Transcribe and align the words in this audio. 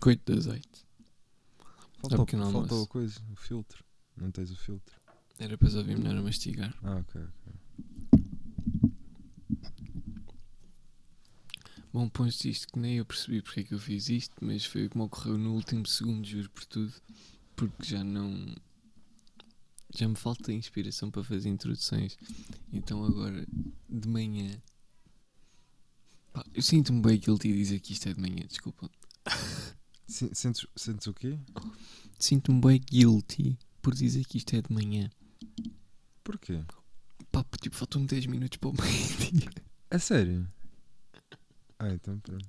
biscoito 0.00 0.32
de 0.32 0.38
azeite. 0.38 0.86
Falta, 1.98 2.36
um 2.36 2.48
o- 2.48 2.52
falta 2.52 2.82
a 2.82 2.86
coisa, 2.86 3.20
o 3.30 3.36
filtro. 3.36 3.84
Não 4.16 4.30
tens 4.30 4.50
o 4.50 4.56
filtro. 4.56 4.98
Era 5.38 5.58
para 5.58 5.68
ouvir 5.76 5.98
melhor 5.98 6.16
a 6.16 6.22
mastigar. 6.22 6.74
Ah, 6.82 6.96
ok. 6.96 7.20
ok. 7.20 8.20
Bom, 11.92 12.08
posto 12.08 12.46
isto 12.48 12.68
que 12.68 12.78
nem 12.78 12.96
eu 12.96 13.04
percebi 13.04 13.42
porque 13.42 13.60
é 13.60 13.64
que 13.64 13.74
eu 13.74 13.78
fiz 13.78 14.08
isto, 14.08 14.34
mas 14.40 14.64
foi 14.64 14.88
como 14.88 15.04
ocorreu 15.04 15.36
no 15.36 15.52
último 15.54 15.86
segundo, 15.86 16.24
juro 16.26 16.48
por 16.50 16.64
tudo, 16.64 16.94
porque 17.54 17.84
já 17.84 18.02
não. 18.02 18.54
Já 19.92 20.08
me 20.08 20.14
falta 20.14 20.52
inspiração 20.52 21.10
para 21.10 21.24
fazer 21.24 21.48
introduções. 21.48 22.16
Então 22.72 23.04
agora, 23.04 23.44
de 23.88 24.08
manhã. 24.08 24.62
Pá, 26.32 26.46
eu 26.54 26.62
sinto-me 26.62 27.02
bem 27.02 27.18
guilty 27.18 27.52
dizer 27.52 27.80
que 27.80 27.92
isto 27.92 28.08
é 28.08 28.14
de 28.14 28.20
manhã, 28.20 28.46
desculpa. 28.46 28.88
Se- 30.20 30.34
Sentes, 30.34 30.66
sentes 30.76 31.06
o 31.06 31.14
quê? 31.14 31.38
Sinto-me 32.18 32.60
bem 32.60 32.80
guilty 32.80 33.58
por 33.80 33.94
dizer 33.94 34.24
que 34.26 34.36
isto 34.38 34.54
é 34.54 34.60
de 34.60 34.72
manhã. 34.72 35.08
Porquê? 36.22 36.62
Pá, 37.32 37.42
porque, 37.44 37.64
tipo, 37.64 37.76
faltam 37.76 38.04
10 38.04 38.26
minutos 38.26 38.58
para 38.58 38.68
o 38.70 38.74
meio-dia. 38.74 39.48
A 39.90 39.98
sério? 39.98 40.46
Ah, 41.78 41.88
então 41.94 42.18
pronto. 42.20 42.46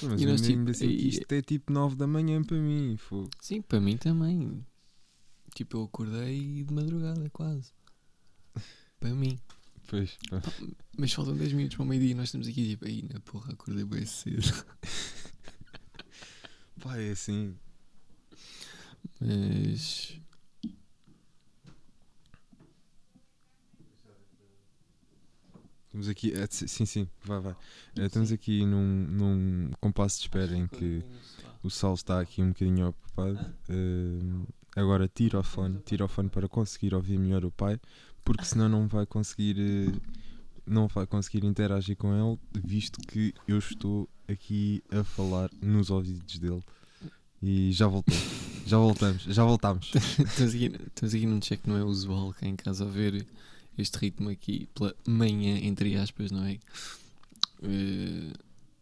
Pô, 0.00 0.08
Mas 0.08 0.20
E 0.22 0.26
nós, 0.26 0.40
tipo, 0.40 0.70
assim 0.70 0.86
e- 0.86 1.08
isto 1.08 1.32
é 1.32 1.42
tipo 1.42 1.72
9 1.72 1.96
da 1.96 2.06
manhã 2.06 2.42
para 2.44 2.56
mim. 2.58 2.96
Fogo. 2.96 3.30
Sim, 3.40 3.60
para 3.62 3.80
mim 3.80 3.96
também. 3.96 4.64
Tipo, 5.54 5.78
eu 5.78 5.82
acordei 5.84 6.62
de 6.64 6.72
madrugada 6.72 7.28
quase. 7.30 7.72
Para 9.00 9.14
mim. 9.14 9.38
Pois, 9.88 10.16
pá. 10.30 10.40
Mas 10.96 11.12
faltam 11.12 11.36
10 11.36 11.52
minutos 11.52 11.76
para 11.76 11.84
o 11.84 11.86
meio-dia 11.88 12.12
e 12.12 12.14
nós 12.14 12.28
estamos 12.28 12.46
aqui 12.46 12.68
tipo, 12.70 12.86
aí 12.86 13.02
na 13.12 13.18
porra, 13.20 13.52
acordei 13.52 13.84
bem 13.84 14.06
cedo. 14.06 14.42
Pá, 16.82 16.98
é 16.98 17.10
assim. 17.12 17.56
Mas. 19.20 20.20
Estamos 25.86 26.08
aqui. 26.08 26.32
é, 26.32 26.46
sim, 26.50 26.86
sim, 26.86 27.08
vai, 27.22 27.40
vai. 27.40 27.56
Eh, 27.98 28.06
estamos 28.06 28.32
aqui 28.32 28.64
num, 28.64 28.82
num 29.08 29.70
compasso 29.80 30.16
de 30.18 30.22
espera 30.24 30.56
em 30.56 30.66
que 30.66 31.04
o 31.62 31.68
Sal 31.70 31.94
está 31.94 32.20
aqui 32.20 32.42
um 32.42 32.48
bocadinho 32.48 32.88
ocupado. 32.88 33.38
Eh, 33.68 34.46
agora 34.74 35.06
tira 35.08 35.38
o 35.40 35.42
fone, 35.42 35.80
tira 35.84 36.04
o 36.04 36.08
fone 36.08 36.30
para 36.30 36.48
conseguir 36.48 36.94
ouvir 36.94 37.18
melhor 37.18 37.44
o 37.44 37.50
pai, 37.50 37.78
porque 38.24 38.44
senão 38.44 38.68
não 38.68 38.88
vai 38.88 39.04
conseguir. 39.06 39.56
eh, 39.60 40.21
não 40.66 40.88
vai 40.88 41.06
conseguir 41.06 41.44
interagir 41.44 41.96
com 41.96 42.12
ele, 42.14 42.38
visto 42.64 43.00
que 43.00 43.34
eu 43.46 43.58
estou 43.58 44.08
aqui 44.28 44.82
a 44.90 45.04
falar 45.04 45.50
nos 45.60 45.90
ouvidos 45.90 46.38
dele. 46.38 46.62
E 47.42 47.72
já 47.72 47.86
voltou. 47.86 48.14
Já 48.64 48.78
voltamos, 48.78 49.22
já 49.24 49.44
voltamos. 49.44 49.90
estamos, 50.24 51.14
aqui, 51.14 51.26
num 51.26 51.40
check 51.40 51.66
não 51.66 51.76
é 51.76 51.82
usual 51.82 52.32
cá 52.32 52.46
em 52.46 52.54
casa 52.54 52.84
a 52.84 52.88
ver 52.88 53.26
este 53.76 53.98
ritmo 53.98 54.28
aqui 54.28 54.68
pela 54.74 54.94
manhã, 55.06 55.58
entre 55.58 55.96
aspas, 55.96 56.30
não 56.30 56.44
é? 56.44 56.58
Eh, 57.62 58.32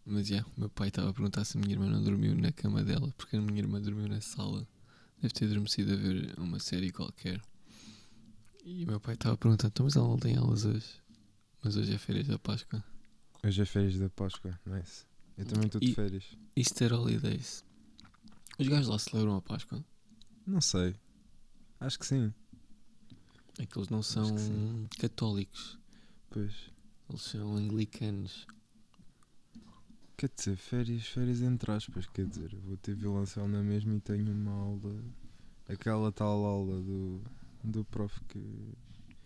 mas 0.04 0.26
já, 0.26 0.42
o 0.42 0.60
meu 0.60 0.68
pai 0.68 0.88
estava 0.88 1.10
a 1.10 1.12
perguntar 1.14 1.44
se 1.44 1.56
a 1.56 1.60
minha 1.60 1.72
irmã 1.72 1.86
não 1.86 2.02
dormiu 2.02 2.34
na 2.34 2.52
cama 2.52 2.82
dela, 2.82 3.12
porque 3.16 3.36
a 3.36 3.40
minha 3.40 3.58
irmã 3.58 3.80
dormiu 3.80 4.08
na 4.08 4.20
sala. 4.20 4.66
Deve 5.22 5.32
ter 5.32 5.46
adormecido 5.46 5.92
a 5.92 5.96
ver 5.96 6.34
uma 6.38 6.58
série 6.58 6.90
qualquer. 6.90 7.40
E 8.64 8.84
o 8.84 8.86
meu 8.86 9.00
pai 9.00 9.14
estava 9.14 9.34
a 9.34 9.38
perguntar, 9.38 9.68
então, 9.68 9.84
mas 9.84 9.96
ela 9.96 10.08
não 10.08 10.18
tem 10.18 10.36
aulas 10.36 10.64
hoje? 10.64 10.99
Mas 11.62 11.76
hoje 11.76 11.94
é 11.94 11.98
férias 11.98 12.26
da 12.26 12.38
Páscoa. 12.38 12.82
Hoje 13.44 13.62
é 13.62 13.64
férias 13.64 13.98
da 13.98 14.08
Páscoa, 14.10 14.58
nice. 14.66 15.04
Eu 15.36 15.46
também 15.46 15.66
estou 15.66 15.80
de 15.80 15.88
E- 15.90 15.94
férias. 15.94 16.24
Easter 16.56 16.92
Holidays. 16.92 17.64
Os 18.58 18.68
gajos 18.68 18.88
lá 18.88 18.98
celebram 18.98 19.36
a 19.36 19.42
Páscoa? 19.42 19.82
Não 20.46 20.60
sei. 20.60 20.94
Acho 21.78 21.98
que 21.98 22.06
sim. 22.06 22.32
É 23.58 23.66
que 23.66 23.78
eles 23.78 23.88
não 23.88 24.00
que 24.00 24.06
são 24.06 24.38
sim. 24.38 24.86
católicos, 24.98 25.78
Pois. 26.30 26.70
eles 27.08 27.22
são 27.22 27.54
anglicanos. 27.56 28.46
Quer 30.16 30.30
dizer, 30.36 30.56
férias, 30.56 31.06
férias 31.06 31.40
entre 31.40 31.70
aspas, 31.72 32.06
quer 32.06 32.26
dizer, 32.26 32.52
eu 32.52 32.60
vou 32.60 32.76
ter 32.76 32.94
violoncelo 32.94 33.48
na 33.48 33.62
mesma 33.62 33.94
e 33.94 34.00
tenho 34.00 34.30
uma 34.32 34.52
aula, 34.52 35.02
aquela 35.68 36.12
tal 36.12 36.44
aula 36.44 36.80
do, 36.80 37.22
do 37.64 37.84
prof 37.86 38.18
que. 38.28 38.38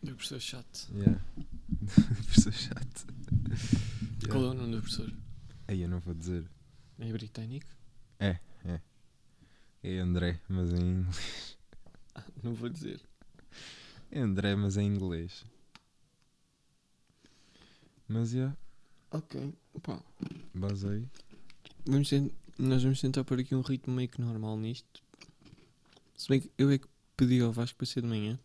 Do 0.05 0.15
professor 0.15 0.41
chato. 0.41 0.89
Yeah. 0.95 1.21
Professor 2.25 2.53
chato. 2.53 3.07
Qual 4.29 4.43
é 4.43 4.47
Yeah. 4.47 4.51
o 4.51 4.55
nome 4.55 4.77
do 4.77 4.83
professor? 4.83 5.13
Aí 5.69 5.81
eu 5.83 5.89
não 5.89 6.01
vou 6.01 6.15
dizer. 6.15 6.45
É 6.99 7.13
britânico? 7.13 7.67
É 9.87 9.99
André, 9.99 10.41
mas 10.49 10.73
em 10.73 10.81
inglês. 10.81 11.59
Não 12.43 12.55
vou 12.55 12.71
dizer. 12.71 13.03
É 14.11 14.21
André, 14.21 14.55
mas 14.57 14.79
em 14.79 14.87
inglês. 14.87 15.45
Mas 18.09 18.33
yeah, 18.33 18.57
Ok. 19.11 19.53
Pá, 19.83 20.01
basei. 20.55 21.07
vamos 21.85 22.09
ten- 22.09 22.31
nós 22.59 22.83
vamos 22.83 23.01
tentar 23.01 23.25
pôr 23.25 23.41
aqui 23.41 23.55
um 23.55 23.61
ritmo 23.61 23.93
meio 23.95 24.09
que 24.09 24.21
normal 24.23 24.57
nisto. 24.57 25.03
Se 26.17 26.29
bem 26.29 26.41
que 26.41 26.51
eu 26.57 26.71
é 26.71 26.79
que 26.79 26.87
pedi 27.17 27.41
ao 27.41 27.53
Vasco 27.53 27.77
para 27.77 27.87
ser 27.87 28.01
de 28.03 28.09
manhã. 28.09 28.39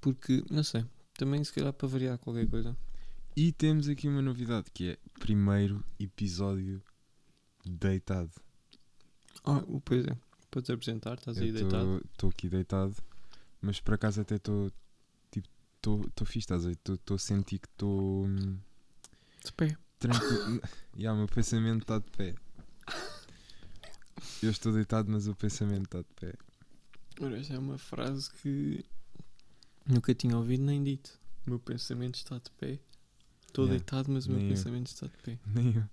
Porque, 0.00 0.44
não 0.50 0.62
sei, 0.62 0.84
também 1.16 1.42
se 1.42 1.52
calhar 1.52 1.72
para 1.72 1.88
variar 1.88 2.18
qualquer 2.18 2.48
coisa. 2.48 2.76
E 3.36 3.52
temos 3.52 3.88
aqui 3.88 4.08
uma 4.08 4.22
novidade 4.22 4.70
que 4.72 4.90
é 4.90 4.98
primeiro 5.18 5.84
episódio 5.98 6.82
deitado. 7.64 8.32
Ah, 9.44 9.62
pois 9.84 10.06
é. 10.06 10.16
Podes 10.50 10.70
apresentar, 10.70 11.14
estás 11.14 11.38
aí 11.38 11.52
deitado. 11.52 12.02
Estou 12.12 12.30
aqui 12.30 12.48
deitado, 12.48 12.96
mas 13.60 13.80
por 13.80 13.94
acaso 13.94 14.20
até 14.20 14.36
estou 14.36 14.72
tipo, 15.30 15.48
estou 16.06 16.26
fixe, 16.26 16.38
estás 16.38 16.64
a 16.64 16.68
ver? 16.68 16.78
Estou 16.88 17.14
a 17.14 17.18
sentir 17.18 17.58
que 17.58 17.68
estou 17.68 18.24
hum, 18.24 18.58
De 19.44 19.52
pé. 19.52 19.76
tranquilo. 19.98 20.60
Já, 20.96 21.12
o 21.14 21.16
meu 21.16 21.28
pensamento 21.28 21.82
está 21.82 21.98
de 21.98 22.10
pé. 22.10 22.34
Eu 24.42 24.50
estou 24.50 24.72
deitado, 24.72 25.10
mas 25.10 25.28
o 25.28 25.34
pensamento 25.34 25.84
está 25.84 25.98
de 25.98 26.14
pé. 26.16 26.34
Ora, 27.20 27.38
essa 27.38 27.54
é 27.54 27.58
uma 27.58 27.78
frase 27.78 28.30
que 28.30 28.84
nunca 29.88 30.14
tinha 30.14 30.36
ouvido 30.36 30.62
nem 30.64 30.82
dito. 30.82 31.18
O 31.46 31.50
meu 31.50 31.58
pensamento 31.58 32.16
está 32.16 32.36
de 32.38 32.50
pé. 32.58 32.78
Estou 33.46 33.64
Yeah, 33.64 33.78
deitado, 33.78 34.12
mas 34.12 34.26
o 34.26 34.30
meu 34.30 34.38
nem 34.38 34.48
eu. 34.50 34.54
pensamento 34.54 34.86
está 34.88 35.06
de 35.06 35.16
pé. 35.22 35.38
Nem 35.54 35.74
eu. 35.76 35.84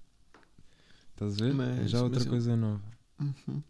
Estás 1.13 1.41
a 1.41 1.45
ver? 1.45 1.53
Mas- 1.53 1.89
Já 1.91 2.01
outra 2.01 2.19
mas 2.19 2.25
eu- 2.25 2.31
coisa 2.31 2.55
nova. 2.57 2.83
Uhum. 3.19 3.63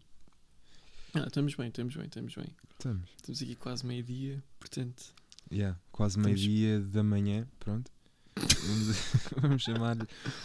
Ah, 1.14 1.24
estamos 1.28 1.54
bem, 1.54 1.68
estamos 1.68 1.94
bem, 1.96 2.06
estamos 2.06 2.34
bem. 2.34 2.46
Estamos. 2.72 3.08
Estamos 3.16 3.42
aqui 3.42 3.54
quase 3.54 3.86
meio-dia, 3.86 4.42
portanto. 4.58 5.14
Yeah, 5.52 5.78
quase 5.92 6.18
Estamos- 6.18 6.40
meio-dia 6.40 6.80
da 6.80 7.02
manhã, 7.04 7.46
pronto. 7.60 7.90
Vamos, 8.36 8.96
vamos 9.40 9.62
chamar 9.62 9.96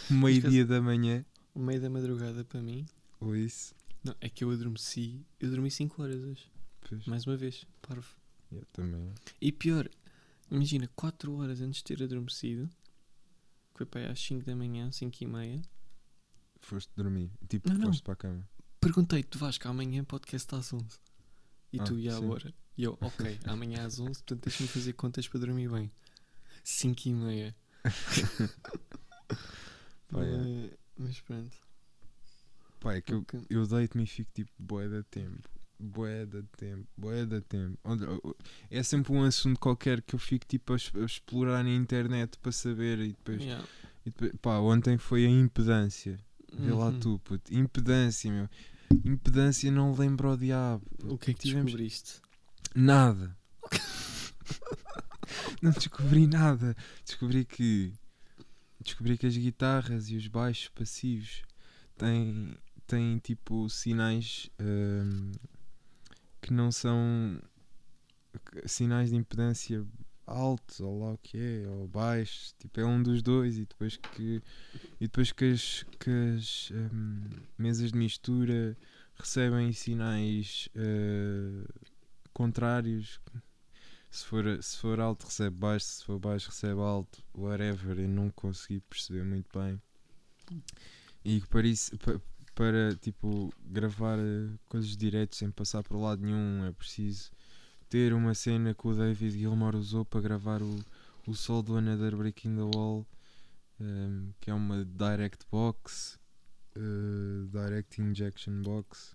meio-dia 0.08 0.64
da 0.64 0.80
manhã. 0.80 1.24
O 1.54 1.58
meio 1.60 1.80
da 1.80 1.90
madrugada 1.90 2.44
para 2.44 2.62
mim. 2.62 2.86
Ou 3.20 3.34
isso. 3.36 3.74
Não, 4.04 4.14
é 4.20 4.28
que 4.30 4.44
eu 4.44 4.50
adormeci. 4.50 5.20
Eu 5.40 5.50
dormi 5.50 5.70
5 5.70 6.00
horas 6.02 6.22
hoje. 6.22 6.50
Pois. 6.88 7.04
Mais 7.06 7.26
uma 7.26 7.36
vez. 7.36 7.66
Parvo. 7.82 8.08
Eu 8.52 8.64
também. 8.72 9.12
E 9.40 9.50
pior, 9.50 9.88
imagina, 10.50 10.88
4 10.94 11.32
horas 11.36 11.60
antes 11.60 11.78
de 11.78 11.84
ter 11.84 12.02
adormecido. 12.02 12.68
que 12.68 13.78
Foi 13.78 13.86
para 13.86 14.02
aí 14.02 14.06
às 14.08 14.20
5 14.20 14.44
da 14.44 14.54
manhã, 14.54 14.90
5 14.92 15.16
e 15.22 15.26
meia. 15.26 15.62
Foste 16.60 16.92
dormir. 16.94 17.30
Tipo, 17.48 17.70
Não, 17.70 17.78
não. 17.78 17.86
foste 17.88 18.02
para 18.02 18.12
a 18.12 18.16
cama. 18.16 18.48
Perguntei-te, 18.80 19.38
Vasco, 19.38 19.66
amanhã 19.68 20.04
podcast 20.04 20.54
às 20.54 20.72
11. 20.72 20.86
E 21.72 21.80
Ah, 21.80 21.84
tu, 21.84 21.98
e 21.98 22.08
agora? 22.08 22.52
E 22.76 22.82
eu, 22.84 22.98
ok, 23.00 23.38
amanhã 23.44 23.86
às 23.86 23.98
11, 23.98 24.10
portanto 24.22 24.42
deixa-me 24.44 24.68
fazer 24.68 24.92
contas 24.92 25.26
para 25.26 25.40
dormir 25.40 25.68
bem. 25.70 25.90
5 26.64 27.08
e 27.08 27.14
meia. 27.14 27.56
Pá, 30.08 30.24
é. 30.24 30.70
mas, 30.96 31.20
pronto. 31.20 31.56
Pá, 32.80 32.94
é 32.94 33.00
que 33.00 33.12
eu, 33.14 33.24
eu 33.48 33.66
deito-me 33.66 34.04
e 34.04 34.06
fico 34.06 34.30
tipo, 34.34 34.50
boé 34.58 34.88
da 34.88 35.02
tempo. 35.04 35.48
Boé 35.84 36.24
da 36.26 36.42
tempo, 36.56 36.86
boé 36.96 37.26
da 37.26 37.40
tempo. 37.40 37.76
É 38.70 38.82
sempre 38.84 39.12
um 39.12 39.24
assunto 39.24 39.58
qualquer 39.58 40.00
que 40.00 40.14
eu 40.14 40.18
fico 40.18 40.46
tipo 40.46 40.72
a, 40.72 40.76
a 40.76 41.04
explorar 41.04 41.64
na 41.64 41.70
internet 41.70 42.38
para 42.38 42.52
saber 42.52 43.00
e 43.00 43.08
depois, 43.08 43.42
Yeah. 43.42 43.66
e 44.06 44.10
depois- 44.10 44.32
Pá, 44.40 44.58
ontem 44.60 44.96
foi 44.96 45.26
a 45.26 45.28
impedância. 45.28 46.18
Vê 46.52 46.70
lá 46.72 46.86
Uhum. 46.90 47.00
tu, 47.00 47.18
puto. 47.24 47.52
Impedância, 47.52 48.30
meu. 48.30 48.48
Impedância 49.04 49.72
não 49.72 49.92
lembra 49.94 50.28
o 50.30 50.36
diabo. 50.36 50.84
O 51.04 51.18
que 51.18 51.30
é 51.32 51.34
que 51.34 51.40
Tivemos- 51.40 51.64
descobriste? 51.72 52.20
Nada. 52.74 53.36
não 55.60 55.70
descobri 55.72 56.26
nada. 56.26 56.76
Descobri 57.04 57.44
que. 57.44 57.92
Descobri 58.80 59.16
que 59.16 59.26
as 59.26 59.36
guitarras 59.36 60.10
e 60.10 60.16
os 60.16 60.26
baixos 60.26 60.68
passivos 60.68 61.42
têm, 61.96 62.56
têm 62.86 63.18
tipo 63.18 63.68
sinais 63.70 64.50
hum, 64.60 65.30
que 66.42 66.52
não 66.52 66.70
são 66.70 67.40
sinais 68.66 69.10
de 69.10 69.16
impedância 69.16 69.86
alto, 70.26 70.84
ou 70.84 71.00
lá 71.00 71.12
o 71.12 71.18
que 71.18 71.38
é, 71.38 71.68
ou 71.68 71.88
baixo, 71.88 72.54
tipo 72.58 72.80
é 72.80 72.84
um 72.84 73.02
dos 73.02 73.22
dois 73.22 73.56
e 73.56 73.64
depois 73.64 73.96
que 73.96 74.42
e 75.00 75.06
depois 75.06 75.32
que 75.32 75.44
as, 75.46 75.84
que 75.98 76.10
as 76.10 76.70
hum, 76.72 77.20
mesas 77.58 77.92
de 77.92 77.98
mistura 77.98 78.76
recebem 79.14 79.72
sinais 79.72 80.68
eh, 80.74 81.64
contrários. 82.32 83.20
Se 84.10 84.26
for, 84.26 84.62
se 84.62 84.76
for 84.76 85.00
alto 85.00 85.24
recebe 85.24 85.56
baixo, 85.56 85.86
se 85.86 86.04
for 86.04 86.18
baixo 86.18 86.50
recebe 86.50 86.80
alto, 86.80 87.24
whatever, 87.34 87.98
eu 87.98 88.08
não 88.08 88.28
consegui 88.30 88.80
perceber 88.80 89.24
muito 89.24 89.48
bem. 89.58 89.80
E 91.24 91.40
para 91.40 91.66
isso, 91.66 91.92
para 92.54 92.94
tipo 92.96 93.52
gravar 93.64 94.18
eh, 94.18 94.50
coisas 94.68 94.96
diretas 94.96 95.38
sem 95.38 95.50
passar 95.50 95.82
por 95.82 95.96
lado 95.96 96.22
nenhum, 96.22 96.64
é 96.64 96.72
preciso 96.72 97.30
ter 97.88 98.12
uma 98.12 98.34
cena 98.34 98.74
que 98.74 98.86
o 98.86 98.94
David 98.94 99.38
Gilmour 99.38 99.74
usou 99.76 100.04
para 100.04 100.20
gravar 100.20 100.62
o, 100.62 100.78
o 101.26 101.34
sol 101.34 101.62
do 101.62 101.76
Another 101.76 102.16
Breaking 102.16 102.56
the 102.56 102.76
Wall, 102.76 103.06
ehm, 103.80 104.30
que 104.40 104.50
é 104.50 104.54
uma 104.54 104.84
direct 104.84 105.46
box, 105.50 106.18
eh, 106.76 107.46
direct 107.50 108.00
injection 108.00 108.62
box, 108.62 109.14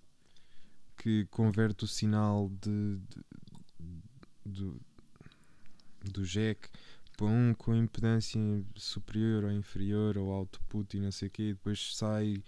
que 0.96 1.26
converte 1.26 1.84
o 1.84 1.88
sinal 1.88 2.50
de, 2.60 2.98
de- 4.46 4.76
do, 6.12 6.24
jack 6.24 6.68
para 7.16 7.26
um 7.26 7.54
com 7.54 7.74
impedância 7.74 8.40
superior 8.76 9.44
ou 9.44 9.52
inferior 9.52 10.16
ou 10.16 10.30
output 10.30 10.96
e 10.96 11.00
não 11.00 11.10
sei 11.10 11.28
o 11.28 11.30
quê, 11.30 11.42
e 11.50 11.52
depois 11.54 11.96
sai 11.96 12.42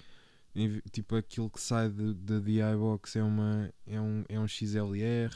tipo 0.90 1.16
aquilo 1.16 1.48
que 1.48 1.60
sai 1.60 1.88
da 1.88 2.38
DI 2.38 2.76
box 2.76 3.16
é, 3.16 3.22
uma, 3.22 3.72
é, 3.86 4.00
um, 4.00 4.24
é 4.28 4.38
um 4.38 4.48
XLR 4.48 5.34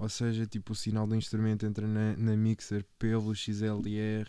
ou 0.00 0.08
seja, 0.08 0.46
tipo 0.46 0.72
o 0.72 0.74
sinal 0.74 1.06
do 1.06 1.14
instrumento 1.14 1.66
entra 1.66 1.86
na, 1.86 2.16
na 2.16 2.34
mixer 2.34 2.86
pelo 2.98 3.34
XLR 3.34 4.26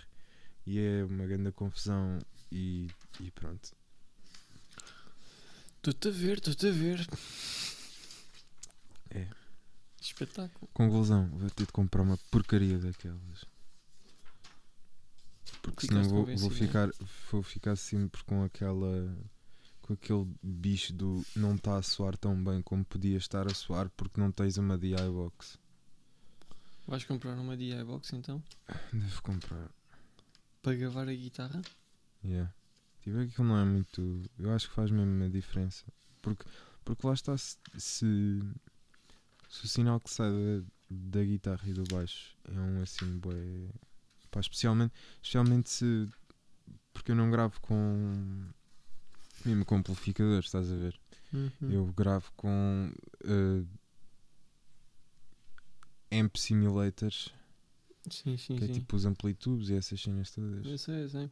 e 0.67 0.77
é 0.77 1.05
uma 1.05 1.25
grande 1.25 1.49
confusão 1.53 2.19
e, 2.51 2.89
e 3.21 3.31
pronto. 3.31 3.71
Estou-te 5.77 6.09
a 6.09 6.11
ver, 6.11 6.37
estou-te 6.39 6.67
a 6.67 6.71
ver. 6.71 7.07
É. 9.11 9.27
Espetáculo. 10.01 10.69
Conclusão, 10.73 11.29
vou 11.29 11.49
ter 11.49 11.65
de 11.65 11.71
comprar 11.71 12.01
uma 12.01 12.17
porcaria 12.29 12.77
daquelas. 12.77 13.45
Porque 15.61 15.87
senão 15.87 16.03
Ficaste 16.03 16.13
vou, 16.13 16.25
vou 16.25 16.35
convencido, 16.35 16.55
ficar, 16.55 16.89
vou 17.31 17.43
ficar 17.43 17.75
sempre 17.77 18.21
com 18.25 18.43
aquela 18.43 19.17
com 19.81 19.93
aquele 19.93 20.27
bicho 20.41 20.93
do 20.93 21.25
não 21.35 21.55
está 21.55 21.77
a 21.77 21.81
soar 21.81 22.17
tão 22.17 22.41
bem 22.41 22.61
como 22.61 22.85
podia 22.85 23.17
estar 23.17 23.47
a 23.47 23.53
soar 23.53 23.89
porque 23.97 24.19
não 24.19 24.31
tens 24.31 24.57
uma 24.57 24.77
DI 24.77 24.95
box. 24.95 25.59
Vais 26.87 27.03
comprar 27.03 27.37
uma 27.37 27.55
DI 27.55 27.83
box 27.83 28.13
então? 28.13 28.41
Devo 28.93 29.21
comprar. 29.21 29.69
Para 30.61 30.75
gravar 30.75 31.07
a 31.07 31.13
guitarra? 31.13 31.61
Yeah. 32.23 32.53
Tipo, 33.01 33.19
aquilo 33.19 33.47
não 33.47 33.57
é 33.57 33.65
muito. 33.65 34.21
Eu 34.37 34.51
acho 34.53 34.69
que 34.69 34.75
faz 34.75 34.91
mesmo 34.91 35.11
uma 35.11 35.29
diferença. 35.29 35.85
Porque, 36.21 36.45
porque 36.85 37.07
lá 37.07 37.13
está, 37.13 37.35
se, 37.37 37.57
se, 37.77 38.39
se 39.49 39.65
o 39.65 39.67
sinal 39.67 39.99
que 39.99 40.09
sai 40.09 40.29
da, 40.29 40.65
da 40.89 41.23
guitarra 41.23 41.67
e 41.67 41.73
do 41.73 41.83
baixo 41.85 42.35
é 42.45 42.59
um 42.59 42.81
assim, 42.81 43.17
bué. 43.17 43.69
Pá, 44.29 44.39
especialmente, 44.39 44.93
especialmente 45.15 45.69
se. 45.69 46.07
Porque 46.93 47.11
eu 47.11 47.15
não 47.15 47.31
gravo 47.31 47.59
com. 47.61 48.45
Mesmo 49.45 49.65
com 49.65 49.75
amplificadores, 49.75 50.45
estás 50.45 50.71
a 50.71 50.75
ver? 50.75 50.99
Uhum. 51.33 51.71
Eu 51.71 51.85
gravo 51.93 52.31
com. 52.35 52.91
eh, 53.23 53.63
amp 56.19 56.35
simulators, 56.37 57.33
Sim, 58.09 58.35
sim, 58.37 58.55
que 58.57 58.63
é 58.63 58.67
sim. 58.67 58.73
tipo 58.73 58.95
os 58.95 59.05
amplitubes 59.05 59.69
e 59.69 59.75
essas 59.75 60.01
cenas 60.01 60.31
todas. 60.31 60.65
Eu 60.65 60.77
sei, 60.77 61.03
eu 61.03 61.09
sei. 61.09 61.29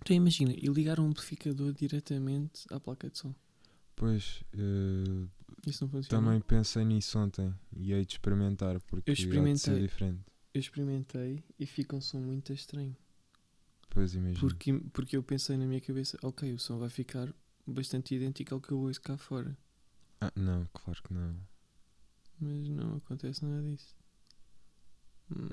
Então 0.00 0.16
imagina, 0.16 0.52
e 0.52 0.66
ligar 0.68 0.98
um 1.00 1.06
amplificador 1.08 1.72
diretamente 1.72 2.64
à 2.70 2.78
placa 2.80 3.10
de 3.10 3.18
som. 3.18 3.34
Pois, 3.96 4.42
eh, 4.54 5.26
Isso 5.66 5.84
não 5.84 5.90
funciona? 5.90 6.08
Também 6.24 6.40
pensei 6.40 6.84
nisso 6.84 7.18
ontem 7.18 7.52
e 7.76 7.92
hei 7.92 8.04
de 8.06 8.12
experimentar 8.12 8.80
porque 8.82 9.10
Eu 9.10 9.14
experimentei. 9.14 9.80
diferente. 9.80 10.20
Eu 10.54 10.60
experimentei 10.60 11.42
e 11.58 11.66
fica 11.66 11.96
um 11.96 12.00
som 12.00 12.20
muito 12.20 12.52
estranho. 12.52 12.96
Pois 13.90 14.14
imagino. 14.14 14.40
Porque, 14.40 14.72
porque 14.92 15.16
eu 15.16 15.22
pensei 15.22 15.56
na 15.56 15.66
minha 15.66 15.80
cabeça, 15.80 16.18
ok, 16.22 16.52
o 16.52 16.58
som 16.58 16.78
vai 16.78 16.88
ficar 16.88 17.32
bastante 17.66 18.14
idêntico 18.14 18.54
ao 18.54 18.60
que 18.60 18.72
eu 18.72 18.78
ouço 18.78 19.00
cá 19.00 19.16
fora. 19.16 19.56
Ah, 20.20 20.32
não, 20.34 20.66
claro 20.72 21.02
que 21.02 21.12
não. 21.12 21.36
Mas 22.40 22.68
não 22.68 22.96
acontece 22.96 23.44
nada 23.44 23.62
disso. 23.62 23.96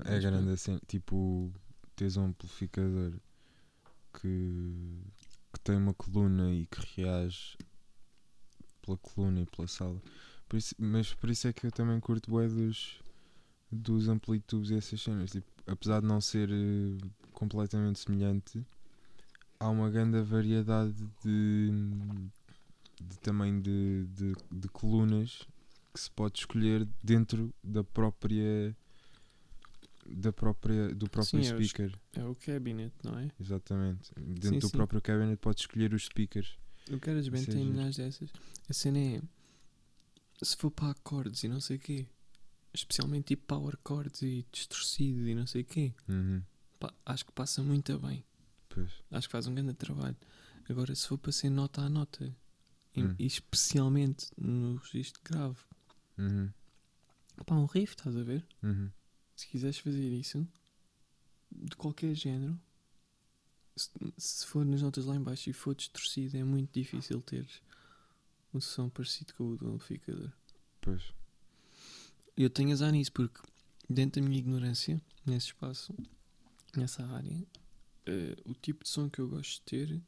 É 0.04 0.14
mas 0.14 0.20
grande 0.20 0.44
pronto. 0.44 0.50
assim, 0.50 0.78
tipo, 0.86 1.52
tens 1.94 2.16
um 2.16 2.26
amplificador 2.26 3.12
que, 4.14 5.02
que 5.52 5.60
tem 5.60 5.76
uma 5.76 5.94
coluna 5.94 6.52
e 6.52 6.66
que 6.66 6.80
reage 6.96 7.58
pela 8.82 8.96
coluna 8.96 9.40
e 9.40 9.46
pela 9.46 9.68
sala. 9.68 10.00
Por 10.48 10.56
isso, 10.56 10.74
mas 10.78 11.12
por 11.12 11.28
isso 11.28 11.48
é 11.48 11.52
que 11.52 11.66
eu 11.66 11.72
também 11.72 11.98
curto 12.00 12.30
bué 12.30 12.48
dos, 12.48 13.00
dos 13.70 14.08
amplitubes 14.08 14.70
e 14.70 14.76
essas 14.76 15.00
cenas. 15.00 15.32
Tipo, 15.32 15.50
apesar 15.66 16.00
de 16.00 16.06
não 16.06 16.20
ser 16.20 16.48
eh, 16.50 16.98
completamente 17.36 17.98
semelhante, 18.00 18.64
há 19.60 19.68
uma 19.68 19.90
grande 19.90 20.20
variedade 20.22 20.94
de, 21.22 21.70
de 23.00 23.18
também 23.20 23.60
de, 23.60 24.06
de, 24.08 24.34
de 24.50 24.68
colunas 24.70 25.42
que 25.92 26.00
se 26.00 26.10
pode 26.10 26.38
escolher 26.40 26.88
dentro 27.02 27.54
da 27.62 27.84
própria 27.84 28.74
da 30.08 30.32
própria 30.32 30.94
do 30.94 31.08
próprio 31.10 31.42
Sim, 31.42 31.48
é 31.50 31.54
os- 31.56 31.68
speaker 31.68 31.98
É 32.14 32.24
o 32.24 32.34
cabinet, 32.34 32.92
não 33.04 33.18
é? 33.18 33.30
exatamente 33.40 34.10
dentro 34.16 34.48
Sim, 34.50 34.58
do 34.60 34.68
sim. 34.68 34.76
próprio 34.76 35.02
cabinet 35.02 35.36
pode 35.38 35.60
escolher 35.60 35.92
os 35.92 36.04
speakers 36.06 36.56
O 36.90 36.98
GarageBand 36.98 37.42
é 37.42 37.44
tem 37.46 37.66
milhares 37.66 37.96
dessas. 37.96 38.30
A 38.68 38.72
cena 38.72 38.98
é. 38.98 39.20
Se 40.42 40.56
for 40.56 40.70
para 40.70 40.90
acordes 40.92 41.42
e 41.44 41.48
não 41.48 41.60
sei 41.60 41.76
o 41.76 41.80
quê, 41.80 42.06
especialmente 42.72 43.24
tipo 43.28 43.44
power 43.46 43.76
chords 43.86 44.22
e 44.22 44.46
distorcido 44.52 45.26
e 45.28 45.34
não 45.34 45.46
sei 45.46 45.62
o 45.62 45.64
quê, 45.64 45.92
Uhum, 46.08 46.42
pá, 46.78 46.92
acho 47.04 47.24
que 47.26 47.32
passa 47.32 47.62
muito 47.62 47.98
bem. 47.98 48.24
pois 48.68 48.90
Acho 49.10 49.28
que 49.28 49.32
faz 49.32 49.46
um 49.46 49.54
grande 49.54 49.74
trabalho. 49.74 50.16
Agora, 50.68 50.94
se 50.94 51.06
for 51.06 51.18
para 51.18 51.32
ser 51.32 51.50
nota 51.50 51.80
a 51.82 51.88
nota, 51.88 52.34
Hum. 52.98 53.14
e 53.18 53.26
especialmente 53.26 54.28
no 54.38 54.76
registro 54.76 55.20
grave, 55.22 55.58
Uhum, 56.18 56.50
pá, 57.44 57.54
um 57.54 57.66
riff, 57.66 57.92
estás 57.94 58.16
a 58.16 58.22
ver? 58.22 58.46
uhum. 58.62 58.90
Se 59.36 59.46
quiseres 59.48 59.76
fazer 59.78 60.10
isso, 60.12 60.48
de 61.52 61.76
qualquer 61.76 62.14
género, 62.14 62.58
se, 63.76 63.90
se 64.16 64.46
for 64.46 64.64
nas 64.64 64.80
notas 64.80 65.04
lá 65.04 65.14
em 65.14 65.22
baixo 65.22 65.50
e 65.50 65.52
for 65.52 65.74
distorcido, 65.74 66.38
é 66.38 66.42
muito 66.44 66.72
difícil 66.72 67.20
ter 67.20 67.46
um 68.54 68.60
som 68.62 68.88
parecido 68.88 69.34
com 69.34 69.50
o 69.50 69.56
do 69.58 69.68
amplificador. 69.74 70.32
pois 70.80 71.12
Eu 72.34 72.48
tenho 72.48 72.72
azar 72.72 72.90
nisso 72.92 73.12
porque, 73.12 73.40
dentro 73.90 74.22
da 74.22 74.26
minha 74.26 74.38
ignorância, 74.40 74.98
nesse 75.26 75.48
espaço, 75.48 75.94
nessa 76.78 77.04
área, 77.06 77.46
eh, 78.06 78.36
o 78.44 78.54
tipo 78.54 78.84
de 78.84 78.90
som 78.90 79.08
que 79.08 79.20
eu 79.20 79.28
gosto 79.28 79.60
de 79.60 79.62
ter 79.62 80.02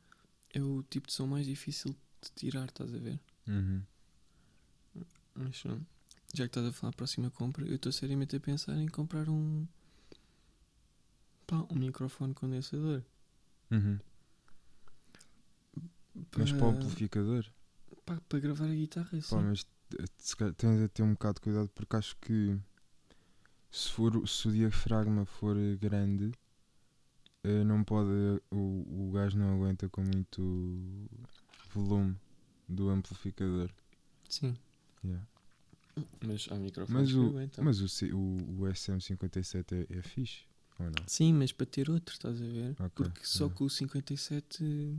é 0.55 0.63
o 0.63 0.83
tipo 0.83 1.07
de 1.07 1.13
som 1.13 1.27
mais 1.27 1.47
difícil 1.47 1.95
de 2.23 2.31
tirar, 2.35 2.67
estás 2.67 2.95
a 2.95 2.99
ver? 2.99 3.21
Uhum. 3.47 3.83
Mas 5.35 5.63
já 6.35 6.45
que 6.45 6.51
estás 6.59 6.67
a 6.67 6.73
falar 6.73 6.91
a 6.91 6.97
próxima 6.97 7.31
compra, 7.31 7.67
eu 7.67 7.77
estou 7.77 7.93
seriamente 7.93 8.37
a 8.37 8.41
pensar 8.41 8.77
em 8.77 8.89
comprar 8.89 9.29
um. 9.29 9.67
Pá, 11.47 11.67
um 11.71 11.77
microfone 11.77 12.35
condensador. 12.35 13.03
Uhum. 13.71 13.99
mas 16.37 16.51
para 16.53 16.65
o 16.65 16.71
amplificador 16.71 17.45
pá, 18.09 18.21
para 18.29 18.39
gravar 18.39 18.65
a 18.65 18.75
guitarra. 18.75 19.19
Pá, 19.29 19.37
mas 19.43 19.67
eh, 19.99 20.53
tens 20.57 20.81
de 20.81 20.89
ter 20.89 21.03
um 21.03 21.13
bocado 21.13 21.35
de 21.35 21.41
cuidado 21.43 21.69
porque 21.75 21.97
acho 21.97 22.17
que 22.17 22.59
se, 23.71 23.91
for, 23.91 24.27
se 24.27 24.49
o 24.49 24.53
diafragma 24.53 25.27
for 25.27 25.57
grande 25.77 26.33
não 27.65 27.83
pode 27.85 28.11
o, 28.51 29.09
o 29.09 29.11
gajo 29.13 29.39
não 29.39 29.55
aguenta 29.57 29.89
com 29.89 30.03
muito 30.03 31.09
volume 31.73 32.17
do 32.69 32.89
amplificador 32.91 33.71
Sim. 34.29 34.57
Yeah. 35.05 35.27
Mas 36.25 36.47
há 36.51 36.55
microfones 36.57 37.03
mas 37.03 37.11
que 37.13 37.17
o, 37.19 37.29
aguentam. 37.29 37.65
mas 37.65 37.81
o, 37.81 38.17
o, 38.17 38.63
o 38.63 38.67
SM57 38.69 39.87
é, 39.91 39.99
é 39.99 40.03
fixe 40.03 40.43
ou 40.79 40.87
não? 40.87 41.05
Sim, 41.07 41.33
mas 41.33 41.51
para 41.53 41.67
ter 41.67 41.91
outro, 41.91 42.13
estás 42.15 42.41
a 42.41 42.45
ver? 42.45 42.73
Ok, 42.79 42.91
Porque 42.95 43.25
só 43.25 43.45
yeah. 43.45 43.57
com 43.57 43.65
o 43.65 43.71
57 43.71 44.97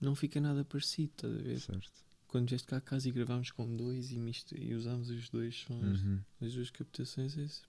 não 0.00 0.14
fica 0.14 0.40
nada 0.40 0.64
parecido, 0.64 1.10
estás 1.14 1.34
a 1.34 1.38
ver? 1.42 1.60
certo 1.60 2.04
Quando 2.28 2.48
vieste 2.50 2.66
cá 2.68 2.76
a 2.78 2.80
casa 2.80 3.08
e 3.08 3.12
gravámos 3.12 3.50
com 3.50 3.76
dois 3.76 4.10
e, 4.12 4.18
misto, 4.18 4.56
e 4.56 4.74
usámos 4.74 5.10
os 5.10 5.28
dois 5.28 5.56
sons, 5.66 6.00
Uhum. 6.02 6.20
as 6.40 6.52
duas 6.54 6.70
captações, 6.70 7.36
esse 7.36 7.62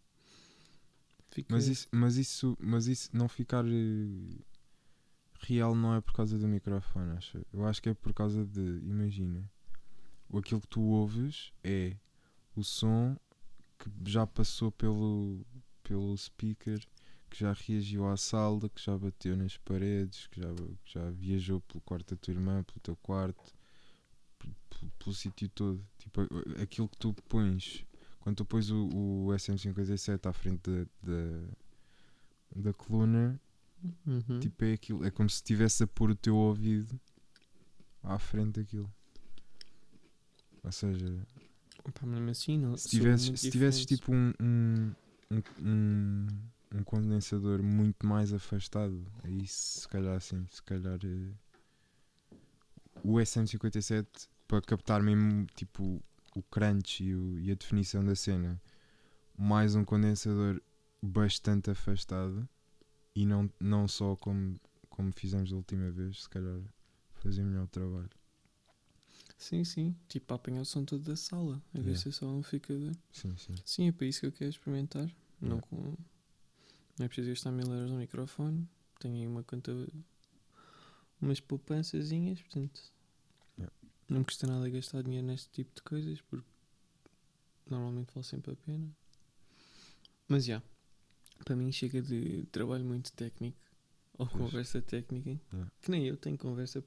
mas, 1.49 1.67
isso, 1.67 1.87
mas, 1.91 2.17
isso, 2.17 2.57
mas 2.59 2.87
isso 2.87 3.09
não 3.13 3.27
ficar 3.27 3.65
eh, 3.65 4.39
real 5.39 5.75
não 5.75 5.95
é 5.95 6.01
por 6.01 6.13
causa 6.13 6.37
do 6.37 6.47
microfone, 6.47 7.11
acho. 7.17 7.45
Eu 7.53 7.65
acho 7.65 7.81
que 7.81 7.89
é 7.89 7.93
por 7.93 8.13
causa 8.13 8.45
de, 8.45 8.61
imagina, 8.83 9.49
o 10.29 10.37
aquilo 10.37 10.61
que 10.61 10.67
tu 10.67 10.81
ouves 10.81 11.51
é 11.63 11.95
o 12.55 12.63
som 12.63 13.15
que 13.77 13.89
já 14.05 14.25
passou 14.25 14.71
pelo, 14.71 15.45
pelo 15.83 16.17
speaker 16.17 16.79
que 17.29 17.39
já 17.39 17.53
reagiu 17.53 18.07
à 18.07 18.15
sala, 18.15 18.69
que 18.69 18.81
já 18.81 18.97
bateu 18.97 19.35
nas 19.35 19.57
paredes, 19.57 20.27
que 20.27 20.41
já, 20.41 20.47
que 20.85 20.93
já 20.93 21.11
viajou 21.11 21.59
pelo 21.61 21.81
quarto 21.81 22.15
da 22.15 22.21
tua 22.21 22.33
irmã, 22.33 22.63
pelo 22.63 22.79
teu 22.79 22.95
quarto, 22.95 23.53
p- 24.39 24.47
p- 24.69 24.87
pelo 24.97 25.13
sítio 25.13 25.49
todo. 25.49 25.85
Tipo, 25.97 26.21
aquilo 26.61 26.87
que 26.87 26.97
tu 26.97 27.13
pões, 27.27 27.85
quando 28.27 28.35
tu 28.35 28.45
pões 28.45 28.69
o, 28.69 28.89
o 28.89 29.27
SM57 29.29 30.27
à 30.27 30.33
frente 30.33 30.69
da, 30.69 30.85
da, 31.01 31.47
da 32.57 32.73
coluna, 32.73 33.39
Uhum. 34.05 34.39
tipo, 34.41 34.65
é 34.65 34.73
aquilo, 34.73 35.05
é 35.05 35.11
como 35.11 35.29
se 35.29 35.35
estivesse 35.35 35.83
a 35.83 35.87
pôr 35.87 36.09
o 36.09 36.15
teu 36.15 36.35
ouvido 36.35 36.99
à 38.03 38.19
frente 38.19 38.59
daquilo. 38.59 38.91
Ou 40.61 40.71
seja, 40.73 41.25
mesmo 42.03 42.29
assim, 42.29 42.57
não, 42.57 42.75
se 42.75 42.89
tivesses, 42.89 43.39
se 43.39 43.49
tivesses 43.49 43.85
tipo 43.85 44.11
um, 44.11 44.33
um, 44.41 44.93
um, 45.61 46.27
um, 46.73 46.83
condensador 46.83 47.63
muito 47.63 48.05
mais 48.05 48.33
afastado, 48.33 49.05
aí 49.23 49.47
se 49.47 49.87
calhar 49.87 50.17
assim, 50.17 50.45
se 50.49 50.61
calhar 50.63 50.99
eh, 51.01 51.31
o 53.03 53.13
SM57 53.13 54.05
para 54.47 54.59
captar 54.61 55.01
mesmo 55.01 55.45
tipo 55.55 56.03
o 56.37 56.43
crunch 56.43 57.03
e, 57.03 57.15
o- 57.15 57.39
e 57.39 57.51
a 57.51 57.55
definição 57.55 58.03
da 58.05 58.15
cena, 58.15 58.61
mais 59.37 59.75
um 59.75 59.85
condensador 59.85 60.61
bastante 61.01 61.71
afastado 61.71 62.47
e 63.15 63.25
não, 63.25 63.49
não 63.59 63.87
só 63.87 64.15
como, 64.15 64.59
como 64.89 65.11
fizemos 65.13 65.49
da 65.51 65.57
última 65.57 65.91
vez, 65.91 66.23
se 66.23 66.29
calhar 66.29 66.59
fazia 67.15 67.43
melhor 67.43 67.65
o 67.65 67.67
trabalho. 67.67 68.09
Sim, 69.37 69.63
sim. 69.63 69.95
Tipo, 70.07 70.33
apanhar 70.33 70.61
o 70.61 70.65
som 70.65 70.83
todo 70.83 71.03
da 71.03 71.15
sala. 71.15 71.61
Vez 71.73 71.85
de 71.85 71.89
Yeah. 71.91 72.01
ser 72.03 72.11
só 72.11 72.25
um 72.27 72.39
amplificador. 72.39 72.91
Sim, 73.11 73.35
sim. 73.37 73.55
Sim, 73.65 73.87
é 73.87 73.91
para 73.91 74.07
isso 74.07 74.19
que 74.21 74.25
eu 74.27 74.31
quero 74.31 74.49
experimentar. 74.49 75.07
Não, 75.41 75.57
Yeah. 75.57 75.67
com, 75.67 75.97
não 76.97 77.05
é 77.05 77.07
preciso 77.07 77.29
gastar 77.29 77.51
mil 77.51 77.71
euros 77.71 77.91
no 77.91 77.97
microfone. 77.97 78.67
Tenho 78.99 79.15
aí 79.15 79.27
uma 79.27 79.43
conta. 79.43 79.71
umas 81.21 81.39
poupançazinhas, 81.39 82.41
portanto. 82.41 82.81
Yeah. 84.09 84.13
Não 84.13 84.19
me 84.19 84.25
custa 84.25 84.47
nada 84.47 84.69
gastar 84.69 85.03
dinheiro 85.03 85.27
neste 85.27 85.49
tipo 85.49 85.73
de 85.75 85.81
coisas 85.81 86.21
porque 86.21 86.47
normalmente 87.69 88.13
vale 88.13 88.25
sempre 88.25 88.53
a 88.53 88.55
pena. 88.55 88.89
Mas 90.27 90.45
já. 90.45 90.61
para 91.45 91.55
mim 91.55 91.71
chega 91.71 92.01
de 92.01 92.45
trabalho 92.51 92.83
muito 92.85 93.11
técnico 93.13 93.57
ou 94.17 94.27
Pois. 94.27 94.43
conversa 94.43 94.81
técnica. 94.81 95.39
Yeah. 95.53 95.71
Que 95.81 95.91
nem 95.91 96.05
eu 96.07 96.17
tenho 96.17 96.37
conversa 96.37 96.83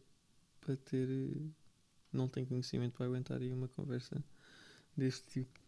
para 0.60 0.76
ter. 0.76 1.08
eh, 1.08 1.50
Não 2.12 2.28
tenho 2.28 2.46
conhecimento 2.46 2.94
para 2.94 3.06
aguentar 3.06 3.40
aí 3.40 3.52
uma 3.52 3.68
conversa 3.68 4.22
deste 4.96 5.26
tipo 5.28 5.60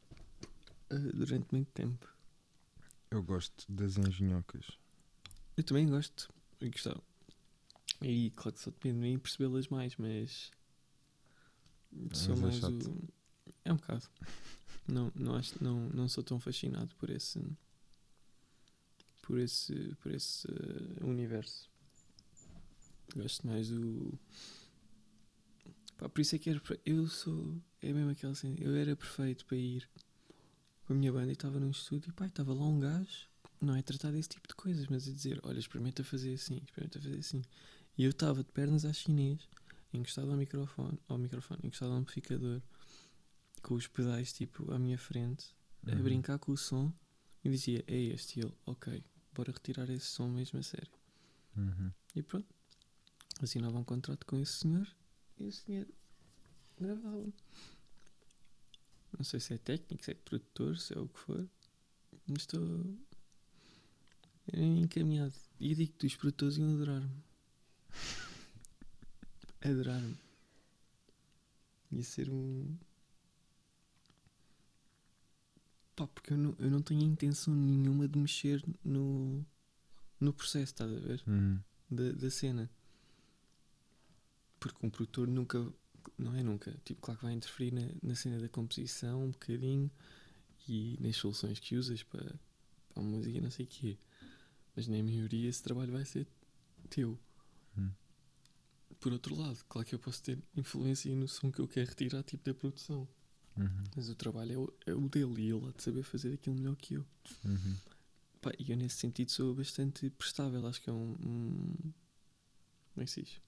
eh, 0.90 0.98
durante 1.14 1.46
muito 1.52 1.70
tempo. 1.72 2.06
Eu 3.10 3.22
gosto 3.22 3.70
das 3.70 3.96
engenhocas. 3.98 4.66
Eu 5.56 5.62
também 5.64 5.86
gosto. 5.88 6.32
E 6.60 6.68
gostava. 6.70 7.02
E 8.00 8.30
claro 8.32 8.54
que 8.54 8.60
só 8.60 8.70
depende 8.70 8.94
de 8.96 9.00
mim 9.00 9.18
percebê-las 9.18 9.68
mais, 9.68 9.96
mas. 9.96 10.50
Sou 12.12 12.34
é 12.34 12.38
mais 12.38 12.56
chato. 12.56 12.90
o. 12.90 13.08
É 13.64 13.72
um 13.72 13.76
bocado. 13.76 14.06
Não, 14.88 15.12
não, 15.14 15.36
acho, 15.36 15.62
não, 15.62 15.88
não 15.90 16.08
sou 16.08 16.24
tão 16.24 16.40
fascinado 16.40 16.94
por 16.96 17.10
esse. 17.10 17.40
Por 19.22 19.38
esse. 19.38 19.94
Por 20.02 20.12
esse 20.12 20.46
eh, 20.48 21.04
universo. 21.04 21.70
Gosto 23.14 23.46
mais 23.46 23.68
do. 23.68 24.18
Pá, 25.96 26.08
por 26.08 26.20
isso 26.20 26.34
é 26.34 26.38
que 26.38 26.50
era. 26.50 26.60
Eu 26.84 27.06
sou. 27.08 27.56
É 27.80 27.92
mesmo 27.92 28.10
aquela 28.10 28.34
cena. 28.34 28.56
Eu 28.58 28.74
era 28.74 28.96
perfeito 28.96 29.44
para 29.46 29.56
ir 29.56 29.88
com 30.86 30.92
a 30.92 30.96
minha 30.96 31.12
banda 31.12 31.30
e 31.30 31.32
estava 31.32 31.60
num 31.60 31.70
estúdio 31.70 32.10
e 32.10 32.12
pá, 32.12 32.26
estava 32.26 32.52
lá 32.52 32.66
um 32.66 32.80
gajo 32.80 33.32
não 33.62 33.76
é 33.76 33.82
tratar 33.82 34.10
desse 34.10 34.28
tipo 34.28 34.48
de 34.48 34.54
coisas, 34.54 34.86
mas 34.88 35.08
a 35.08 35.12
dizer, 35.12 35.40
olha, 35.44 35.58
experimenta 35.58 36.02
fazer 36.02 36.34
assim, 36.34 36.60
experimenta 36.64 37.00
fazer 37.00 37.18
assim. 37.18 37.42
E 37.96 38.04
eu 38.04 38.10
estava 38.10 38.42
de 38.42 38.50
pernas 38.50 38.84
à 38.84 38.92
chinês, 38.92 39.48
encostado 39.92 40.30
ao 40.30 40.36
microfone, 40.36 40.98
ao 41.08 41.18
microfone, 41.18 41.60
encostado 41.64 41.92
ao 41.92 41.98
amplificador, 41.98 42.60
com 43.62 43.74
os 43.74 43.86
pedais 43.86 44.32
tipo 44.32 44.72
à 44.72 44.78
minha 44.78 44.98
frente, 44.98 45.54
a 45.86 45.92
Uhum. 45.92 46.02
brincar 46.02 46.38
com 46.38 46.52
o 46.52 46.56
som 46.56 46.92
e 47.44 47.50
dizia, 47.50 47.84
é 47.86 47.96
este, 47.96 48.38
e 48.40 48.42
ele, 48.44 48.54
ok, 48.66 49.02
bora 49.34 49.52
retirar 49.52 49.88
esse 49.90 50.06
som 50.06 50.28
mesmo 50.28 50.58
a 50.58 50.62
sério. 50.62 50.92
Uhum. 51.56 51.90
E 52.14 52.22
pronto, 52.22 52.46
assinava 53.40 53.78
um 53.78 53.84
contrato 53.84 54.24
com 54.26 54.38
esse 54.38 54.52
senhor 54.58 54.86
e 55.38 55.44
o 55.46 55.52
senhor 55.52 55.86
gravava. 56.80 57.32
Não 59.16 59.24
sei 59.24 59.40
se 59.40 59.54
é 59.54 59.58
técnico, 59.58 60.04
se 60.04 60.10
é 60.12 60.14
produtor, 60.14 60.76
se 60.78 60.96
é 60.96 60.98
o 60.98 61.06
que 61.08 61.18
for, 61.18 61.46
mas 62.26 62.42
estou 62.42 62.96
encaminhado. 64.52 65.34
E 65.60 65.74
digo-te, 65.74 66.06
os 66.06 66.16
produtores 66.16 66.56
iam 66.56 66.72
adorar-me. 66.74 67.22
Adorar-me. 69.62 70.16
Ia 71.92 72.02
ser 72.02 72.30
um. 72.30 72.76
Pá, 75.94 76.06
porque 76.06 76.32
eu 76.32 76.38
não, 76.38 76.56
eu 76.58 76.70
não 76.70 76.80
tenho 76.82 77.02
intenção 77.02 77.54
nenhuma 77.54 78.08
de 78.08 78.18
mexer 78.18 78.64
no, 78.84 79.44
no 80.18 80.32
processo, 80.32 80.72
estás 80.72 80.90
a 80.90 80.98
ver? 80.98 81.22
Uhum. 81.26 81.60
da, 81.90 82.12
da 82.12 82.30
cena. 82.30 82.70
Porque 84.58 84.86
um 84.86 84.90
produtor 84.90 85.28
nunca, 85.28 85.58
não 86.16 86.34
é 86.34 86.42
nunca, 86.42 86.74
tipo, 86.84 87.00
claro 87.02 87.18
que 87.18 87.26
vai 87.26 87.34
interferir 87.34 87.72
na, 87.72 87.88
na 88.02 88.14
cena 88.14 88.40
da 88.40 88.48
composição 88.48 89.24
um 89.24 89.30
bocadinho 89.30 89.90
e 90.68 90.96
nas 91.00 91.16
soluções 91.16 91.58
que 91.58 91.76
usas 91.76 92.02
para, 92.02 92.34
para 92.88 93.02
a 93.02 93.04
música 93.04 93.36
e 93.36 93.40
não 93.40 93.50
sei 93.50 93.66
o 93.66 93.68
quê. 93.68 93.98
Mas 94.74 94.88
na 94.88 95.02
maioria 95.02 95.48
esse 95.48 95.62
trabalho 95.62 95.92
vai 95.92 96.04
ser 96.04 96.26
teu. 96.88 97.18
Hum. 97.76 97.90
Por 99.02 99.12
outro 99.12 99.34
lado, 99.34 99.58
claro 99.68 99.86
que 99.86 99.96
eu 99.96 99.98
posso 99.98 100.22
ter 100.22 100.38
influência 100.56 101.12
no 101.16 101.26
som 101.26 101.50
que 101.50 101.58
eu 101.58 101.66
quero 101.66 101.90
retirar, 101.90 102.22
tipo 102.22 102.44
da 102.44 102.54
produção. 102.54 103.08
Uhum. 103.56 103.84
Mas 103.96 104.08
o 104.08 104.14
trabalho 104.14 104.52
é 104.52 104.56
o, 104.56 104.72
é 104.86 104.94
o 104.94 105.08
dele 105.08 105.42
e 105.42 105.50
ele 105.50 105.66
há 105.66 105.72
de 105.72 105.82
saber 105.82 106.04
fazer 106.04 106.34
aquilo 106.34 106.54
melhor 106.54 106.76
que 106.76 106.94
eu. 106.94 107.04
Uhum. 107.44 107.76
Pá, 108.40 108.52
e 108.60 108.70
eu 108.70 108.76
nesse 108.76 108.98
sentido 108.98 109.32
sou 109.32 109.56
bastante 109.56 110.08
prestável. 110.10 110.64
Acho 110.68 110.80
que 110.80 110.88
é 110.88 110.92
um. 110.92 111.16
um 111.20 111.74
como 112.94 113.02
é 113.02 113.04
que 113.04 113.10
se 113.10 113.22
diz? 113.22 113.40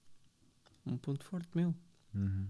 Um 0.85 0.97
ponto 0.97 1.23
forte 1.23 1.47
meu. 1.55 1.73
Uhum. 2.13 2.49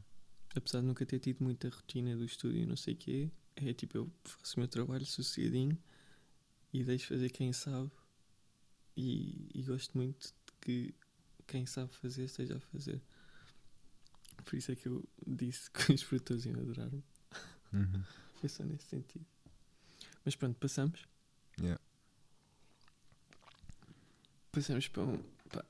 Apesar 0.55 0.81
de 0.81 0.87
nunca 0.87 1.05
ter 1.05 1.19
tido 1.19 1.43
muita 1.43 1.69
rotina 1.69 2.17
do 2.17 2.25
estúdio 2.25 2.63
e 2.63 2.65
não 2.65 2.75
sei 2.75 2.95
o 2.95 2.97
quê, 2.97 3.31
é 3.55 3.71
tipo, 3.71 3.99
eu 3.99 4.11
faço 4.23 4.57
o 4.57 4.59
meu 4.61 4.67
trabalho 4.67 5.05
sossegadinho 5.05 5.77
e 6.73 6.83
deixo 6.83 7.09
fazer 7.09 7.29
quem 7.29 7.53
sabe. 7.53 7.91
E, 8.97 9.47
e 9.53 9.61
gosto 9.61 9.95
muito 9.95 10.27
de 10.27 10.53
que 10.59 10.95
quem 11.47 11.65
sabe 11.65 11.93
fazer 11.95 12.25
esteja 12.25 12.57
a 12.57 12.59
fazer. 12.59 13.01
Por 14.43 14.55
isso 14.55 14.71
é 14.71 14.75
que 14.75 14.87
eu 14.87 15.03
disse 15.25 15.69
que 15.71 15.93
os 15.93 16.03
produtores 16.03 16.45
iam 16.45 16.59
adorar-me. 16.59 17.03
Uhum. 17.73 18.03
Foi 18.35 18.49
só 18.49 18.63
nesse 18.63 18.85
sentido. 18.85 19.25
Mas 20.23 20.35
pronto, 20.35 20.57
passamos. 20.59 21.05
Yeah. 21.59 21.81
Passamos 24.51 24.87
para 24.87 25.03
um. 25.03 25.17
Pá, 25.49 25.65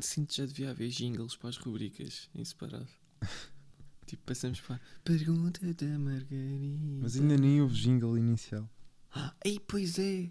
sinto 0.00 0.28
que 0.28 0.36
já 0.36 0.46
devia 0.46 0.70
haver 0.70 0.88
jingles 0.88 1.36
para 1.36 1.50
as 1.50 1.56
rubricas 1.56 2.28
em 2.34 2.44
separado. 2.44 2.88
tipo, 4.06 4.22
passamos 4.24 4.60
para. 4.60 4.76
a 4.76 4.80
Pergunta 5.04 5.60
da 5.72 5.98
Margarida. 5.98 7.02
Mas 7.02 7.16
ainda 7.16 7.36
nem 7.36 7.60
houve 7.60 7.74
jingle 7.74 8.18
inicial. 8.18 8.68
Ah, 9.12 9.34
ei, 9.44 9.58
pois 9.60 9.98
é! 9.98 10.30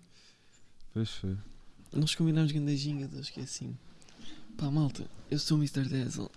Pois 0.94 1.10
foi. 1.10 1.38
Nós 1.92 2.13
combinamos 2.13 2.51
grande 2.51 2.77
jingle, 2.77 3.10
eu 3.13 3.22
esqueci. 3.22 3.75
Pá, 4.58 4.70
malta, 4.72 5.06
eu 5.30 5.38
sou 5.40 5.58
o 5.58 5.62
Mr. 5.62 5.84
Dazzle 5.88 6.32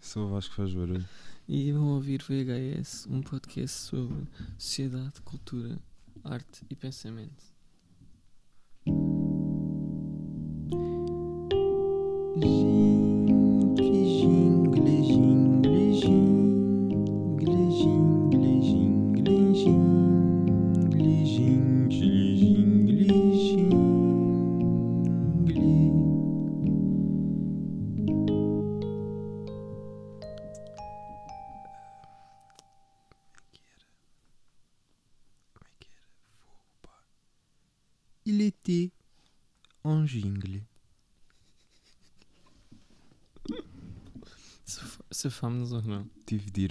Só 0.00 0.24
o 0.24 0.28
Vasco 0.30 0.54
faz 0.54 0.72
barulho. 0.72 1.04
e 1.48 1.72
vão 1.72 1.88
ouvir 1.88 2.22
VHS, 2.22 3.06
um 3.10 3.20
podcast 3.22 3.76
sobre 3.76 4.26
sociedade, 4.58 5.20
cultura, 5.22 5.78
arte 6.24 6.64
e 6.70 6.74
pensamento. 6.76 7.44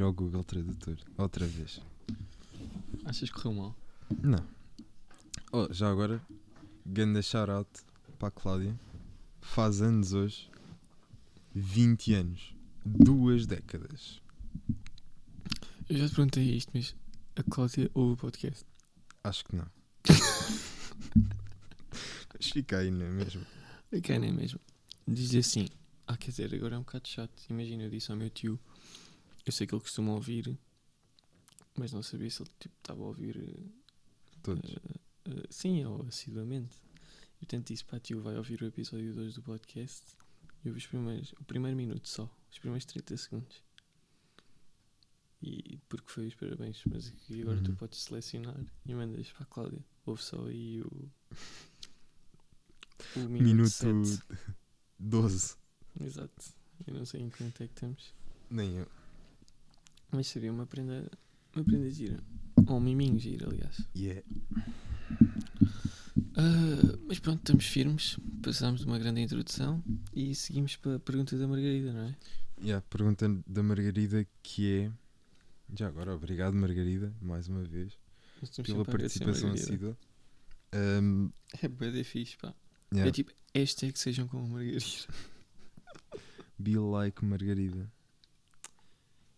Ao 0.07 0.13
Google 0.13 0.43
Tradutor 0.43 0.97
outra 1.17 1.45
vez. 1.45 1.81
Achas 3.03 3.29
que 3.29 3.35
correu 3.35 3.53
mal? 3.53 3.75
Não. 4.23 4.43
Oh, 5.51 5.67
já 5.71 5.89
agora, 5.91 6.21
ganda 6.85 7.21
shout-out 7.21 7.69
para 8.17 8.29
a 8.29 8.31
Cláudia, 8.31 8.79
faz 9.41 9.81
anos 9.81 10.13
hoje, 10.13 10.49
20 11.53 12.13
anos, 12.13 12.55
duas 12.85 13.45
décadas. 13.45 14.21
Eu 15.89 15.97
já 15.97 16.07
te 16.07 16.15
perguntei 16.15 16.55
isto, 16.55 16.71
mas 16.73 16.95
a 17.35 17.43
Cláudia 17.43 17.91
ouve 17.93 18.13
o 18.13 18.17
podcast. 18.17 18.65
Acho 19.23 19.43
que 19.45 19.55
não. 19.55 19.67
Mas 22.39 22.51
fica 22.51 22.77
aí, 22.77 22.91
não 22.91 23.05
é 23.05 23.09
mesmo? 23.09 23.41
Ok, 23.91 24.19
não 24.19 24.27
é 24.27 24.31
mesmo? 24.31 24.59
Diz 25.07 25.33
assim, 25.33 25.67
ah, 26.05 26.15
quer 26.15 26.29
dizer, 26.29 26.53
agora 26.53 26.75
é 26.75 26.77
um 26.77 26.83
bocado 26.83 27.07
chato. 27.07 27.43
Imagina, 27.49 27.83
eu 27.83 27.89
disse 27.89 28.11
ao 28.11 28.17
meu 28.17 28.29
tio, 28.29 28.59
eu 29.49 29.53
sei 29.53 29.65
que 29.67 29.73
ele 29.73 29.81
costuma 29.81 30.13
ouvir, 30.13 30.57
mas 31.77 31.91
não 31.93 32.01
sabia 32.03 32.29
se 32.29 32.41
ele 32.41 32.49
tipo, 32.59 32.75
estava 32.77 33.01
a 33.03 33.05
ouvir 33.05 33.37
eh, 33.37 33.63
Todos. 34.43 34.69
eh, 34.71 34.79
eh, 35.25 35.47
sim, 35.49 35.85
ou 35.85 36.05
assiduamente. 36.07 36.75
E 37.37 37.45
portanto 37.45 37.67
disse, 37.67 37.85
pá, 37.85 37.99
tio, 37.99 38.21
vai 38.21 38.35
ouvir 38.35 38.61
o 38.61 38.65
episódio 38.65 39.13
2 39.13 39.35
do 39.35 39.41
podcast 39.43 40.03
e 40.65 40.69
ouve 40.69 40.79
os 40.79 40.87
primeiros, 40.87 41.33
o 41.33 41.43
primeiro 41.43 41.77
minuto 41.77 42.07
só, 42.09 42.29
os 42.51 42.57
primeiros 42.59 42.85
30 42.85 43.15
segundos. 43.17 43.63
E 45.41 45.77
porque 45.87 46.09
foi 46.11 46.27
os 46.27 46.33
parabéns, 46.35 46.81
mas 46.89 47.07
aqui 47.09 47.41
agora 47.43 47.61
tu 47.61 47.69
Uhum. 47.69 47.75
podes 47.75 48.01
selecionar 48.01 48.59
e 48.87 48.95
mandas 48.95 49.31
para 49.31 49.43
a 49.43 49.45
Cláudia. 49.45 49.85
Ouve 50.05 50.23
só 50.23 50.43
aí 50.47 50.81
o. 50.81 51.09
O 53.15 53.19
minuto, 53.29 53.43
Minuto 53.43 53.69
sete. 53.69 54.23
12. 54.97 55.55
Exato. 56.01 56.53
Eu 56.87 56.93
não 56.95 57.05
sei 57.05 57.21
em 57.21 57.29
quanto 57.29 57.61
é 57.61 57.67
que 57.67 57.73
estamos. 57.73 58.13
Nem 58.49 58.77
eu. 58.77 58.87
Mas 60.11 60.27
seria 60.27 60.51
uma 60.51 60.65
prenda. 60.65 61.09
Uma 61.55 61.63
prenda 61.63 61.89
gira. 61.89 62.19
Ou 62.67 62.77
um 62.77 62.79
miminho 62.79 63.19
gira, 63.19 63.47
aliás. 63.47 63.81
Yeah. 63.95 64.21
Ah, 66.35 66.97
mas 67.07 67.19
pronto, 67.19 67.39
estamos 67.39 67.65
firmes. 67.65 68.17
Passámos 68.41 68.81
de 68.81 68.87
uma 68.87 68.99
grande 68.99 69.21
introdução 69.21 69.83
e 70.13 70.33
seguimos 70.35 70.75
para 70.75 70.95
a 70.95 70.99
pergunta 70.99 71.37
da 71.37 71.47
Margarida, 71.47 71.91
não 71.91 72.01
é? 72.01 72.15
Yeah, 72.61 72.85
pergunta 72.89 73.27
da 73.45 73.63
Margarida 73.63 74.25
que 74.43 74.71
é. 74.73 74.91
Já 75.77 75.87
agora, 75.87 76.15
obrigado 76.15 76.53
Margarida, 76.53 77.13
mais 77.21 77.47
uma 77.47 77.61
vez, 77.63 77.97
pela 78.63 78.85
participação 78.85 79.51
assídua. 79.51 79.97
Um, 80.73 81.29
É 81.61 81.67
de 81.67 82.03
fixe, 82.03 82.37
pá. 82.37 82.53
yeah, 82.93 83.09
É 83.09 83.11
tipo, 83.11 83.31
hashtag 83.53 83.91
que 83.93 83.99
sejam 83.99 84.27
como 84.27 84.45
a 84.45 84.49
Margarida. 84.49 84.85
Be 86.57 86.77
like 86.77 87.23
Margarida. 87.25 87.91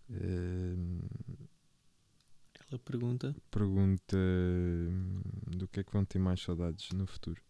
Um, 0.09 0.99
Ela 2.71 2.79
pergunta. 2.79 3.35
pergunta 3.51 4.15
hum, 4.17 5.21
do 5.57 5.67
que 5.67 5.79
é 5.79 5.83
que 5.83 5.91
vão 5.93 6.05
ter 6.05 6.19
mais 6.19 6.41
saudades 6.41 6.91
no 6.91 7.05
futuro. 7.05 7.41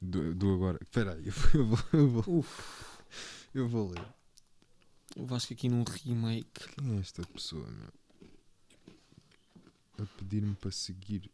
Do, 0.00 0.34
do 0.34 0.54
agora. 0.54 0.78
Espera 0.82 1.14
aí, 1.14 1.26
eu 1.54 1.66
vou, 1.66 1.78
eu, 1.92 2.08
vou, 2.08 2.38
Uf, 2.38 2.98
eu 3.54 3.68
vou 3.68 3.90
ler. 3.90 4.06
o 5.16 5.26
Vasco 5.26 5.52
aqui 5.52 5.68
num 5.68 5.82
remake. 5.84 6.68
Quem 6.74 6.96
é 6.96 7.00
esta 7.00 7.22
pessoa, 7.26 7.66
meu? 7.70 7.92
A 9.98 10.06
pedir-me 10.18 10.54
para 10.54 10.70
seguir. 10.70 11.30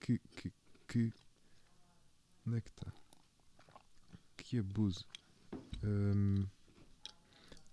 Que, 0.00 0.20
que, 0.36 0.52
que. 0.86 1.12
Onde 2.46 2.58
é 2.58 2.60
que 2.60 2.68
está? 2.70 2.92
Que 4.36 4.58
abuso. 4.58 5.04
Hum, 5.82 6.46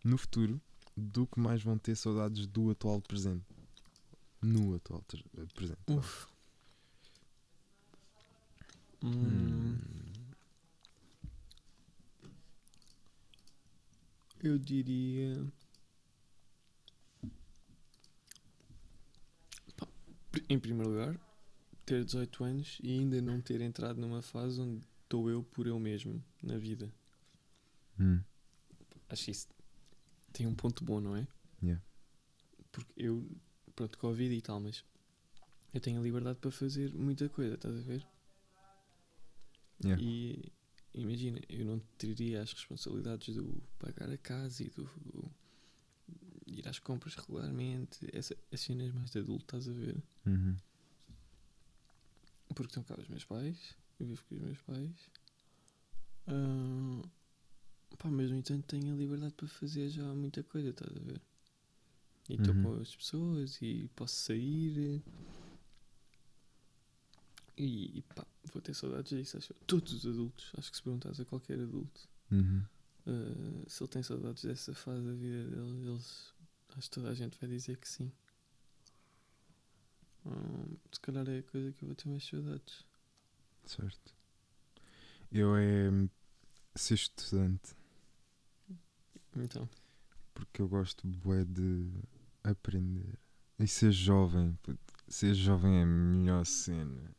no 0.03 0.17
futuro, 0.17 0.61
do 0.95 1.25
que 1.27 1.39
mais 1.39 1.61
vão 1.63 1.77
ter 1.77 1.95
saudades 1.95 2.47
do 2.47 2.69
atual 2.71 3.01
presente? 3.01 3.43
No 4.41 4.75
atual 4.75 5.03
eh, 5.37 5.45
presente. 5.53 5.79
Uf. 5.87 6.27
Hum, 9.03 9.77
eu 14.41 14.57
diria. 14.57 15.45
Pá, 19.77 19.87
Em 20.49 20.59
primeiro 20.59 20.91
lugar, 20.91 21.19
ter 21.85 22.03
18 22.03 22.43
anos 22.43 22.77
e 22.83 22.91
ainda 22.91 23.21
não 23.21 23.41
ter 23.41 23.61
entrado 23.61 23.99
numa 23.99 24.21
fase 24.21 24.59
onde 24.59 24.83
estou 25.03 25.29
eu 25.29 25.43
por 25.43 25.67
eu 25.67 25.79
mesmo 25.79 26.23
na 26.41 26.57
vida. 26.57 26.91
hum, 27.99 28.19
Acho 29.09 29.31
isso 29.31 29.47
tem 30.33 30.47
um 30.47 30.55
ponto 30.55 30.83
bom, 30.83 30.99
não 30.99 31.15
é? 31.15 31.27
Yeah. 31.61 31.81
Porque 32.71 32.91
eu, 32.97 33.25
pronto, 33.75 33.97
Covid 33.97 34.35
e 34.35 34.41
tal, 34.41 34.59
mas 34.59 34.83
eu 35.73 35.79
tenho 35.79 35.99
a 35.99 36.03
liberdade 36.03 36.39
para 36.39 36.51
fazer 36.51 36.93
muita 36.93 37.29
coisa, 37.29 37.53
estás 37.55 37.77
a 37.77 37.81
ver? 37.81 38.05
yeah. 39.83 40.01
E 40.01 40.51
imagina, 40.93 41.39
eu 41.47 41.65
não 41.65 41.79
teria 41.97 42.41
as 42.41 42.51
responsabilidades 42.51 43.35
do 43.35 43.63
pagar 43.79 44.09
a 44.09 44.17
casa 44.17 44.63
e 44.63 44.69
do 44.69 44.89
ir 46.45 46.67
às 46.67 46.79
compras 46.79 47.15
regularmente, 47.15 48.07
essa, 48.11 48.35
as 48.51 48.59
cenas 48.59 48.91
mais 48.91 49.11
de 49.11 49.19
adulto, 49.19 49.43
estás 49.45 49.67
a 49.67 49.71
ver? 49.71 50.03
Uhum. 50.25 50.55
Porque 52.55 52.69
estão 52.69 52.83
cá 52.83 52.99
os 52.99 53.07
meus 53.07 53.25
pais, 53.25 53.75
eu 53.99 54.07
vivo 54.07 54.23
com 54.25 54.35
os 54.35 54.41
meus 54.41 54.59
pais. 54.61 55.09
Ah, 56.27 57.01
pá, 57.97 58.09
mas 58.09 58.29
no 58.31 58.37
entanto 58.37 58.65
tenho 58.67 58.93
a 58.93 58.97
liberdade 58.97 59.33
para 59.33 59.47
fazer 59.47 59.89
já 59.89 60.03
muita 60.13 60.43
coisa, 60.43 60.69
estás 60.69 60.95
a 60.95 60.99
ver? 60.99 61.21
E 62.29 62.33
estou 62.35 62.53
Uhum. 62.53 62.61
com 62.61 62.81
as 62.81 62.93
pessoas 62.95 63.61
e 63.61 63.89
posso 63.95 64.15
sair. 64.15 65.01
E, 67.57 67.99
e 67.99 68.01
pá, 68.15 68.25
vou 68.51 68.61
ter 68.61 68.73
saudades 68.73 69.09
disso. 69.17 69.37
Acho. 69.37 69.53
Todos 69.67 69.93
os 69.93 70.05
adultos, 70.05 70.51
acho 70.57 70.71
que 70.71 70.77
se 70.77 70.83
perguntares 70.83 71.19
a 71.19 71.25
qualquer 71.25 71.59
adulto 71.59 72.07
Uhum. 72.31 72.65
ah, 73.05 73.63
se 73.67 73.83
ele 73.83 73.89
tem 73.89 74.03
saudades 74.03 74.43
dessa 74.43 74.73
fase 74.73 75.05
da 75.05 75.13
vida 75.13 75.45
dele, 75.49 75.89
eles, 75.89 76.33
acho 76.77 76.89
que 76.89 76.95
toda 76.95 77.09
a 77.09 77.13
gente 77.13 77.37
vai 77.39 77.49
dizer 77.49 77.77
que 77.77 77.87
sim. 77.87 78.11
Ah, 80.25 80.65
se 80.91 80.99
calhar 80.99 81.27
é 81.29 81.39
a 81.39 81.43
coisa 81.43 81.71
que 81.71 81.83
eu 81.83 81.87
vou 81.87 81.95
ter 81.95 82.09
mais 82.09 82.23
saudades. 82.25 82.85
Certo. 83.65 84.13
Eu 85.31 85.55
é 85.55 85.89
hum, 85.89 86.09
ser 86.75 86.95
estudante. 86.95 87.75
Então, 89.35 89.67
Porque 90.33 90.61
eu 90.61 90.67
gosto 90.67 91.07
bué 91.07 91.43
de 91.45 91.89
aprender. 92.43 93.17
E 93.59 93.67
ser 93.67 93.91
jovem. 93.91 94.57
puto. 94.63 94.79
Ser 95.07 95.33
jovem 95.35 95.79
é 95.79 95.83
a 95.83 95.85
melhor 95.85 96.45
cena. 96.45 97.15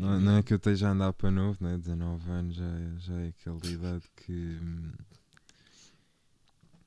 Não, 0.00 0.20
não 0.20 0.36
é 0.36 0.42
que 0.42 0.52
eu 0.52 0.56
esteja 0.56 0.88
a 0.88 0.92
andar 0.92 1.12
para 1.12 1.30
novo, 1.30 1.62
né? 1.64 1.76
19 1.78 2.30
anos 2.30 2.54
já 2.54 2.64
é, 2.64 2.98
já 2.98 3.14
é 3.20 3.28
aquela 3.28 3.66
idade 3.66 4.04
que. 4.16 4.58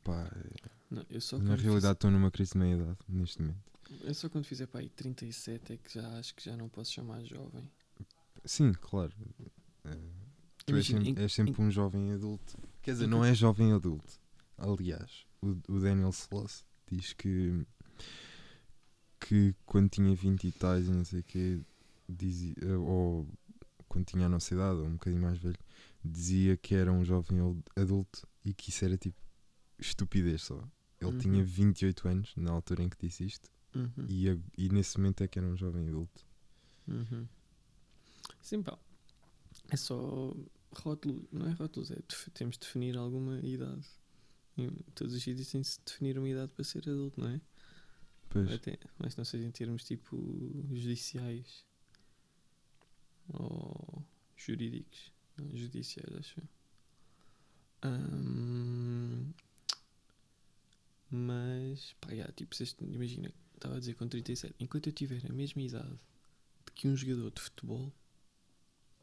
Pá, 0.04 0.30
não, 0.92 1.04
na 1.40 1.56
realidade 1.56 1.94
estou 1.94 2.12
numa 2.12 2.30
crise 2.30 2.52
de 2.54 2.58
meia 2.60 2.76
idade 2.76 2.98
neste 3.10 3.42
momento. 3.42 3.64
Fiz, 3.84 4.02
eu 4.04 4.14
só 4.14 4.30
quando 4.30 4.46
fizer 4.46 4.68
pá, 4.68 4.80
aí 4.80 4.90
37 4.90 5.74
é 5.74 5.78
que 5.78 5.94
já 5.94 6.08
acho 6.20 6.36
que 6.36 6.44
já 6.44 6.56
não 6.58 6.70
posso 6.70 6.92
chamar 6.92 7.24
jovem. 7.24 7.70
Sim, 8.46 8.74
claro. 8.74 9.14
É, 9.86 9.92
tu 10.66 10.76
és 10.76 10.90
Imagina, 10.90 11.00
sempre, 11.06 11.22
em- 11.22 11.24
és 11.24 11.34
sempre 11.34 11.62
um 11.62 11.72
jovem 11.72 12.12
adulto. 12.12 12.58
Quer 12.84 12.92
dizer, 12.92 13.08
não 13.08 13.24
é 13.26 13.34
jovem 13.34 13.72
adulto. 13.74 14.20
Aliás, 14.58 15.26
o, 15.42 15.56
o 15.68 15.80
Daniel 15.80 16.10
Sloss 16.12 16.64
diz 16.92 17.14
que 17.14 17.66
que 19.20 19.56
quando 19.66 19.90
tinha 19.90 20.14
20 20.16 20.48
e 20.48 20.52
tais 20.52 20.88
e 20.88 20.92
não 20.92 21.06
sei 21.06 21.22
o 21.22 21.24
quê, 21.24 21.60
dizia, 22.10 22.54
ou 22.80 23.28
quando 23.88 24.06
tinha 24.06 24.26
a 24.26 24.30
nossa 24.30 24.54
idade, 24.54 24.80
ou 24.80 24.86
um 24.86 24.94
bocadinho 24.94 25.22
mais 25.22 25.38
velho, 25.38 25.58
dizia 26.04 26.58
que 26.58 26.76
era 26.76 26.92
um 26.92 27.06
jovem 27.06 27.40
adulto 27.76 28.28
e 28.44 28.54
que 28.54 28.70
isso 28.70 28.84
era 28.84 28.98
tipo 28.98 29.18
estupidez 29.80 30.42
só. 30.44 30.62
Ele 31.00 31.12
Uhum. 31.12 31.18
tinha 31.18 31.44
28 31.44 32.08
anos 32.08 32.34
na 32.36 32.52
altura 32.52 32.84
em 32.84 32.90
que 32.90 32.98
disse 33.00 33.24
isto 33.26 33.50
Uhum. 33.76 34.06
e, 34.10 34.30
a- 34.30 34.38
e 34.58 34.70
nesse 34.70 34.98
momento 34.98 35.24
é 35.24 35.28
que 35.28 35.40
era 35.40 35.48
um 35.48 35.56
jovem 35.56 35.88
adulto. 35.88 36.26
Uhum. 36.88 37.26
Sim, 38.42 38.62
pá. 38.62 38.78
É 39.70 39.76
só 39.78 40.34
rótulo, 40.76 41.28
não 41.32 41.48
é 41.48 41.52
rótulos, 41.54 41.92
é 41.92 41.98
temos 42.34 42.56
de 42.58 42.62
definir 42.62 42.98
alguma 42.98 43.40
idade. 43.40 43.86
Em 44.58 44.70
todos 44.94 45.14
os 45.14 45.24
sítios 45.24 45.50
tem-se 45.52 45.80
de 45.80 45.86
definir 45.86 46.18
uma 46.18 46.30
idade 46.30 46.54
para 46.54 46.64
ser 46.64 46.88
adulto, 46.90 47.20
não 47.22 47.30
é? 47.30 47.42
Pois, 48.30 48.52
Até, 48.52 48.80
mas 49.00 49.16
não 49.16 49.24
seja 49.26 49.46
em 49.46 49.52
termos 49.52 49.84
tipo 49.84 50.18
judiciais 50.72 51.66
ou 53.30 54.04
jurídicos. 54.36 55.12
Não, 55.38 55.56
judiciais, 55.58 56.14
acho 56.16 56.40
eu. 56.40 56.48
Ahm, 57.84 59.34
mas, 61.10 61.94
pá, 62.02 62.14
já, 62.16 62.28
tipo, 62.32 62.56
se 62.56 62.64
este- 62.64 62.84
imagina, 62.86 63.32
estava 63.56 63.76
a 63.76 63.80
dizer 63.80 63.96
com 63.96 64.08
37, 64.08 64.56
enquanto 64.60 64.88
eu 64.88 64.94
tiver 64.94 65.22
a 65.30 65.34
mesma 65.34 65.62
idade 65.62 66.00
de 66.66 66.72
que 66.74 66.88
um 66.88 66.96
jogador 66.96 67.32
de 67.32 67.42
futebol, 67.42 67.92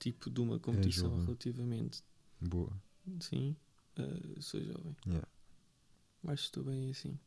tipo 0.01 0.31
de 0.31 0.41
uma 0.41 0.59
competição 0.59 1.11
jovem. 1.11 1.25
relativamente, 1.27 2.03
boa. 2.41 2.73
sim, 3.21 3.55
ah, 3.97 4.41
sou 4.41 4.61
jovem. 4.61 4.97
Yeah. 5.07 5.29
Que 6.23 6.33
estou 6.33 6.65
bem 6.65 6.91
assim. 6.91 7.19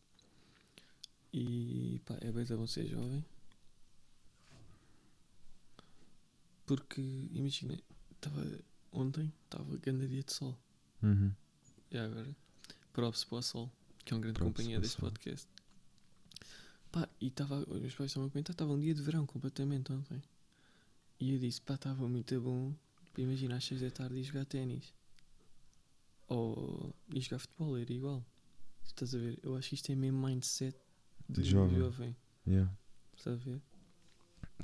E 1.31 2.01
pá, 2.05 2.17
é 2.19 2.31
bem 2.31 2.45
bom 2.45 2.67
ser 2.67 2.87
jovem. 2.87 3.23
Porque, 6.65 7.01
imagina, 7.31 7.77
estava 8.11 8.59
ontem, 8.91 9.31
estava 9.45 9.77
grande 9.77 10.07
dia 10.07 10.23
de 10.23 10.33
sol. 10.33 10.57
Uhum. 11.01 11.31
E 11.91 11.97
agora, 11.97 12.35
props 12.93 13.23
para 13.23 13.37
o 13.37 13.41
sol, 13.41 13.71
que 14.03 14.13
é 14.13 14.15
uma 14.15 14.21
grande 14.21 14.39
Props 14.39 14.55
companhia 14.55 14.79
deste 14.79 14.99
podcast. 14.99 15.47
Pá, 16.91 17.09
e 17.19 17.27
estava, 17.27 17.59
os 17.59 17.79
meus 17.79 17.95
pais 17.95 18.11
estavam 18.11 18.27
a 18.27 18.31
comentar, 18.31 18.53
estava 18.53 18.71
um 18.71 18.79
dia 18.79 18.93
de 18.93 19.01
verão 19.01 19.25
completamente 19.25 19.91
ontem. 19.91 20.21
E 21.23 21.31
eu 21.31 21.39
disse, 21.39 21.61
pá, 21.61 21.75
estava 21.75 22.05
muito 22.05 22.41
bom, 22.41 22.75
para 23.13 23.21
imaginar 23.21 23.55
às 23.55 23.63
6 23.63 23.79
da 23.79 23.89
tarde 23.89 24.19
e 24.19 24.23
jogar 24.23 24.43
ténis. 24.43 24.93
Ou 26.27 26.93
e 27.15 27.21
jogar 27.21 27.39
futebol, 27.39 27.77
era 27.77 27.93
igual. 27.93 28.25
Estás 28.83 29.15
a 29.15 29.17
ver? 29.17 29.39
Eu 29.41 29.55
acho 29.55 29.69
que 29.69 29.75
isto 29.75 29.89
é 29.89 29.95
mesmo 29.95 30.27
mindset 30.27 30.77
de, 31.29 31.41
jovem. 31.41 31.79
jovem. 31.79 32.17
Yeah. 32.45 32.69
Estás 33.15 33.39
a 33.39 33.43
ver? 33.45 33.61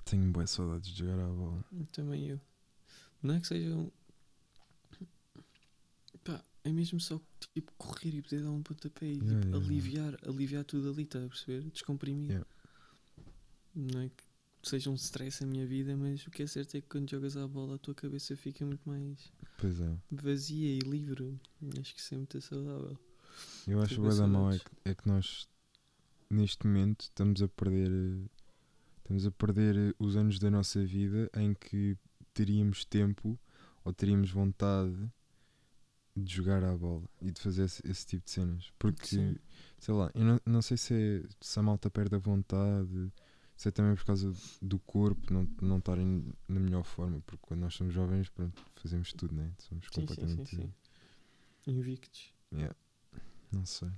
Tenho 0.04 0.30
boas 0.34 0.50
saudades 0.50 0.90
de 0.90 1.00
jogar 1.00 1.24
à 1.24 1.28
bola. 1.30 1.64
Também 1.94 2.28
eu. 2.28 2.42
Não 3.24 3.36
é 3.36 3.40
que 3.40 3.48
seja 3.48 3.74
um. 3.74 3.90
Pá, 6.26 6.44
é 6.66 6.74
mesmo 6.74 7.00
só 7.00 7.22
tipo 7.54 7.72
correr 7.78 8.16
e 8.16 8.22
poder 8.22 8.44
dar 8.44 8.52
um 8.52 8.64
pontapé 8.64 9.06
e 9.06 9.12
Yeah, 9.12 9.30
tipo, 9.30 9.48
yeah, 9.48 9.66
aliviar, 9.66 10.18
aliviar 10.28 10.66
tudo 10.66 10.90
ali, 10.90 11.04
estás 11.04 11.24
a 11.24 11.30
perceber? 11.30 11.70
Descomprimir. 11.70 12.46
Não 13.74 14.02
é 14.02 14.10
que 14.10 14.29
seja 14.62 14.90
um 14.90 14.96
stress 14.96 15.44
a 15.44 15.48
minha 15.48 15.66
vida, 15.66 15.96
mas 15.96 16.26
o 16.28 16.32
que 16.32 16.44
é 16.44 16.48
certo 16.48 16.76
é 16.76 16.82
que 16.82 16.88
quando 16.88 17.10
jogas 17.10 17.38
à 17.38 17.48
bola 17.48 17.76
a 17.76 17.78
tua 17.78 17.96
cabeça 17.96 18.36
fica 18.36 18.66
muito 18.66 18.88
mais 18.88 19.32
é. 19.64 19.98
vazia 20.12 20.76
e 20.76 20.80
livre. 20.80 21.40
Acho 21.80 21.94
que 21.94 22.00
isso 22.00 22.14
é 22.14 22.18
muito 22.18 22.42
saudável. 22.42 22.98
Eu 23.68 23.82
acho 23.82 23.96
que 23.96 24.02
o 24.02 24.28
mal 24.28 24.52
é 24.52 24.60
que, 24.60 24.72
é 24.86 24.96
que 24.96 25.08
nós 25.08 25.48
neste 26.30 26.68
momento 26.68 27.02
estamos 27.04 27.42
a 27.42 27.48
perder 27.48 27.92
eh, 27.92 28.30
estamos 28.98 29.26
a 29.26 29.32
perder 29.32 29.76
eh, 29.76 29.94
os 29.98 30.16
anos 30.16 30.38
da 30.40 30.50
nossa 30.52 30.84
vida 30.86 31.30
em 31.36 31.54
que 31.54 31.98
teríamos 32.34 32.86
tempo 32.86 33.40
ou 33.84 33.94
teríamos 33.94 34.30
vontade 34.30 35.10
de 36.16 36.36
jogar 36.36 36.64
à 36.64 36.76
bola 36.76 37.08
e 37.22 37.32
de 37.32 37.40
fazer 37.40 37.64
esse, 37.64 37.82
esse 37.88 38.06
tipo 38.06 38.26
de 38.26 38.32
cenas. 38.32 38.72
Porque, 38.78 39.08
Sim. 39.08 39.36
sei 39.80 39.94
lá, 39.94 40.12
eu 40.14 40.24
não, 40.24 40.42
não 40.46 40.62
sei 40.62 40.78
se, 40.78 40.94
é, 40.94 41.24
se 41.40 41.60
a 41.60 41.64
malta 41.64 41.90
perde 41.90 42.16
a 42.16 42.20
vontade, 42.20 43.12
se 43.60 43.68
é 43.68 43.72
também 43.72 43.94
por 43.94 44.06
causa 44.06 44.34
do 44.62 44.80
corpo 44.80 45.34
não, 45.34 45.46
não 45.62 45.80
estarem 45.80 46.34
na 46.48 46.62
melhor 46.62 46.86
forma, 46.86 47.20
porque 47.26 47.46
quando 47.46 47.60
nós 47.60 47.74
somos 47.76 47.94
jovens, 47.94 48.30
pronto, 48.30 48.64
fazemos 48.78 49.12
tudo, 49.12 49.36
né? 49.36 49.54
Somos 49.58 49.86
Sim, 49.86 49.92
sim, 49.92 50.08
sim, 50.08 50.08
completamente. 50.08 50.56
sim. 50.56 50.74
Invictos. 51.68 52.34
Yeah. 52.54 52.74
Não 53.52 53.66
sei. 53.66 53.90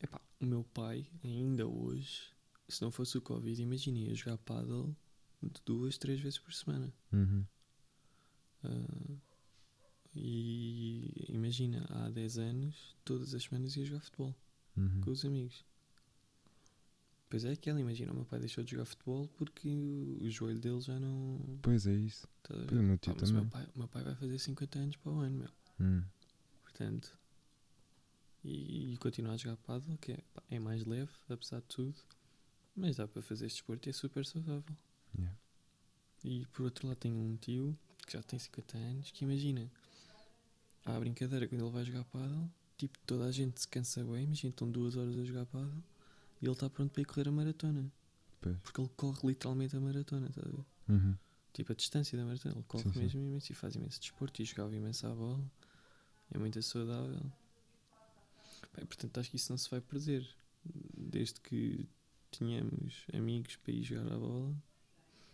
Epá, 0.00 0.20
o 0.38 0.46
meu 0.46 0.62
pai, 0.62 1.04
ainda 1.24 1.66
hoje, 1.66 2.32
se 2.68 2.80
não 2.82 2.92
fosse 2.92 3.18
o 3.18 3.20
Covid, 3.20 3.60
imagina, 3.60 3.98
ia 3.98 4.14
jogar 4.14 4.38
paddle 4.38 4.94
de 5.42 5.60
duas, 5.66 5.98
três 5.98 6.20
vezes 6.20 6.38
por 6.38 6.52
semana. 6.54 6.94
Uhum. 7.12 7.44
Ah, 8.62 9.16
e 10.14 11.26
imagina, 11.30 11.84
há 11.90 12.08
10 12.10 12.38
anos, 12.38 12.96
todas 13.04 13.34
as 13.34 13.42
semanas 13.42 13.74
ia 13.76 13.84
jogar 13.84 14.02
futebol 14.02 14.34
Uhum. 14.76 15.00
com 15.00 15.10
os 15.10 15.24
amigos. 15.24 15.64
Pois 17.34 17.44
é 17.44 17.50
aquela, 17.50 17.80
imagina, 17.80 18.12
o 18.12 18.14
meu 18.14 18.24
pai 18.24 18.38
deixou 18.38 18.62
de 18.62 18.70
jogar 18.70 18.84
futebol 18.84 19.26
porque 19.36 19.68
o, 19.68 20.30
joelho 20.30 20.60
dele 20.60 20.80
já 20.80 21.00
não. 21.00 21.58
Pois 21.62 21.84
é 21.84 21.92
isso. 21.92 22.28
A 22.44 22.54
Pois, 22.68 22.70
meu 22.80 22.96
tio 22.96 23.16
mas 23.18 23.30
o 23.30 23.32
meu 23.32 23.42
também. 23.42 23.50
pai, 23.50 23.68
o 23.74 23.78
meu 23.80 23.88
pai 23.88 24.04
vai 24.04 24.14
fazer 24.14 24.38
50 24.38 24.78
anos 24.78 24.96
para 24.98 25.10
o 25.10 25.18
ano, 25.18 25.38
meu. 25.38 25.48
Hum. 25.80 26.04
Portanto, 26.62 27.18
e, 28.44 28.92
e 28.92 28.96
continuar 28.98 29.32
a 29.32 29.36
jogar 29.36 29.56
paddle, 29.56 29.98
que 29.98 30.12
é, 30.12 30.18
é 30.48 30.60
mais 30.60 30.84
leve, 30.84 31.10
apesar 31.28 31.58
de 31.58 31.66
tudo, 31.66 31.96
mas 32.76 32.98
dá 32.98 33.08
para 33.08 33.20
fazer 33.20 33.46
este 33.46 33.56
desporto 33.56 33.88
e 33.88 33.90
é 33.90 33.92
super 33.92 34.24
saudável. 34.24 34.76
Yeah. 35.18 35.36
E 36.22 36.46
por 36.52 36.62
outro 36.62 36.86
lado, 36.86 36.98
tenho 36.98 37.16
um 37.16 37.34
tio 37.34 37.76
que 38.06 38.12
já 38.12 38.22
tem 38.22 38.38
50 38.38 38.78
anos 38.78 39.10
que 39.10 39.24
imagina, 39.24 39.68
há 40.84 40.94
a 40.94 41.00
brincadeira 41.00 41.48
quando 41.48 41.62
ele 41.62 41.72
vai 41.72 41.84
jogar 41.84 42.04
paddle, 42.04 42.48
tipo, 42.78 42.96
toda 43.04 43.24
a 43.24 43.32
gente 43.32 43.60
se 43.60 43.66
cansa 43.66 44.04
bem, 44.04 44.22
imagina, 44.22 44.50
estão 44.50 44.70
duas 44.70 44.94
horas 44.94 45.18
a 45.18 45.24
jogar 45.24 45.46
paddle 45.46 45.82
e 46.44 46.46
ele 46.46 46.52
está 46.52 46.68
pronto 46.68 46.92
para 46.92 47.00
ir 47.00 47.06
correr 47.06 47.26
a 47.28 47.32
maratona. 47.32 47.90
Pois. 48.40 48.58
Porque 48.58 48.78
ele 48.78 48.90
corre 48.96 49.28
literalmente 49.28 49.74
a 49.74 49.80
maratona, 49.80 50.26
estás 50.26 50.46
a 50.46 50.50
ver? 50.50 50.64
Uhum. 50.88 51.16
Tipo, 51.54 51.72
a 51.72 51.74
distância 51.74 52.18
da 52.18 52.24
maratona, 52.24 52.54
ele 52.54 52.64
corre 52.68 52.84
Sim, 52.84 52.92
sim. 52.92 52.98
mesmo 53.00 53.20
imenso 53.22 53.50
e 53.52 53.54
faz 53.54 53.74
imenso 53.74 53.98
desporto 53.98 54.42
e 54.42 54.44
jogava 54.44 54.76
imenso 54.76 55.06
à 55.06 55.14
bola. 55.14 55.42
É 56.30 56.38
muito 56.38 56.60
saudável. 56.62 57.32
Bem, 58.76 58.84
portanto, 58.84 59.18
acho 59.18 59.30
que 59.30 59.36
isso 59.36 59.52
não 59.52 59.56
se 59.56 59.70
vai 59.70 59.80
perder. 59.80 60.28
Desde 60.94 61.40
que 61.40 61.88
tenhamos 62.30 63.06
amigos 63.14 63.56
para 63.56 63.72
ir 63.72 63.82
jogar 63.82 64.12
à 64.12 64.18
bola. 64.18 64.54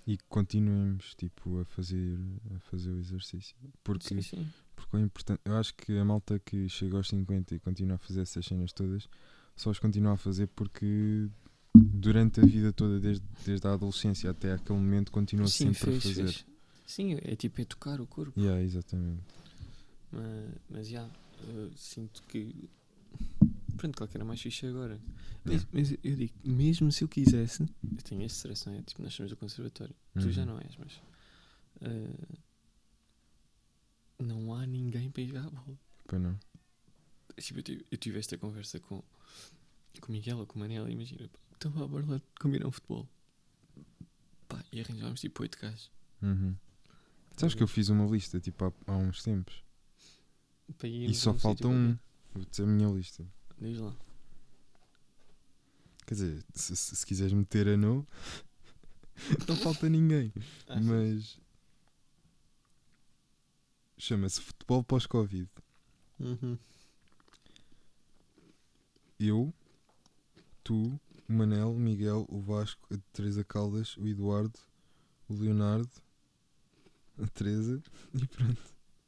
E 0.07 0.17
continuemos 0.29 1.15
tipo, 1.17 1.59
a, 1.59 1.65
fazer, 1.65 2.19
a 2.55 2.59
fazer 2.61 2.91
o 2.91 2.99
exercício. 3.01 3.57
Porque, 3.83 4.07
Sim, 4.09 4.23
sim. 4.23 4.53
porque 4.77 4.97
é 4.97 5.01
importante. 5.01 5.41
Eu 5.45 5.57
acho 5.57 5.75
que 5.75 5.99
a 5.99 6.05
malta 6.05 6.39
que 6.39 6.69
chega 6.69 6.97
aos 6.97 7.09
50 7.09 7.57
e 7.57 7.59
continua 7.59 7.97
a 7.97 7.99
fazer 7.99 8.21
essas 8.21 8.47
cenas 8.47 8.73
todas 8.73 9.09
só 9.61 9.71
as 9.71 9.79
continua 9.79 10.13
a 10.13 10.17
fazer 10.17 10.47
porque 10.49 11.29
durante 11.75 12.41
a 12.41 12.45
vida 12.47 12.73
toda, 12.73 12.99
desde, 12.99 13.25
desde 13.45 13.67
a 13.67 13.73
adolescência 13.75 14.31
até 14.31 14.53
aquele 14.53 14.79
momento, 14.79 15.13
continua 15.13 15.47
Sim, 15.47 15.73
sempre 15.73 15.79
a 15.79 16.01
fez, 16.01 16.03
fazer. 16.03 16.23
fez. 16.25 16.47
Sim, 16.87 17.17
é 17.23 17.37
tipo 17.37 17.61
é 17.61 17.65
tocar 17.65 18.01
o 18.01 18.07
corpo. 18.07 18.39
Yeah, 18.41 18.61
exatamente. 18.63 19.23
Mas, 20.11 20.55
mas 20.69 20.89
já, 20.89 21.09
eu 21.49 21.71
sinto 21.77 22.23
que. 22.25 22.69
Pronto, 23.77 23.97
claro 23.97 24.11
que 24.11 24.17
era 24.17 24.25
mais 24.25 24.41
fixe 24.41 24.67
agora. 24.67 25.01
Yeah. 25.47 25.67
Mas, 25.73 25.91
mas 25.91 25.99
eu 26.03 26.17
digo, 26.17 26.35
mesmo 26.45 26.91
se 26.91 27.05
eu 27.05 27.09
quisesse, 27.09 27.63
eu 27.63 28.03
tenho 28.03 28.23
este 28.23 28.37
stress, 28.37 28.67
não 28.67 28.75
é? 28.75 28.83
Tipo, 28.83 29.03
nós 29.03 29.15
somos 29.15 29.31
do 29.31 29.37
conservatório. 29.37 29.95
Tu 30.15 30.31
já 30.33 30.43
Uhum. 30.43 30.49
não 30.49 30.59
és, 30.59 30.77
mas. 30.77 31.01
ah, 31.83 32.37
não 34.19 34.53
há 34.55 34.67
ninguém 34.67 35.11
para 35.11 35.25
jogar 35.25 35.47
a 35.47 35.51
bola. 35.51 35.79
Pois 36.07 36.21
não. 36.21 36.39
Tipo, 37.39 37.59
eu, 37.59 37.63
tive, 37.63 37.87
eu 37.91 37.99
tive 37.99 38.19
esta 38.19 38.39
conversa 38.39 38.81
com, 38.81 39.03
com 40.01 40.09
o 40.09 40.13
Miguel 40.13 40.39
ou 40.39 40.47
com 40.47 40.57
o 40.57 40.59
Manela. 40.61 40.91
Imagina, 40.91 41.29
pá, 41.29 41.39
então 41.57 41.71
vá, 41.71 41.87
bora 41.87 42.07
lá 42.07 42.21
combinar 42.41 42.67
um 42.67 42.73
futebol. 42.73 43.09
Pá, 44.49 44.65
e 44.73 44.81
arranjámos 44.81 45.21
tipo 45.21 45.43
8 45.43 45.59
gajos. 45.59 45.91
Uhum. 46.23 46.57
Sabes 47.37 47.55
que 47.55 47.63
eu 47.63 47.69
fiz 47.69 47.89
uma 47.89 48.07
lista 48.07 48.39
tipo 48.41 48.65
há, 48.65 48.73
há 48.87 48.97
uns 48.97 49.23
tempos 49.23 49.63
e 50.85 51.15
só 51.15 51.35
falta 51.35 51.65
sítio 51.65 51.71
um. 51.71 51.99
Vou 52.33 52.45
dizer 52.45 52.63
a 52.63 52.67
minha 52.67 52.89
lista. 52.89 53.27
Diz 53.61 53.79
lá. 53.79 53.95
Quer 56.07 56.15
dizer, 56.15 56.45
se, 56.55 56.77
se, 56.77 56.97
se 56.97 57.07
quiseres 57.07 57.33
meter 57.33 57.69
a 57.69 57.77
no, 57.77 58.07
não 59.49 59.57
falta 59.57 59.89
ninguém. 59.89 60.33
Sim. 60.67 60.81
Mas 60.83 61.39
chama-se 63.99 64.41
Futebol 64.41 64.83
pós-Covid. 64.83 65.49
Uhum. 66.19 66.59
Eu, 69.21 69.53
tu, 70.65 70.99
o 71.29 71.33
Manel, 71.33 71.71
o 71.73 71.79
Miguel, 71.79 72.25
o 72.29 72.41
Vasco, 72.41 72.89
a 72.93 72.97
Teresa 73.13 73.45
Caldas, 73.45 73.95
o 73.99 74.07
Eduardo, 74.09 74.59
o 75.29 75.35
Leonardo, 75.35 75.91
a 77.23 77.27
Teresa 77.29 77.83
e 78.15 78.27
pronto. 78.27 78.63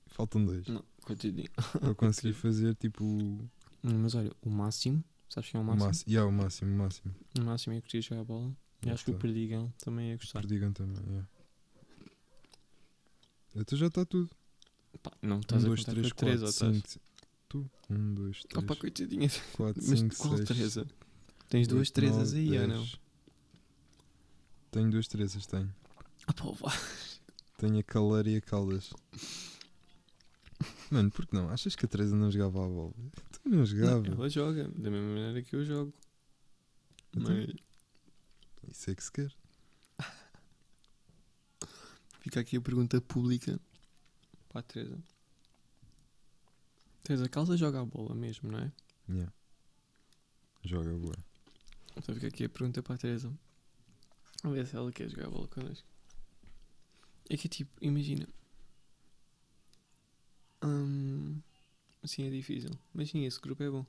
Faltam 0.08 0.44
dois. 0.44 0.66
Não, 0.68 0.84
coitadinho. 1.02 1.48
Para 1.80 1.94
conseguir 1.94 2.34
fazer 2.34 2.74
tipo 2.76 3.02
o 3.02 3.50
Não, 3.82 3.98
Mas 4.00 4.14
olha, 4.14 4.30
o 4.42 4.50
máximo, 4.50 5.02
sabes 5.30 5.50
quem 5.50 5.58
é 5.58 5.62
o 5.62 5.66
máximo? 5.66 5.86
máximo. 5.86 6.10
Yeah, 6.12 6.28
o 6.28 6.32
máximo, 6.32 6.74
o 6.74 6.78
máximo. 6.78 7.14
O 7.38 7.42
máximo 7.42 7.72
é 7.72 7.76
que 7.76 7.82
curtia 7.82 8.02
jogar 8.02 8.20
a 8.20 8.24
bola. 8.24 8.56
E 8.84 8.90
acho 8.90 9.04
que 9.06 9.12
o. 9.12 9.18
Perdigão 9.18 9.72
também 9.78 10.10
ia 10.10 10.16
gostar. 10.16 10.40
Perdigam 10.40 10.72
também, 10.74 11.02
yeah. 11.06 11.28
Então 13.54 13.78
já 13.78 13.86
está 13.86 14.04
tudo. 14.04 14.30
Pá, 15.02 15.12
não 15.22 15.36
Um, 15.36 15.40
estás 15.40 15.64
dois, 15.64 15.80
a 15.80 15.82
contar 15.82 15.92
três, 15.92 16.12
com 16.12 16.16
a 16.16 16.18
Teresa, 16.26 16.44
ou 16.44 16.50
estás? 16.50 16.76
cinco. 16.76 16.88
Tu? 17.52 17.70
Um, 17.90 18.14
dois, 18.14 18.42
três, 18.44 18.64
Opa, 18.64 18.74
coitadinha. 18.76 19.28
quatro, 19.52 19.82
Mas 19.86 19.98
cinco, 20.00 20.16
qual 20.16 20.36
seis. 20.36 20.48
Teresa? 20.48 20.86
Tens 21.50 21.68
duas 21.68 21.90
Teresas 21.90 22.32
aí, 22.32 22.58
ou 22.58 22.66
não? 22.66 22.88
Tenho 24.70 24.90
duas 24.90 25.06
Teresas, 25.06 25.46
tenho. 25.46 25.70
Ah, 26.26 26.32
vá. 26.58 26.72
Tenho 27.58 27.78
a 27.78 27.82
Caleira 27.82 28.30
e 28.30 28.36
a 28.36 28.40
Caldas. 28.40 28.90
Mano, 30.90 31.10
por 31.10 31.26
que 31.26 31.34
não? 31.34 31.50
Achas 31.50 31.76
que 31.76 31.84
a 31.84 31.88
Teresa 31.88 32.16
não 32.16 32.30
jogava 32.30 32.64
a 32.64 32.68
bola? 32.68 32.94
Tu 33.32 33.40
não 33.50 33.66
jogava. 33.66 34.00
Não, 34.00 34.14
ela 34.14 34.30
joga, 34.30 34.68
da 34.68 34.90
mesma 34.90 35.08
maneira 35.08 35.42
que 35.42 35.54
eu 35.54 35.62
jogo. 35.64 35.92
Então- 37.14 37.34
Mas 37.34 37.50
Isso 38.70 38.90
é 38.90 38.94
que 38.94 39.04
se 39.04 39.12
quer. 39.12 39.30
fica 42.20 42.40
aqui 42.40 42.56
a 42.56 42.60
pergunta 42.62 42.98
pública 43.02 43.60
para 44.48 44.60
a 44.60 44.62
Teresa. 44.62 44.98
Teresa, 47.02 47.24
a 47.24 47.28
Calça 47.28 47.56
joga 47.56 47.80
a 47.80 47.84
bola 47.84 48.14
mesmo, 48.14 48.50
não 48.50 48.58
é? 48.58 48.72
Yeah. 49.08 49.32
Joga 50.64 50.92
boa. 50.94 51.16
Então 51.96 52.14
fica 52.14 52.28
aqui 52.28 52.44
a 52.44 52.48
pergunta 52.48 52.82
para 52.82 52.94
a 52.94 52.98
Teresa. 52.98 53.32
A 54.44 54.48
ver 54.48 54.66
se 54.66 54.76
ela 54.76 54.90
quer 54.92 55.08
jogar 55.08 55.26
a 55.26 55.30
bola 55.30 55.48
connosco. 55.48 55.86
É 57.28 57.36
que 57.36 57.48
tipo, 57.48 57.72
imagina. 57.80 58.28
Hum, 60.62 61.40
assim 62.02 62.24
é 62.24 62.30
difícil. 62.30 62.70
Mas 62.94 63.10
sim, 63.10 63.24
esse 63.24 63.40
grupo 63.40 63.62
é 63.62 63.70
bom. 63.70 63.84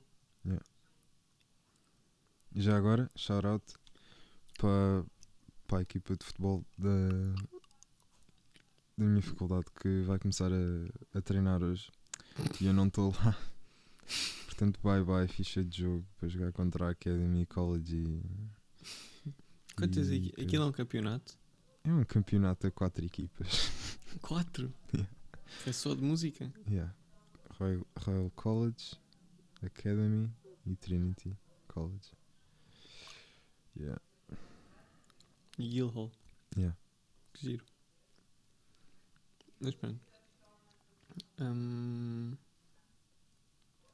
E 2.54 2.62
já 2.62 2.76
agora, 2.76 3.10
shout 3.16 3.44
out 3.44 3.64
para, 4.58 5.04
para 5.66 5.78
a 5.78 5.82
equipa 5.82 6.16
de 6.16 6.24
futebol 6.24 6.64
da, 6.78 7.34
da 8.96 9.04
minha 9.04 9.22
faculdade 9.22 9.66
que 9.82 10.02
vai 10.02 10.20
começar 10.20 10.52
a, 10.52 11.18
a 11.18 11.20
treinar 11.20 11.64
hoje 11.64 11.90
e 12.60 12.66
eu 12.66 12.72
não 12.72 12.86
estou 12.86 13.12
lá. 13.12 13.36
Portanto, 14.46 14.78
bye 14.82 15.02
bye, 15.02 15.26
ficha 15.26 15.64
de 15.64 15.82
jogo 15.82 16.06
para 16.18 16.28
jogar 16.28 16.52
contra 16.52 16.86
a 16.86 16.90
Academy 16.90 17.46
College 17.46 17.96
e. 17.96 18.22
Quantas 19.76 20.08
e 20.08 20.30
coisa. 20.30 20.42
Aquilo 20.42 20.64
é 20.64 20.66
um 20.66 20.72
campeonato? 20.72 21.38
É 21.84 21.92
um 21.92 22.04
campeonato 22.04 22.66
a 22.66 22.70
quatro 22.70 23.04
equipas. 23.04 23.70
Quatro? 24.22 24.72
Yeah. 24.94 25.12
É 25.66 25.72
só 25.72 25.94
de 25.94 26.02
música? 26.02 26.50
Yeah. 26.68 26.94
Royal, 27.58 27.86
Royal 27.98 28.30
College, 28.30 28.94
Academy 29.62 30.30
e 30.64 30.76
Trinity 30.76 31.36
College. 31.68 32.12
Yeah. 33.76 34.00
E 35.58 35.68
Guildhall. 35.68 36.10
Yeah. 36.56 36.76
Que 37.32 37.50
giro. 37.50 37.64
Mas 39.60 39.74
pronto. 39.74 40.13
Hum, 41.40 42.36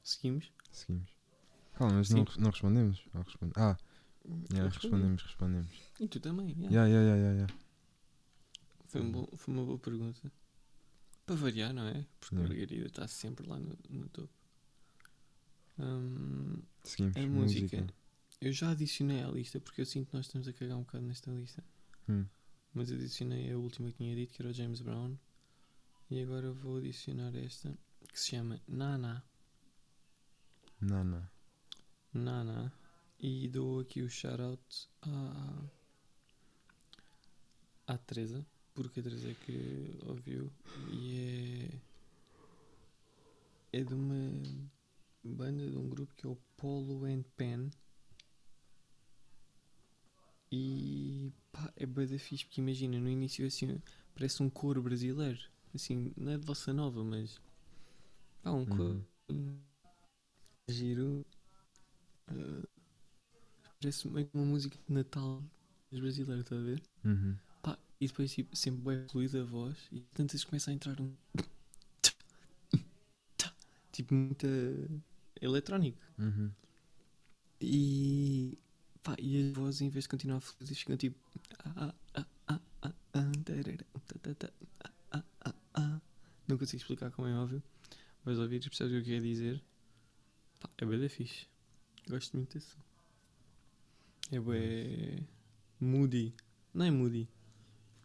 Seguimos? 0.03 0.51
Seguimos. 0.73 1.09
Calma, 1.75 1.95
mas 1.97 2.11
não, 2.11 2.25
não 2.39 2.51
respondemos? 2.51 3.05
Ou 3.15 3.23
responde- 3.23 3.53
Ah, 3.57 3.77
yeah, 4.53 4.69
respondemos, 4.73 5.23
respondemos. 5.23 5.71
E 6.01 6.09
tu 6.09 6.21
também, 6.21 6.49
yeah. 6.59 6.71
Yeah, 6.71 6.89
yeah, 6.89 7.03
yeah, 7.07 7.17
yeah, 7.23 7.37
yeah. 7.39 7.55
Foi, 8.87 9.01
um 9.01 9.13
bom- 9.13 9.29
foi 9.37 9.55
uma 9.55 9.65
boa 9.65 9.79
pergunta. 9.79 10.33
Para 11.27 11.37
variar, 11.37 11.73
não 11.73 11.85
é? 11.87 12.07
Porque 12.19 12.35
a 12.35 12.39
Yeah. 12.39 12.55
Margarida 12.55 12.87
está 12.87 13.07
sempre 13.07 13.47
lá 13.47 13.59
no, 13.59 13.79
no 13.89 14.09
topo. 14.09 14.33
Hum, 15.79 16.63
Seguimos. 16.85 17.17
a 17.17 17.27
música. 17.27 17.87
Eu 18.41 18.53
já 18.53 18.71
adicionei 18.71 19.23
à 19.23 19.29
lista 19.29 19.61
porque 19.61 19.81
eu 19.83 19.87
sinto 19.87 20.09
que 20.11 20.17
nós 20.17 20.27
estamos 20.27 20.49
a 20.49 20.53
cagar 20.53 20.77
um 20.77 20.83
bocado 20.83 21.07
nesta 21.07 21.31
lista. 21.31 21.63
Hum. 22.09 22.25
Mas 22.75 22.91
adicionei 22.91 23.53
a 23.53 23.59
última 23.59 23.91
que 23.91 23.97
tinha 23.99 24.15
dito, 24.15 24.35
que 24.35 24.43
era 24.43 24.51
o 24.51 24.53
James 24.53 24.81
Brown. 24.81 25.17
E 26.11 26.23
agora 26.23 26.51
vou 26.51 26.79
adicionar 26.79 27.33
esta, 27.37 27.73
que 28.13 28.19
se 28.19 28.31
chama 28.31 28.61
Nana. 28.67 29.25
Nana. 30.81 31.31
Nana. 32.13 32.73
E 33.21 33.47
dou 33.47 33.79
aqui 33.79 34.03
o 34.03 34.11
shout-out 34.11 34.89
à, 35.03 35.63
à 37.87 37.99
Teresa, 37.99 38.45
porque 38.75 38.99
a 38.99 39.03
Teresa 39.05 39.31
é 39.31 39.35
que 39.35 40.01
ouviu. 40.05 40.53
E 40.91 41.71
é. 43.73 43.79
É 43.79 43.85
de 43.85 43.95
uma 43.95 44.43
banda, 45.23 45.71
de 45.71 45.77
um 45.77 45.89
grupo 45.89 46.13
que 46.17 46.27
é 46.27 46.29
o 46.29 46.37
Polo 46.57 47.05
and 47.05 47.23
Pen. 47.37 47.71
E 50.51 51.33
pá, 51.53 51.73
é 51.77 51.87
bada 51.87 52.19
fixe, 52.19 52.45
porque 52.45 52.61
imagina, 52.61 52.99
no 52.99 53.09
início 53.09 53.47
assim, 53.47 53.81
parece 54.13 54.43
um 54.43 54.51
coro 54.51 54.83
brasileiro. 54.83 55.49
Assim, 55.75 56.13
não 56.17 56.33
é 56.33 56.39
de 56.39 56.47
Vossa 56.47 56.73
Nova, 56.73 57.03
mas. 57.05 57.41
Pá, 58.43 58.51
um 58.51 58.67
coro. 58.67 59.07
Giro. 60.69 61.25
Uh, 62.31 62.69
parece 63.81 64.09
meio 64.09 64.27
que 64.27 64.37
uma 64.37 64.47
música 64.47 64.79
de 64.87 64.93
Natal 64.93 65.43
brasileira, 65.99 66.43
está 66.43 66.55
a 66.55 66.61
ver? 66.61 66.83
Uhum. 67.05 67.37
Pá, 67.63 67.79
e 68.01 68.07
depois 68.07 68.33
tipo, 68.33 68.55
sempre 68.55 68.83
bem 68.83 69.09
fluida 69.09 69.43
a 69.43 69.45
voz 69.45 69.77
e 69.91 70.01
tantas 70.15 70.45
começa 70.45 70.71
a 70.71 70.75
entrar 70.75 71.01
um. 71.01 71.13
Tipo, 73.91 74.15
muita. 74.15 74.47
eletrónico. 75.41 75.99
Uhum. 76.19 76.51
E. 77.61 78.59
pá, 79.03 79.17
e 79.19 79.49
as 79.49 79.53
vozes 79.53 79.81
em 79.83 79.89
vez 79.89 80.05
de 80.05 80.09
continuar 80.09 80.41
fluidas 80.41 80.79
ficam 80.79 80.97
tipo. 80.97 81.19
ah, 81.65 81.95
ah, 82.15 82.27
ah, 82.47 82.61
ah, 82.83 82.93
ah, 83.15 83.33
tarara, 83.45 83.77
ta, 84.07 84.19
ta, 84.23 84.35
ta, 84.35 84.53
ah, 84.85 84.93
ah, 85.13 85.25
ah, 85.45 85.55
ah. 85.75 86.01
Não 86.51 86.59
consigo 86.59 86.83
explicar 86.83 87.11
como 87.13 87.29
é 87.29 87.35
óbvio. 87.35 87.63
Vais 88.25 88.39
ouvir 88.39 88.57
e 88.57 88.69
percebes 88.69 88.93
o 88.93 88.97
que 88.97 89.11
eu 89.11 89.15
quero 89.15 89.25
dizer. 89.25 89.63
Pá, 90.59 90.69
é 90.79 90.85
bem 90.85 90.99
da 91.01 91.09
fixe. 91.09 91.47
Gosto 92.09 92.37
muito 92.37 92.53
desse. 92.55 92.71
som. 92.73 92.81
É 94.33 94.41
bem. 94.41 95.29
moody. 95.81 96.35
Não 96.75 96.85
é 96.85 96.91
moody. 96.91 97.29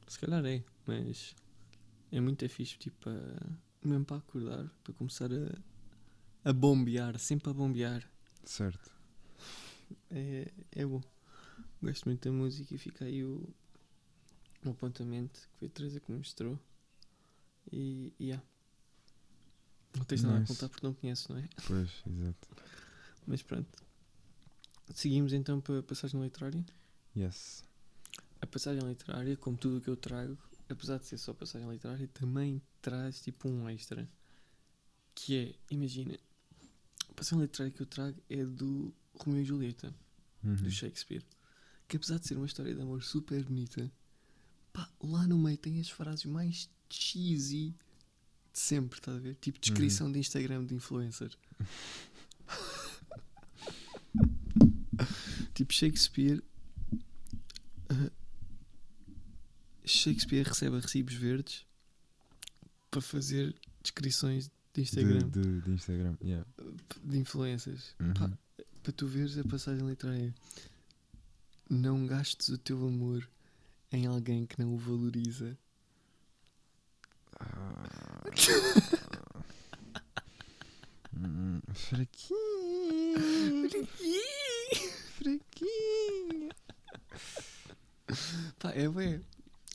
Se 0.08 0.20
calhar 0.20 0.46
é, 0.46 0.64
mas. 0.86 1.36
É 2.12 2.22
muito 2.22 2.48
fixe, 2.48 2.78
tipo, 2.78 2.96
para- 3.00 3.58
mesmo 3.84 4.06
para 4.06 4.18
acordar, 4.18 4.70
para 4.84 4.94
começar 4.94 5.30
a, 5.34 6.50
a 6.50 6.54
bombear, 6.54 7.18
sempre 7.20 7.50
a 7.50 7.54
bombear. 7.54 8.08
Certo. 8.44 8.92
É, 10.12 10.52
é 10.72 10.86
bom. 10.86 11.02
Gosto 11.82 12.06
muito 12.06 12.24
da 12.30 12.32
música 12.32 12.74
e 12.74 12.78
fica 12.78 13.06
aí 13.06 13.24
o, 13.24 13.48
o 14.64 14.70
apontamento 14.70 15.40
que 15.52 15.58
foi 15.60 15.68
a 15.68 15.72
Teresa 15.72 16.00
que 16.00 16.12
me 16.12 16.20
mostrou. 16.20 16.60
E, 17.72 18.14
e 18.20 18.26
yeah. 18.26 18.44
Não 19.98 20.04
tens 20.06 20.24
nada 20.24 20.36
a 20.38 20.40
Nice. 20.42 20.54
contar 20.54 20.70
porque 20.70 20.86
não 20.86 20.94
conheço, 20.94 21.32
não 21.32 21.40
é? 21.40 21.48
Pois, 21.68 21.90
exato. 22.06 22.48
Mas 23.26 23.42
pronto. 23.42 23.84
Seguimos 24.94 25.34
então 25.34 25.60
para 25.62 25.80
a 25.80 25.84
passagem 25.84 26.22
literária. 26.22 26.64
Yes. 27.16 27.64
A 28.42 28.46
passagem 28.46 28.88
literária, 28.88 29.36
como 29.38 29.58
tudo 29.58 29.78
o 29.78 29.82
que 29.82 29.90
eu 29.90 29.96
trago, 29.96 30.38
apesar 30.70 30.98
de 31.00 31.06
ser 31.08 31.18
só 31.18 31.34
passagem 31.34 31.70
literária, 31.70 32.08
também 32.10 32.62
traz 32.82 33.22
tipo 33.22 33.48
um 33.50 33.68
extra. 33.70 34.08
Que 35.16 35.38
é, 35.38 35.56
imagina, 35.74 36.20
a 37.10 37.14
passagem 37.14 37.42
literária 37.42 37.72
que 37.74 37.82
eu 37.82 37.86
trago 37.88 38.22
é 38.30 38.46
do 38.46 38.94
Romeu 39.16 39.42
e 39.42 39.46
Julieta. 39.46 39.94
Uhum. 40.44 40.54
do 40.58 40.70
Shakespeare, 40.70 41.24
que 41.88 41.98
apesar 41.98 42.20
de 42.20 42.28
ser 42.28 42.38
uma 42.38 42.46
história 42.46 42.76
de 42.76 42.80
amor 42.80 43.02
super 43.02 43.44
bonita, 43.44 43.92
pá, 44.72 44.88
lá 45.02 45.26
no 45.26 45.40
meio 45.40 45.58
tem 45.58 45.80
as 45.80 45.90
frases 45.90 46.26
mais 46.26 46.70
cheesy 46.90 47.74
de 48.54 48.60
sempre, 48.60 49.00
estás 49.00 49.18
a 49.18 49.20
ver? 49.20 49.36
Tipo 49.36 49.60
descrição 49.60 50.12
de 50.12 50.20
Instagram 50.20 50.66
de 50.66 50.76
influencer. 50.76 51.32
tipo 55.54 55.74
Shakespeare. 55.74 56.44
ah, 57.90 58.12
Shakespeare 59.86 60.44
recebe 60.44 60.80
recibos 60.80 61.14
verdes 61.14 61.66
para 62.90 63.02
fazer 63.02 63.56
descrições 63.82 64.50
de 64.74 64.82
Instagram 64.82 65.30
De, 65.30 65.42
de, 65.42 65.62
de 65.62 65.72
Instagram, 65.72 66.18
yeah. 66.22 66.46
de 67.04 67.18
influencers. 67.18 67.96
Uhum. 68.00 68.14
Pá, 68.14 68.32
para 68.82 68.94
tu 68.94 69.08
veres 69.08 69.38
a 69.38 69.44
passagem 69.44 69.88
literária. 69.88 70.34
Não 71.70 72.06
gastes 72.06 72.50
o 72.50 72.58
teu 72.58 72.88
amor 72.88 73.28
em 73.92 74.06
alguém 74.06 74.46
que 74.46 74.60
não 74.60 74.74
o 74.74 74.78
valoriza. 74.78 75.58
Hum, 81.18 81.62
Fraquinho. 81.74 82.38
Fraquinho. 85.18 86.50
Pá, 88.60 88.72
é 88.72 88.88
bué. 88.88 89.22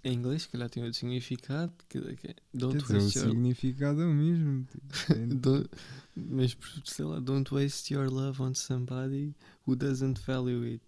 Em 0.02 0.14
inglês, 0.14 0.42
se 0.42 0.48
calhar 0.48 0.70
tem 0.70 0.83
outro 0.83 0.98
significado. 0.98 1.72
Que, 1.88 2.16
que, 2.16 2.28
é, 2.28 2.37
don't 2.54 2.78
dizer, 2.78 2.96
o 2.96 3.02
waste 3.02 3.18
your... 3.18 3.28
significado 3.28 4.00
é 4.02 4.06
o 4.06 4.14
mesmo. 4.14 4.64
tipo, 4.64 5.35
don't, 5.37 5.70
mas, 6.16 6.56
sei 6.85 7.04
lá, 7.04 7.20
don't 7.20 7.52
waste 7.52 7.92
your 7.92 8.11
love 8.11 8.40
on 8.40 8.54
somebody 8.54 9.35
who 9.66 9.76
doesn't 9.76 10.20
value 10.26 10.64
it. 10.64 10.85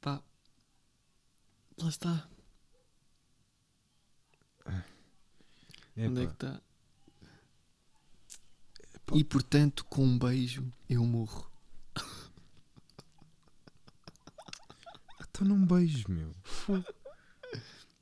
Pá, 0.00 0.22
lá 1.78 1.88
está. 1.88 2.28
É, 5.96 6.08
Onde 6.08 6.22
é 6.22 6.26
que 6.26 6.32
está? 6.32 6.62
E 9.12 9.24
portanto, 9.24 9.84
com 9.86 10.04
um 10.04 10.18
beijo, 10.18 10.64
eu 10.88 11.04
morro. 11.04 11.50
Então 15.30 15.46
não 15.46 15.64
beijo, 15.64 16.04
meu. 16.08 16.32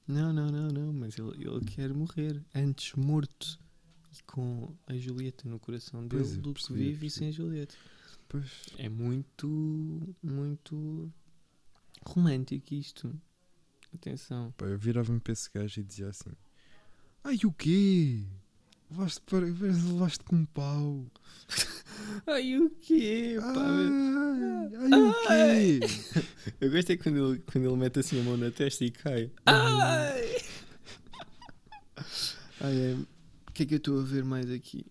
Não, 0.06 0.32
não, 0.32 0.50
não, 0.50 0.68
não, 0.68 0.92
mas 0.92 1.18
ele, 1.18 1.30
ele 1.46 1.64
quer 1.66 1.92
morrer 1.92 2.42
antes 2.54 2.94
morto 2.94 3.58
e 4.18 4.22
com 4.24 4.74
a 4.86 4.96
Julieta 4.96 5.48
no 5.48 5.58
coração 5.58 6.06
dele 6.06 6.24
Pois, 6.24 6.36
do 6.38 6.54
que 6.54 6.60
percebi, 6.60 6.78
vive 6.78 6.90
e 6.90 6.98
percebi. 7.00 7.10
sem 7.10 7.28
a 7.28 7.30
Julieta. 7.30 7.74
Pois. 8.28 8.50
É 8.78 8.88
muito, 8.88 10.14
muito 10.22 11.12
romântico 12.04 12.74
isto. 12.74 13.14
Atenção. 13.94 14.52
Pá, 14.56 14.66
eu 14.66 14.78
virava-me 14.78 15.20
para 15.20 15.32
esse 15.32 15.50
gajo 15.54 15.80
e 15.80 15.84
dizia 15.84 16.08
assim: 16.08 16.32
Ai, 17.24 17.38
o 17.44 17.52
quê? 17.52 18.26
Levaste, 18.90 19.20
para, 19.26 19.44
levaste 19.44 20.24
com 20.24 20.36
um 20.36 20.46
pau. 20.46 21.06
Ai, 22.26 22.56
o 22.58 22.70
quê? 22.70 23.36
Pá, 23.38 23.52
Ai, 25.28 25.28
ai, 25.28 25.78
o 25.78 25.80
quê? 25.80 26.24
eu 26.60 26.70
gosto 26.70 26.90
é 26.90 26.96
quando 26.96 27.32
ele, 27.32 27.38
quando 27.40 27.64
ele 27.66 27.76
mete 27.76 27.98
assim 27.98 28.20
a 28.20 28.22
mão 28.24 28.36
na 28.36 28.50
testa 28.50 28.84
e 28.84 28.90
cai. 28.90 29.30
Ai! 29.46 30.36
Ai, 32.60 32.76
é, 32.76 32.94
o 33.48 33.52
que 33.52 33.62
é 33.62 33.66
que 33.66 33.74
eu 33.74 33.78
estou 33.78 34.00
a 34.00 34.02
ver 34.04 34.24
mais 34.24 34.50
aqui? 34.50 34.86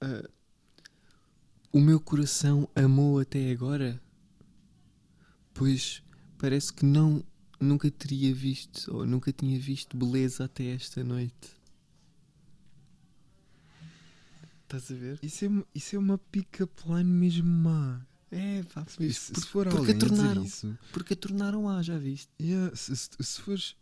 Ah, 0.00 0.28
o 1.72 1.80
meu 1.80 2.00
coração 2.00 2.68
amou 2.74 3.20
até 3.20 3.50
agora? 3.50 4.00
Pois 5.52 6.02
parece 6.38 6.72
que 6.72 6.84
não 6.84 7.24
nunca 7.60 7.90
teria 7.90 8.34
visto 8.34 8.92
ou 8.94 9.06
nunca 9.06 9.32
tinha 9.32 9.58
visto 9.58 9.96
beleza 9.96 10.44
até 10.44 10.64
esta 10.74 11.02
noite. 11.04 11.53
Estás 14.76 14.90
a 14.90 14.94
ver? 15.00 15.18
Isso 15.22 15.44
é, 15.44 15.48
uma- 15.48 15.66
isso 15.74 15.96
é 15.96 15.98
uma 15.98 16.18
pick-up 16.18 16.72
line 16.88 17.04
mesmo 17.10 17.48
má. 17.48 18.04
É, 18.30 18.62
pá, 18.64 18.84
Se, 18.88 19.12
se 19.12 19.32
por- 19.32 19.44
for 19.44 19.68
porque 19.68 19.92
alguém 19.92 19.94
a 19.94 19.96
a 19.96 20.00
dizer 20.00 20.16
tornaram, 20.16 20.44
isso, 20.44 20.78
porque 20.92 21.12
a 21.12 21.16
tornaram 21.16 21.68
A, 21.68 21.82
já 21.82 21.96
viste? 21.98 22.28
yeah, 22.40 22.74
se, 22.74 22.96
se, 22.96 23.10
se 23.20 23.40
fores 23.40 23.76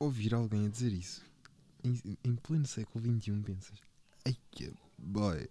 ouvir 0.00 0.34
alguém 0.34 0.66
a 0.66 0.68
dizer 0.68 0.92
isso 0.92 1.22
em, 1.84 2.00
em 2.24 2.34
pleno 2.34 2.66
século 2.66 3.04
XXI, 3.04 3.40
pensas, 3.42 3.78
ai 4.24 4.36
que 4.50 4.72
boy. 4.98 5.48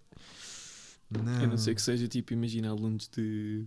Não. 1.10 1.44
A 1.44 1.46
não 1.46 1.56
ser 1.56 1.74
que 1.74 1.80
seja 1.80 2.06
tipo, 2.08 2.32
imagina, 2.34 2.68
alunos 2.68 3.08
de 3.08 3.64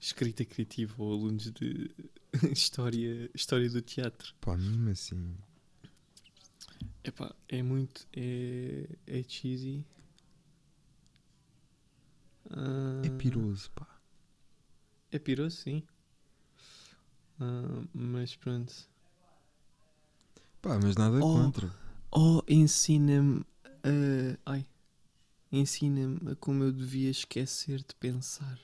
escrita 0.00 0.44
criativa 0.44 0.94
ou 1.00 1.12
alunos 1.12 1.50
de 1.52 1.90
história, 2.52 3.30
história 3.34 3.68
do 3.70 3.80
teatro. 3.82 4.34
Pá, 4.40 4.56
mesmo 4.56 4.88
assim. 4.90 5.36
Epá, 7.04 7.34
é 7.48 7.62
muito. 7.62 8.06
É, 8.12 8.88
é 9.06 9.22
cheesy. 9.22 9.84
Ah, 12.50 13.02
É 13.04 13.10
piroso, 13.10 13.70
pá. 13.72 13.86
É 15.12 15.18
piroso, 15.18 15.56
sim. 15.56 15.82
Ah, 17.40 17.82
mas 17.92 18.36
pronto. 18.36 18.72
Pá, 20.62 20.78
mas 20.82 20.96
nada 20.96 21.18
Oh. 21.24 21.32
contra. 21.34 21.70
Oh, 22.12 22.42
ensina-me 22.48 23.44
a. 23.64 24.52
Ai. 24.52 24.66
Ensina-me 25.52 26.32
a 26.32 26.36
como 26.36 26.62
eu 26.64 26.72
devia 26.72 27.10
esquecer 27.10 27.78
de 27.82 27.94
pensar. 27.96 28.58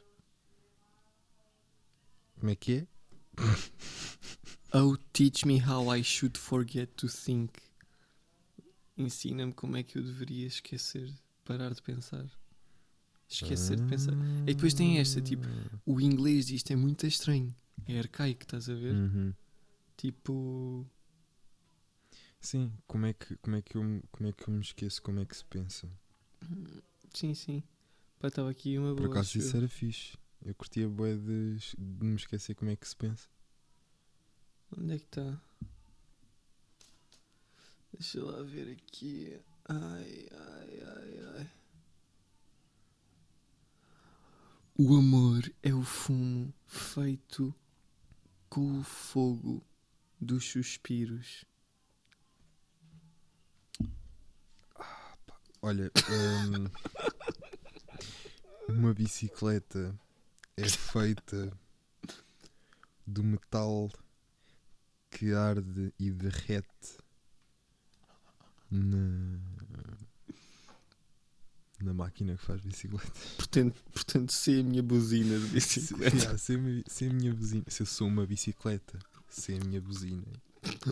Como 2.38 2.50
é 2.50 2.56
que 2.56 2.72
é? 2.72 2.86
Oh, 4.74 4.96
teach 5.12 5.46
me 5.46 5.58
how 5.58 5.88
I 5.94 6.02
should 6.02 6.36
forget 6.36 6.88
to 6.96 7.08
think. 7.08 7.50
Ensina-me 8.96 9.52
como 9.54 9.76
é 9.76 9.82
que 9.82 9.96
eu 9.96 10.02
deveria 10.02 10.46
esquecer, 10.46 11.10
parar 11.44 11.72
de 11.72 11.80
pensar. 11.80 12.26
Esquecer 13.28 13.76
de 13.76 13.82
pensar. 13.84 14.14
E 14.46 14.54
depois 14.54 14.72
tem 14.74 14.98
esta, 14.98 15.20
tipo, 15.20 15.46
O 15.84 16.00
inglês 16.00 16.46
disto 16.46 16.70
é 16.72 16.76
muito 16.76 17.06
estranho. 17.06 17.54
É 17.86 17.98
arcaico, 17.98 18.42
estás 18.42 18.68
a 18.68 18.74
ver? 18.74 18.94
Uhum. 18.94 19.32
Tipo. 19.96 20.86
Sim, 22.40 22.72
como 22.86 23.06
é, 23.06 23.12
que, 23.12 23.36
como, 23.38 23.56
é 23.56 23.62
que 23.62 23.76
eu, 23.76 23.82
me- 23.82 24.02
como 24.12 24.28
é 24.28 24.32
que 24.32 24.48
eu 24.48 24.54
me 24.54 24.60
esqueço 24.60 25.02
como 25.02 25.20
é 25.20 25.24
que 25.26 25.36
se 25.36 25.44
pensa? 25.44 25.88
Sim, 27.12 27.34
sim. 27.34 27.62
Pá, 28.20 28.28
estava 28.28 28.50
aqui 28.50 28.78
uma 28.78 28.94
Por 28.94 29.02
boa. 29.02 29.08
acaso 29.08 29.30
acho 29.30 29.38
isso 29.38 29.56
eu. 29.56 29.60
era 29.60 29.68
fixe. 29.68 30.16
Eu 30.44 30.54
curtia 30.54 30.88
bué 30.88 31.16
de, 31.16 31.56
de 31.76 32.04
me 32.04 32.14
esquecer 32.16 32.54
como 32.54 32.70
é 32.70 32.76
que 32.76 32.86
se 32.88 32.96
pensa. 32.96 33.28
Onde 34.76 34.94
é 34.94 34.98
que 34.98 35.04
está? 35.06 35.40
Deixa 37.92 38.22
lá 38.22 38.42
ver 38.42 38.70
aqui. 38.72 39.38
Ai, 39.68 40.28
ai, 40.32 40.80
ai, 40.82 41.15
O 44.78 44.94
amor 44.94 45.50
é 45.62 45.72
o 45.72 45.82
fumo 45.82 46.52
feito 46.66 47.54
com 48.46 48.78
o 48.78 48.82
fogo 48.82 49.64
dos 50.20 50.44
suspiros. 50.44 51.46
Olha, 55.62 55.90
hum, 56.10 56.68
uma 58.68 58.92
bicicleta 58.92 59.98
é 60.58 60.68
feita 60.68 61.50
do 63.06 63.24
metal 63.24 63.90
que 65.10 65.32
arde 65.32 65.90
e 65.98 66.10
derrete 66.10 66.98
na, 68.70 69.38
na 71.86 71.94
máquina 71.94 72.36
que 72.36 72.44
faz 72.44 72.60
bicicleta. 72.60 73.10
Portanto, 73.36 73.80
portanto, 73.92 74.32
se 74.32 74.60
a 74.60 74.62
minha 74.62 74.82
buzina 74.82 75.38
de 75.38 75.60
Se, 75.60 75.80
bicicleta. 75.80 76.36
se, 76.38 76.54
a 77.06 77.12
minha 77.12 77.32
buzina, 77.32 77.64
se 77.68 77.82
eu 77.82 77.86
sou 77.86 78.08
uma 78.08 78.26
bicicleta, 78.26 78.98
se 79.28 79.54
a 79.54 79.64
minha 79.64 79.80
buzina. 79.80 80.24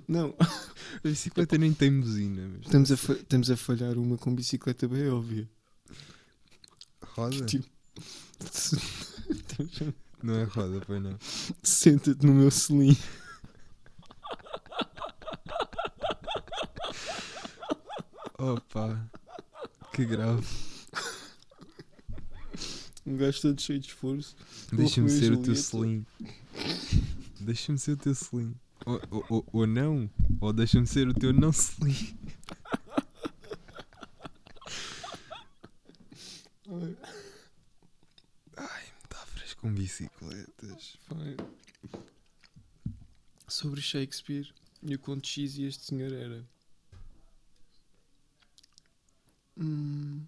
Não, 0.06 0.34
A 0.40 1.00
bicicleta 1.08 1.58
nem 1.58 1.74
tem 1.74 2.00
buzina, 2.00 2.48
mas 2.48 2.60
estamos 2.66 2.90
a, 2.92 2.94
estamos 2.94 3.50
a 3.50 3.56
falhar 3.56 3.98
uma 3.98 4.16
com 4.16 4.34
bicicleta 4.34 4.86
bem 4.88 5.08
óbvia. 5.08 5.48
roda. 7.02 7.44
Tipo- 7.44 7.68
Não 10.22 10.34
é 10.36 10.44
roda, 10.44 10.80
pois 10.86 11.02
não. 11.02 11.18
Senta-te 11.62 12.24
no 12.24 12.34
meu 12.34 12.50
selim. 12.50 12.96
Opa, 18.38 19.10
que 19.92 20.04
grave. 20.04 20.46
Um 23.06 23.16
gajo 23.16 23.42
todo 23.42 23.60
cheio 23.60 23.78
de 23.78 23.88
esforço. 23.88 24.34
Deixa-me 24.72 25.10
ser 25.10 25.32
o 25.32 25.42
teu 25.42 25.54
selim. 25.54 26.06
Deixa-me 27.40 27.78
ser 27.78 27.92
o 27.92 27.96
teu 27.96 28.14
selim. 28.14 28.54
Ou, 28.86 29.00
ou, 29.10 29.26
ou, 29.28 29.46
ou 29.52 29.66
não. 29.66 30.10
Ou 30.40 30.52
deixa-me 30.52 30.86
ser 30.86 31.08
o 31.08 31.14
teu 31.14 31.32
não 31.32 31.52
selim. 31.52 32.16
Ai, 38.56 38.82
me 38.82 39.04
está 39.04 39.26
fresco 39.26 39.60
com 39.60 39.72
bicicletas. 39.72 40.96
Sobre 43.46 43.82
Shakespeare 43.82 44.52
e 44.82 44.94
o 44.94 44.98
quanto 44.98 45.26
X 45.26 45.56
e 45.56 45.64
este 45.64 45.84
senhor 45.84 46.12
era. 46.12 46.44
Hum, 49.56 50.26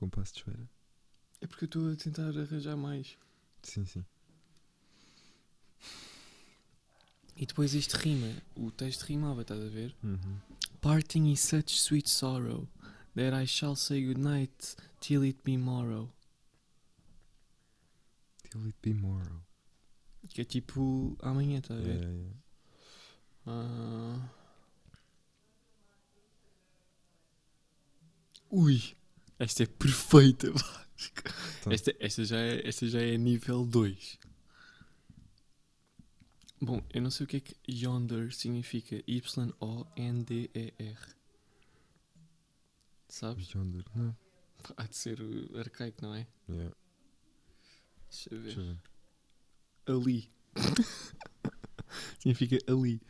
Compasso 0.00 0.32
de 0.32 0.38
espera. 0.40 0.68
é 1.42 1.46
porque 1.46 1.64
eu 1.64 1.66
estou 1.66 1.92
a 1.92 1.96
tentar 1.96 2.28
arranjar 2.40 2.74
mais. 2.76 3.16
Sim, 3.62 3.84
sim. 3.84 4.04
E 7.36 7.44
depois 7.46 7.74
isto 7.74 7.94
rima. 7.98 8.34
O 8.56 8.70
texto 8.70 9.02
rimava, 9.02 9.42
estás 9.42 9.60
a 9.62 9.68
ver? 9.68 9.94
Uhum. 10.02 10.38
Parting 10.80 11.30
is 11.30 11.40
such 11.40 11.78
sweet 11.78 12.08
sorrow 12.08 12.66
that 13.14 13.34
I 13.34 13.46
shall 13.46 13.76
say 13.76 14.02
goodnight 14.04 14.74
till 15.00 15.22
it 15.24 15.38
be 15.44 15.56
morrow. 15.58 16.10
Till 18.50 18.66
it 18.66 18.76
be 18.82 18.94
morrow. 18.94 19.42
Que 20.28 20.40
é 20.42 20.44
tipo 20.44 21.16
amanhã, 21.22 21.58
estás 21.58 21.78
a 21.78 21.82
ver? 21.82 22.00
Yeah, 22.00 22.10
yeah. 22.10 22.36
Ah. 23.46 24.30
Ui, 28.50 28.96
esta 29.40 29.64
é 29.64 29.66
perfeita. 29.66 30.52
Então. 31.60 31.72
Esta, 31.72 31.96
esta, 31.98 32.24
já 32.26 32.38
é, 32.38 32.68
esta 32.68 32.86
já 32.86 33.00
é 33.00 33.16
nível 33.16 33.64
2. 33.64 34.18
Bom, 36.60 36.82
eu 36.92 37.00
não 37.00 37.10
sei 37.10 37.24
o 37.24 37.26
que 37.26 37.38
é 37.38 37.40
que 37.40 37.56
yonder 37.66 38.34
significa. 38.34 39.02
Y-O-N-D-E-R. 39.06 40.98
Sabes? 43.08 43.50
Yonder. 43.52 43.82
Não. 43.94 44.14
Há 44.76 44.82
de 44.84 44.94
ser 44.94 45.18
arcaico, 45.58 46.02
não 46.02 46.14
é? 46.14 46.26
Yeah. 46.50 46.76
Deixa 48.10 48.30
ver. 48.30 48.42
Deixa 48.42 48.62
ver. 48.62 48.76
Ali. 49.86 50.30
Significa 52.20 52.58
ali. 52.70 53.00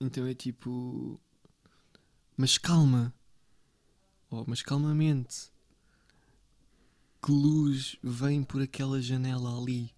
Então 0.00 0.26
é 0.26 0.32
tipo. 0.32 1.20
Mas 2.34 2.56
calma. 2.56 3.12
Oh, 4.30 4.44
mas 4.46 4.62
calmamente. 4.62 5.50
Que 7.22 7.32
luz 7.32 7.96
vem 8.02 8.42
por 8.42 8.62
aquela 8.62 9.00
janela 9.00 9.58
ali? 9.58 9.90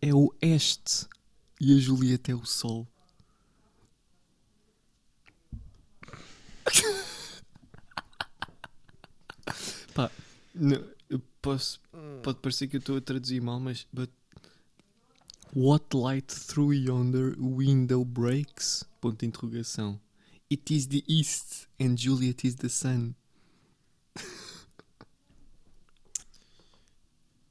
É 0.00 0.14
o 0.14 0.34
este. 0.40 1.06
E 1.60 1.76
a 1.76 1.80
Julieta 1.80 2.32
é 2.32 2.34
o 2.34 2.44
sol. 2.44 2.86
Pá, 9.94 10.10
não, 10.54 10.84
eu 11.08 11.20
posso 11.40 11.80
Pode 12.22 12.38
parecer 12.38 12.68
que 12.68 12.76
eu 12.76 12.78
estou 12.78 12.96
a 12.96 13.02
traduzir 13.02 13.40
mal, 13.40 13.60
mas. 13.60 13.86
But 13.92 14.10
what 15.54 15.94
light 15.94 16.26
through 16.26 16.72
yonder 16.72 17.36
window 17.38 18.04
breaks? 18.04 18.84
Ponto 19.00 19.20
de 19.20 19.26
interrogação. 19.26 20.00
It 20.50 20.70
is 20.74 20.86
the 20.88 21.02
east 21.08 21.68
and 21.80 21.96
Juliet 21.98 22.44
is 22.44 22.56
the 22.56 22.68
sun. 22.68 23.14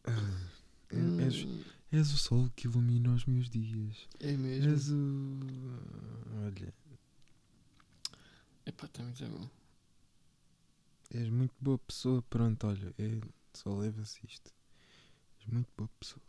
É- 0.06 1.26
És, 1.28 1.48
és 1.92 2.12
o 2.14 2.18
sol 2.18 2.50
que 2.56 2.68
ilumina 2.68 3.14
os 3.14 3.26
meus 3.26 3.50
dias. 3.50 4.08
é 4.20 4.36
mesmo. 4.38 4.72
És 4.72 4.90
o. 4.90 5.40
Olha, 6.46 6.74
Epá, 8.66 8.86
está 8.86 9.04
muito 9.04 9.26
bom. 9.28 9.50
és 11.10 11.30
muito 11.30 11.54
boa 11.60 11.78
pessoa. 11.80 12.22
Pronto, 12.30 12.68
olha, 12.68 12.94
é, 12.98 13.22
só 13.54 13.76
leva-se 13.78 14.20
isto. 14.28 14.52
És 15.40 15.48
muito 15.48 15.70
boa 15.78 15.90
pessoa. 16.00 16.22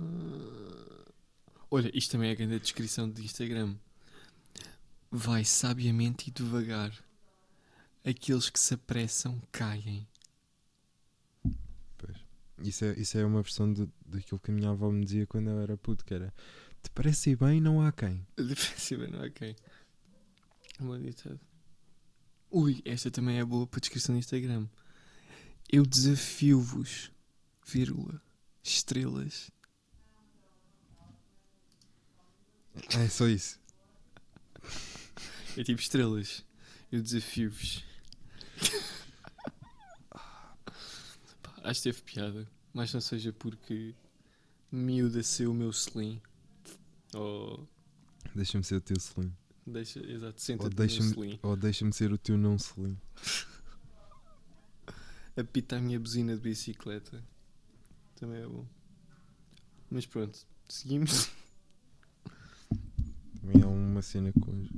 Ah, 0.00 1.12
Olha, 1.72 1.90
isto 1.96 2.12
também 2.12 2.30
é 2.30 2.32
a 2.32 2.36
grande 2.36 2.58
descrição 2.58 3.08
de 3.10 3.22
Instagram. 3.24 3.76
Vai 5.10 5.44
sabiamente 5.44 6.28
e 6.28 6.32
devagar. 6.32 6.92
Aqueles 8.04 8.48
que 8.48 8.60
se 8.60 8.74
apressam 8.74 9.40
caem. 9.50 10.06
Pois. 11.98 12.16
Isso 12.62 12.84
é, 12.84 12.92
isso 12.98 13.18
é 13.18 13.24
uma 13.24 13.42
versão 13.42 13.72
de, 13.72 13.88
daquilo 14.06 14.40
que 14.40 14.50
a 14.50 14.54
minha 14.54 14.70
avó 14.70 14.90
me 14.90 15.04
dizia 15.04 15.26
quando 15.26 15.50
eu 15.50 15.60
era 15.60 15.76
puto, 15.76 16.04
que 16.04 16.14
era 16.14 16.32
te 16.82 16.90
parece 16.90 17.30
ir 17.30 17.36
bem, 17.36 17.60
não 17.60 17.82
há 17.82 17.92
quem. 17.92 18.26
Defensiva, 18.36 19.06
não 19.06 19.24
é 19.24 19.30
quem? 19.30 19.54
Ditado. 21.02 21.38
Ui, 22.50 22.80
esta 22.84 23.10
também 23.10 23.38
é 23.38 23.44
boa 23.44 23.66
para 23.66 23.80
descrição 23.80 24.14
no 24.14 24.18
Instagram. 24.18 24.66
Eu 25.70 25.84
desafio-vos, 25.84 27.12
vírgula, 27.66 28.20
estrelas. 28.62 29.50
É 32.98 33.08
só 33.08 33.28
isso. 33.28 33.59
É 35.56 35.64
tipo 35.64 35.80
estrelas. 35.80 36.44
Eu 36.90 37.00
desafio-vos. 37.02 37.84
Acho 41.62 41.82
que 41.82 41.90
teve 41.90 42.02
piada. 42.02 42.50
Mas 42.72 42.92
não 42.94 43.00
seja 43.00 43.32
porque 43.32 43.94
miúda 44.70 45.22
ser 45.22 45.46
o 45.46 45.54
meu 45.54 45.70
slim. 45.70 46.20
Ou 47.14 47.68
Deixa-me 48.34 48.62
ser 48.64 48.76
o 48.76 48.80
teu 48.80 48.98
selim. 49.00 49.32
deixa, 49.66 49.98
exato, 50.00 50.34
Ou 50.34 50.38
senta-te 50.38 50.70
no 50.70 50.76
deixa-me 50.76 51.08
slim. 51.10 51.38
ou 51.42 51.56
deixa 51.56 51.92
ser 51.92 52.12
o 52.12 52.18
teu 52.18 52.36
não 52.38 52.58
selim. 52.58 52.96
Apita 55.36 55.76
a 55.76 55.80
minha 55.80 55.98
buzina 55.98 56.34
de 56.36 56.42
bicicleta. 56.42 57.22
Também 58.16 58.42
é 58.42 58.46
bom. 58.46 58.66
Mas 59.90 60.06
pronto, 60.06 60.38
seguimos. 60.68 61.30
Também 63.40 63.62
há 63.62 63.66
uma 63.66 64.02
cena 64.02 64.32
com 64.40 64.68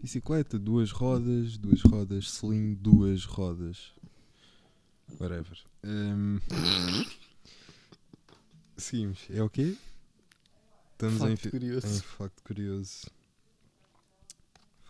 bicicleta, 0.00 0.58
duas 0.58 0.90
rodas, 0.90 1.56
duas 1.58 1.82
rodas, 1.82 2.30
selim, 2.30 2.74
duas 2.74 3.24
rodas. 3.24 3.92
Whatever. 5.20 5.58
Hum, 5.84 6.38
Seguimos. 8.76 9.26
É 9.30 9.42
o 9.42 9.50
quê? 9.50 9.76
Estamos 10.92 11.20
em, 11.22 11.36
Facto 11.36 11.42
fi- 11.42 11.50
curioso. 11.50 11.86
em 11.86 12.00
facto 12.00 12.42
curioso. 12.42 13.06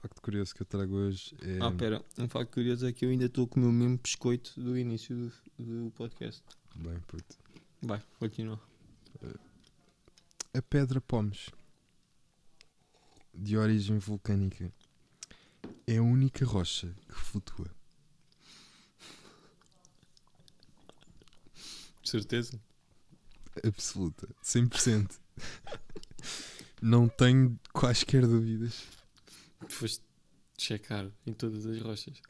Facto 0.00 0.22
curioso 0.22 0.54
que 0.54 0.62
eu 0.62 0.66
trago 0.66 0.94
hoje 0.94 1.34
é. 1.42 1.58
Ah, 1.60 1.72
pera, 1.72 2.04
um 2.18 2.28
facto 2.28 2.52
curioso 2.54 2.86
é 2.86 2.92
que 2.92 3.04
eu 3.04 3.10
ainda 3.10 3.24
estou 3.26 3.44
a 3.44 3.48
comer 3.48 3.66
o 3.66 3.72
mesmo 3.72 3.98
biscoito 3.98 4.58
do 4.60 4.78
início 4.78 5.16
do, 5.58 5.84
do 5.86 5.90
podcast. 5.92 6.42
Bem, 6.76 6.98
puto. 7.06 7.36
Vai, 7.82 8.02
continua. 8.18 8.60
A 10.54 10.62
pedra 10.62 11.00
Pomes, 11.00 11.50
de 13.34 13.56
origem 13.56 13.98
vulcânica, 13.98 14.72
é 15.88 15.96
a 15.96 16.02
única 16.02 16.44
rocha 16.44 16.94
que 17.08 17.14
flutua. 17.14 17.74
Certeza? 22.04 22.60
Absoluta. 23.64 24.28
100%. 24.44 25.18
Não 26.82 27.08
tenho 27.08 27.58
quaisquer 27.72 28.26
dúvidas. 28.26 28.84
Foste 29.66 30.04
checar 30.58 31.10
em 31.26 31.32
todas 31.32 31.64
as 31.64 31.80
rochas. 31.80 32.20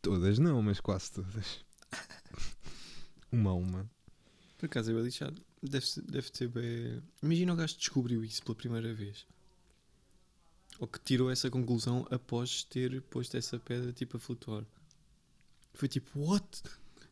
Todas 0.00 0.38
não, 0.38 0.62
mas 0.62 0.78
quase 0.78 1.10
todas. 1.10 1.64
Uma 3.32 3.50
a 3.50 3.54
uma. 3.54 3.90
Por 4.56 4.66
acaso 4.66 4.90
é 4.92 4.94
bem 4.94 5.02
lixado. 5.02 5.42
Deve, 5.60 5.86
deve 6.02 6.30
ter 6.30 6.48
bem. 6.48 7.02
Imagina 7.22 7.52
o 7.52 7.56
gajo 7.56 7.74
que 7.74 7.80
descobriu 7.80 8.24
isso 8.24 8.42
pela 8.42 8.54
primeira 8.54 8.94
vez. 8.94 9.26
Ou 10.78 10.86
que 10.86 11.00
tirou 11.00 11.30
essa 11.30 11.50
conclusão 11.50 12.06
após 12.10 12.62
ter 12.62 13.00
posto 13.02 13.36
essa 13.36 13.58
pedra 13.58 13.92
tipo 13.92 14.16
a 14.16 14.20
flutuar. 14.20 14.64
Foi 15.74 15.88
tipo, 15.88 16.20
what? 16.20 16.62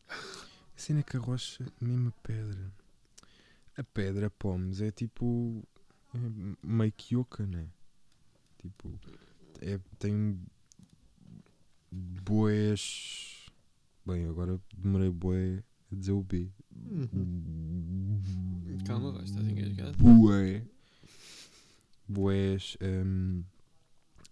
A 0.09 0.79
cena 0.79 1.01
é 1.01 1.03
que 1.03 1.17
a 1.17 1.21
rocha, 1.21 1.64
mesmo 1.81 2.09
a 2.09 2.12
pedra. 2.27 2.73
A 3.77 3.83
pedra 3.83 4.31
Pomes 4.31 4.81
é 4.81 4.91
tipo. 4.91 5.62
É 6.14 6.19
meio 6.67 6.93
que 6.93 7.17
oca, 7.17 7.47
né? 7.47 7.69
Tipo. 8.59 8.99
É, 9.61 9.79
tem. 9.99 10.41
Boés. 11.91 13.47
Bem, 14.05 14.27
agora 14.27 14.61
demorei 14.77 15.11
boé 15.11 15.64
a 15.91 15.95
dizer 15.95 16.12
o 16.12 16.23
B. 16.23 16.51
Calma, 18.87 19.12
vai, 19.12 19.25
estás 19.25 19.47
engasgado. 19.47 19.97
Bué. 19.99 20.64
Bués. 22.09 22.77
hum, 22.81 23.43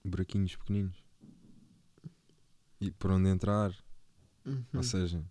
buraquinhos 0.04 0.54
pequeninos. 0.56 1.02
E 2.80 2.90
por 2.90 3.10
onde 3.10 3.28
entrar. 3.28 3.74
Uhum. 4.44 4.64
Ou 4.74 4.82
seja. 4.82 5.24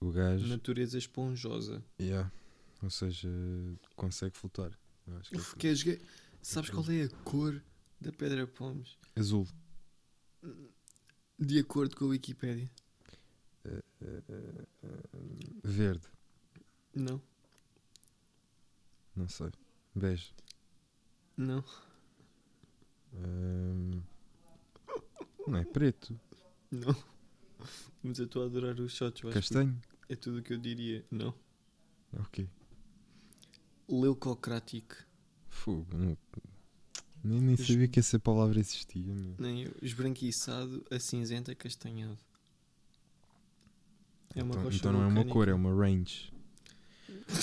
O 0.00 0.10
gajo. 0.10 0.46
Natureza 0.46 0.98
esponjosa. 0.98 1.82
Yeah. 2.00 2.30
Ou 2.82 2.90
seja, 2.90 3.28
consegue 3.96 4.36
flutuar. 4.36 4.78
Eu 5.06 5.16
acho 5.18 5.30
que 5.30 5.36
é 5.36 5.38
Uf, 5.38 5.46
isso. 5.72 5.84
que 5.84 5.90
é 5.90 6.00
Sabes 6.42 6.70
qual 6.70 6.84
é 6.90 7.04
a 7.04 7.08
cor 7.24 7.60
da 8.00 8.12
pedra 8.12 8.46
Pomes? 8.46 8.96
Azul. 9.16 9.48
De 11.38 11.58
acordo 11.58 11.96
com 11.96 12.04
a 12.04 12.08
Wikipédia. 12.08 12.70
Eh, 13.64 13.82
eh, 14.02 14.22
eh, 14.84 14.88
verde. 15.64 16.06
Não, 16.94 17.20
Não 19.14 19.28
sei. 19.28 19.50
Bege. 19.94 20.32
não. 21.36 21.64
Hum, 23.16 24.02
não 25.46 25.58
é 25.58 25.64
preto. 25.64 26.18
Não. 26.70 26.94
Mas 28.02 28.18
eu 28.18 28.26
estou 28.26 28.42
a 28.42 28.46
adorar 28.46 28.78
os 28.80 28.92
shots. 28.92 29.22
eu 29.22 29.28
acho 29.30 29.34
que 29.38 29.40
Castanho. 29.42 29.80
É 30.08 30.14
tudo 30.16 30.38
o 30.38 30.42
que 30.42 30.52
eu 30.52 30.58
diria. 30.58 31.04
Não. 31.10 31.34
Ok. 32.18 32.48
Leucocrático. 33.88 34.94
Fogo. 35.48 35.96
não- 35.96 36.16
Nem, 37.24 37.40
nem 37.40 37.56
sabia 37.56 37.88
que 37.88 37.98
essa 37.98 38.18
palavra 38.18 38.60
existia. 38.60 39.12
meu. 39.14 39.34
Nem 39.38 39.64
eu. 39.64 39.74
Esbranquiçado, 39.82 40.84
acinzento, 40.90 41.50
acastanhado. 41.50 42.18
É 44.34 44.42
uma 44.42 44.50
então, 44.52 44.62
rocha 44.64 44.76
então 44.76 44.92
não 44.92 45.00
é 45.00 45.06
uma 45.06 45.14
vulcânica. 45.14 45.32
cor, 45.32 45.48
é 45.48 45.54
uma 45.54 45.74
range. 45.74 46.32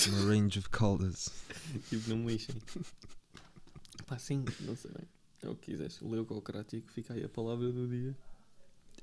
Uma 0.08 0.26
range 0.34 0.58
of 0.58 0.68
colors. 0.70 1.28
Tipo, 1.90 2.08
não 2.10 2.18
me 2.18 2.32
lixem. 2.32 2.54
Pá, 4.06 4.18
sim, 4.18 4.44
não 4.60 4.76
sei 4.76 4.90
bem. 4.92 5.06
É 5.44 5.48
o 5.48 5.54
que 5.56 5.72
quiseres. 5.72 6.00
Leucocrático, 6.00 6.90
fica 6.90 7.12
aí 7.14 7.22
a 7.22 7.28
palavra 7.28 7.70
do 7.70 7.86
dia. 7.86 8.16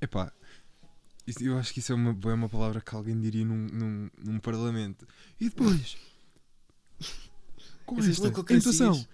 Epá, 0.02 0.34
isso- 1.28 1.44
eu 1.44 1.58
acho 1.58 1.72
que 1.74 1.80
isso 1.80 1.92
é 1.92 1.96
uma, 1.96 2.10
é 2.30 2.34
uma 2.34 2.50
palavra 2.50 2.82
que 2.82 2.96
alguém 2.96 3.20
diria 3.20 3.46
num, 3.46 3.68
num, 3.68 4.10
num 4.26 4.40
parlamento. 4.40 5.08
E 5.40 5.50
depois, 5.50 5.98
com 7.86 8.00
Essas 8.00 8.20
esta 8.20 8.54
intuação, 8.54 9.08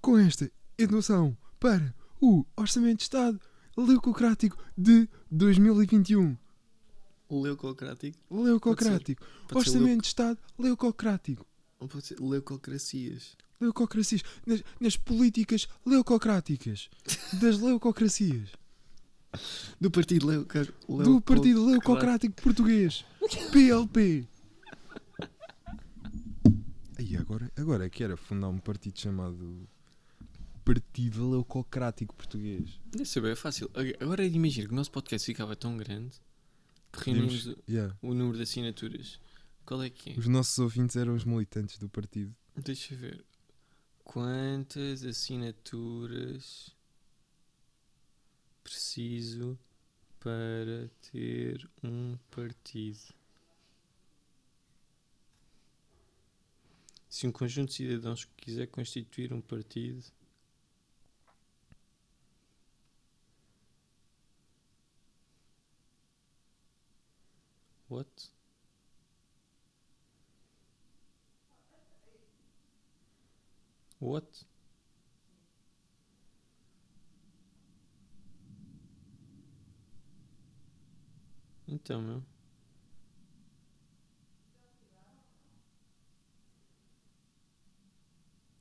com 0.00 0.18
esta 0.18 0.50
intuação 0.78 1.36
para 1.58 1.94
o 2.20 2.44
Orçamento 2.56 2.98
de 2.98 3.02
Estado 3.04 3.40
Leucocrático 3.76 4.62
de 4.76 5.08
2021. 5.30 6.36
Leucocrático. 7.30 8.18
Leucocrático. 8.30 9.24
Pode 9.48 9.68
ser 9.68 9.76
Orçamento 9.76 10.02
de 10.02 10.06
Estado 10.08 10.38
Leucocrático. 10.58 11.40
leuco- 11.40 11.50
ou 11.80 11.88
pode 11.88 12.06
ser 12.06 12.20
leucocracias. 12.20 13.36
Leucocracias. 13.60 14.22
Nas, 14.46 14.62
nas 14.80 14.96
políticas 14.96 15.66
leucocráticas. 15.84 16.88
Das 17.40 17.58
leucocracias. 17.60 18.50
Do 19.80 19.90
Partido 19.90 20.26
Leuco... 20.26 20.48
do 20.88 21.20
Partido 21.20 21.66
Leucocrático 21.66 22.40
Português. 22.42 23.04
PLP. 23.52 24.26
Aí 26.98 27.16
agora, 27.16 27.52
agora 27.56 27.86
é 27.86 27.90
que 27.90 28.02
era 28.02 28.16
fundar 28.16 28.48
um 28.48 28.58
partido 28.58 28.98
chamado 28.98 29.68
Partido 30.64 31.28
Leucocrático 31.30 32.14
Português. 32.14 32.80
Deve 32.90 33.04
ser 33.04 33.20
bem 33.20 33.34
fácil. 33.36 33.70
Ag- 33.74 33.96
Agora 34.00 34.24
imagina 34.24 34.66
que 34.66 34.72
o 34.72 34.76
nosso 34.76 34.90
podcast 34.90 35.24
ficava 35.26 35.54
tão 35.54 35.76
grande 35.76 36.16
que 36.92 37.10
reunimos 37.10 37.54
yeah. 37.68 37.94
o 38.00 38.14
número 38.14 38.36
de 38.38 38.44
assinaturas. 38.44 39.20
Qual 39.66 39.82
é 39.82 39.90
que 39.90 40.10
é? 40.12 40.18
Os 40.18 40.26
nossos 40.28 40.58
ouvintes 40.58 40.96
eram 40.96 41.14
os 41.14 41.24
militantes 41.24 41.76
do 41.78 41.88
partido. 41.88 42.34
Deixa 42.56 42.94
eu 42.94 42.98
ver. 42.98 43.24
Quantas 44.06 45.04
assinaturas 45.04 46.74
preciso 48.62 49.58
para 50.20 50.88
ter 51.10 51.68
um 51.82 52.16
partido? 52.30 53.12
Se 57.10 57.26
um 57.26 57.32
conjunto 57.32 57.70
de 57.70 57.74
cidadãos 57.74 58.24
quiser 58.36 58.68
constituir 58.68 59.32
um 59.32 59.40
partido. 59.40 60.04
What? 67.88 68.35
What? 74.06 74.46
Então, 81.66 82.00
meu. 82.00 82.22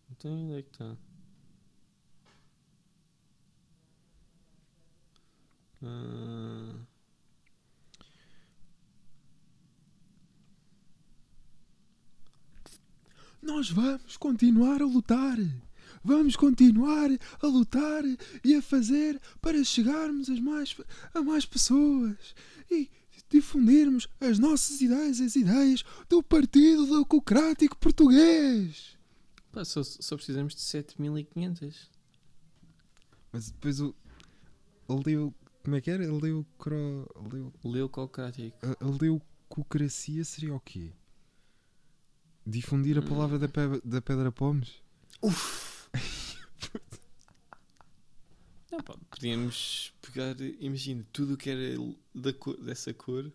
Então, 0.10 0.32
onde 0.32 0.58
é 0.58 0.64
que 0.64 0.70
está? 0.72 0.98
Ah, 5.84 6.95
Nós 13.46 13.70
vamos 13.70 14.18
continuar 14.18 14.82
a 14.82 14.86
lutar. 14.86 15.38
Vamos 16.04 16.36
continuar 16.36 17.12
a 17.40 17.46
lutar 17.46 18.04
e 18.44 18.56
a 18.56 18.62
fazer 18.62 19.22
para 19.40 19.64
chegarmos 19.64 20.32
a 20.32 20.42
mais, 20.42 20.76
a 21.14 21.22
mais 21.22 21.46
pessoas 21.46 22.34
e 22.72 22.90
difundirmos 23.30 24.08
as 24.20 24.40
nossas 24.40 24.82
ideias, 24.82 25.22
as 25.22 25.36
ideias 25.36 25.84
do 26.10 26.24
Partido 26.24 26.88
Democrático 26.88 27.78
Português. 27.78 28.98
pá, 29.52 29.64
só, 29.64 29.84
só 29.84 30.16
precisamos 30.16 30.56
de 30.56 30.62
7500. 30.62 31.92
Mas 33.32 33.52
depois 33.52 33.80
o. 33.80 33.96
A 34.90 34.94
leu. 35.06 35.32
Como 35.64 35.76
é 35.76 35.82
que 35.82 35.92
era? 35.92 36.12
Leucro. 36.12 37.08
Leucocrático. 37.64 38.58
A, 38.64 38.86
a 38.86 38.90
leucocracia 38.90 40.26
seria 40.26 40.56
o 40.56 40.60
quê? 40.60 40.94
Difundir 42.46 42.98
a 42.98 43.02
Hum. 43.02 43.06
palavra 43.08 43.40
da, 43.40 43.48
pe- 43.48 43.82
da 43.84 44.02
Pedra 44.02 44.32
Pomes? 44.32 44.74
Não, 48.72 48.80
pá, 48.82 48.96
podíamos 49.10 49.94
pegar, 50.02 50.36
imagina, 50.60 51.06
tudo 51.14 51.36
o 51.36 51.38
que 51.38 51.50
era 51.50 51.78
da 52.14 52.34
cor- 52.34 52.58
dessa 52.62 52.94
cor. 52.94 53.32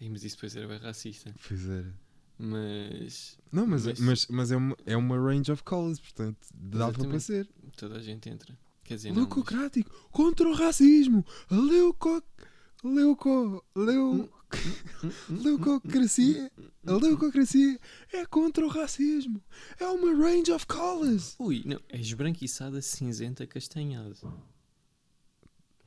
Mas 0.00 0.24
isso 0.24 0.34
depois 0.36 0.56
era 0.56 0.66
bem 0.66 0.78
racista. 0.78 1.32
Pois 1.46 1.68
era. 1.68 1.94
Mas 2.38 3.38
Não, 3.52 3.66
mas, 3.66 3.86
Mas- 3.86 4.00
mas, 4.00 4.26
mas 4.26 4.50
é, 4.50 4.56
uma, 4.56 4.76
é 4.84 4.96
uma 4.96 5.16
range 5.16 5.52
of 5.52 5.62
colors, 5.62 6.00
portanto, 6.00 6.38
dava 6.52 6.92
para 7.06 7.20
ser. 7.20 7.48
toda 7.76 7.96
a 7.98 8.02
gente 8.02 8.28
entra. 8.28 8.58
Quer 8.82 8.96
dizer, 8.96 9.08
não, 9.10 9.16
mas- 9.22 9.24
Leucocrático 9.28 9.90
contra 10.10 10.48
o 10.48 10.54
racismo. 10.54 11.24
Leuco. 11.48 12.20
Leuco. 12.82 13.64
Leu, 13.76 14.28
leucocracia. 15.28 16.50
A 16.86 16.92
leucocracia 16.92 17.78
é 18.12 18.24
contra 18.26 18.64
o 18.64 18.68
racismo. 18.68 19.42
É 19.78 19.86
uma 19.86 20.12
range 20.14 20.50
of 20.52 20.66
colors. 20.66 21.34
Ui, 21.38 21.62
não, 21.64 21.80
é 21.88 21.98
esbranquiçada, 21.98 22.80
cinzenta, 22.82 23.46
castanhada. 23.46 24.14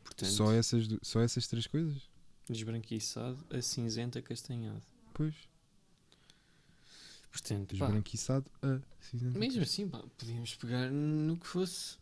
Portanto, 0.04 0.30
Só, 0.32 0.52
essas, 0.54 0.88
du- 0.88 1.00
só 1.02 1.22
essas 1.22 1.48
três 1.48 1.68
coisas? 1.68 2.10
esbranquiçado, 2.50 3.44
a 3.50 3.62
cinzenta, 3.62 4.22
castanhado. 4.22 4.84
Pois. 5.14 5.34
Portanto, 7.32 7.76
pá, 7.78 7.86
Esbranquiçado 7.86 8.50
a 8.62 8.80
cinzento. 9.02 9.38
mesmo 9.38 9.62
assim, 9.64 9.90
pá, 9.90 10.02
podíamos 10.18 10.56
pegar 10.56 10.90
no 10.90 11.36
que 11.38 11.48
fosse. 11.48 11.98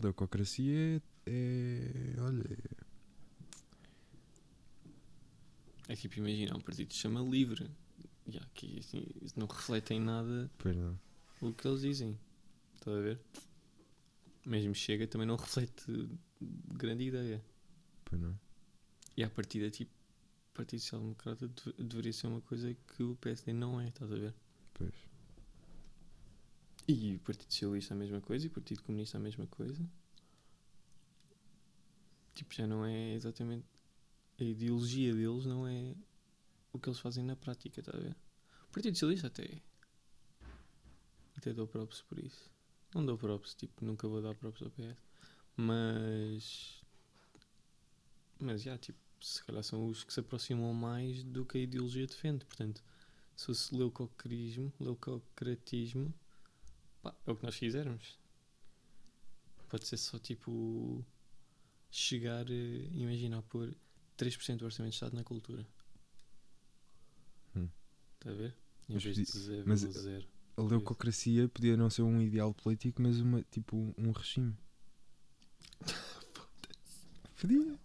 Leucocracia 0.00 1.00
é. 1.26 2.12
é 2.16 2.20
olha. 2.20 2.42
É 2.42 2.81
tipo, 5.96 6.18
imagina, 6.18 6.56
um 6.56 6.60
partido 6.60 6.88
que 6.88 6.94
se 6.94 7.00
chama 7.00 7.20
Livre. 7.20 7.70
E 8.26 8.38
aqui, 8.38 8.78
assim, 8.78 9.04
isso 9.20 9.38
não 9.38 9.46
reflete 9.46 9.94
em 9.94 10.00
nada 10.00 10.50
Pois 10.58 10.76
não. 10.76 10.98
o 11.40 11.52
que 11.52 11.66
eles 11.66 11.80
dizem. 11.80 12.18
Estás 12.74 12.96
a 12.96 13.00
ver? 13.00 13.20
Mesmo 14.46 14.74
chega, 14.74 15.06
também 15.06 15.26
não 15.26 15.36
reflete 15.36 15.84
grande 16.40 17.04
ideia. 17.04 17.44
Pois 18.04 18.20
não. 18.20 18.38
E 19.16 19.22
à 19.24 19.30
partida, 19.30 19.70
tipo, 19.70 19.90
o 20.50 20.54
Partido 20.54 20.80
Social 20.80 21.00
Democrata 21.00 21.48
deve- 21.48 21.82
deveria 21.82 22.12
ser 22.12 22.26
uma 22.28 22.40
coisa 22.40 22.74
que 22.74 23.02
o 23.02 23.16
PSD 23.16 23.52
não 23.52 23.80
é, 23.80 23.88
estás 23.88 24.10
a 24.12 24.16
ver? 24.16 24.34
Pois. 24.74 24.94
E 26.88 27.14
o 27.16 27.20
Partido 27.20 27.52
Socialista 27.52 27.94
a 27.94 27.96
mesma 27.96 28.20
coisa, 28.20 28.44
e 28.46 28.48
o 28.48 28.52
Partido 28.52 28.82
Comunista 28.82 29.16
a 29.16 29.20
mesma 29.20 29.46
coisa. 29.46 29.84
Tipo, 32.34 32.54
já 32.54 32.66
não 32.66 32.84
é 32.84 33.14
exatamente. 33.14 33.66
A 34.42 34.44
ideologia 34.44 35.14
deles 35.14 35.46
não 35.46 35.68
é 35.68 35.94
o 36.72 36.78
que 36.78 36.88
eles 36.88 36.98
fazem 36.98 37.22
na 37.22 37.36
prática, 37.36 37.78
estás 37.78 37.96
a 37.96 38.02
ver? 38.02 38.16
O 38.68 38.72
Partido 38.72 38.94
Socialista 38.94 39.28
até. 39.28 39.62
Até 41.36 41.52
dou 41.52 41.68
props 41.68 42.02
por 42.02 42.18
isso. 42.18 42.50
Não 42.92 43.06
dou 43.06 43.16
props, 43.16 43.54
tipo, 43.54 43.84
nunca 43.84 44.08
vou 44.08 44.20
dar 44.20 44.34
props 44.34 44.62
ao 44.62 44.70
PS. 44.70 45.00
Mas. 45.56 46.82
Mas 48.40 48.62
já, 48.62 48.76
tipo, 48.76 48.98
se 49.20 49.44
calhar 49.44 49.62
são 49.62 49.86
os 49.86 50.02
que 50.02 50.12
se 50.12 50.18
aproximam 50.18 50.74
mais 50.74 51.22
do 51.22 51.46
que 51.46 51.58
a 51.58 51.60
ideologia 51.60 52.06
defende. 52.08 52.44
Portanto, 52.44 52.82
se 53.36 53.46
fosse 53.46 53.72
leucocratismo, 53.76 54.72
leucocratismo, 54.80 56.12
pá, 57.00 57.14
é 57.24 57.30
o 57.30 57.36
que 57.36 57.44
nós 57.44 57.56
quisermos. 57.56 58.18
Pode 59.68 59.86
ser 59.86 59.98
só 59.98 60.18
tipo. 60.18 61.04
Chegar, 61.92 62.50
eh, 62.50 62.88
imagina, 62.92 63.38
a 63.38 63.42
pôr 63.42 63.72
3% 64.24 64.56
do 64.58 64.64
orçamento 64.64 64.90
de 64.92 64.96
Estado 64.96 65.16
na 65.16 65.24
cultura. 65.24 65.66
Hum. 67.56 67.68
Está 68.18 68.30
a 68.30 68.34
ver? 68.34 68.54
Em 68.88 68.94
Mas 68.94 69.04
vez 69.04 69.16
de 69.16 69.24
podia- 69.26 69.64
mas- 69.66 69.80
0,0. 69.82 70.24
A 70.56 70.62
leucocracia 70.62 71.48
podia 71.48 71.76
não 71.76 71.88
ser 71.88 72.02
um 72.02 72.20
ideal 72.20 72.52
político, 72.52 73.00
mas 73.00 73.18
uma, 73.18 73.42
tipo 73.50 73.94
um 73.96 74.10
regime. 74.12 74.54
Podia. 77.40 77.78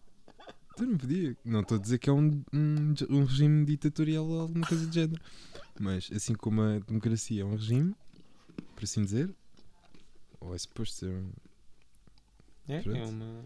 Tu 0.76 0.86
não 0.86 0.98
podia. 0.98 1.38
Não 1.44 1.62
estou 1.62 1.78
a 1.78 1.82
dizer 1.82 1.98
que 1.98 2.10
é 2.10 2.14
um, 2.14 2.44
um, 2.54 2.94
um 3.10 3.24
regime 3.24 3.66
ditatorial 3.66 4.28
ou 4.28 4.42
alguma 4.42 4.68
coisa 4.68 4.86
do 4.86 4.94
género. 4.94 5.20
Mas 5.80 6.10
assim 6.12 6.36
como 6.36 6.62
a 6.62 6.80
democracia 6.80 7.42
é 7.42 7.46
um 7.46 7.56
regime, 7.56 7.96
por 8.76 8.84
assim 8.84 9.04
dizer, 9.04 9.34
ou 10.40 10.54
é 10.54 10.58
suposto 10.58 10.98
ser 10.98 11.10
um, 11.16 11.32
É, 12.68 12.82
Pronto. 12.82 12.98
é 12.98 13.06
uma. 13.06 13.46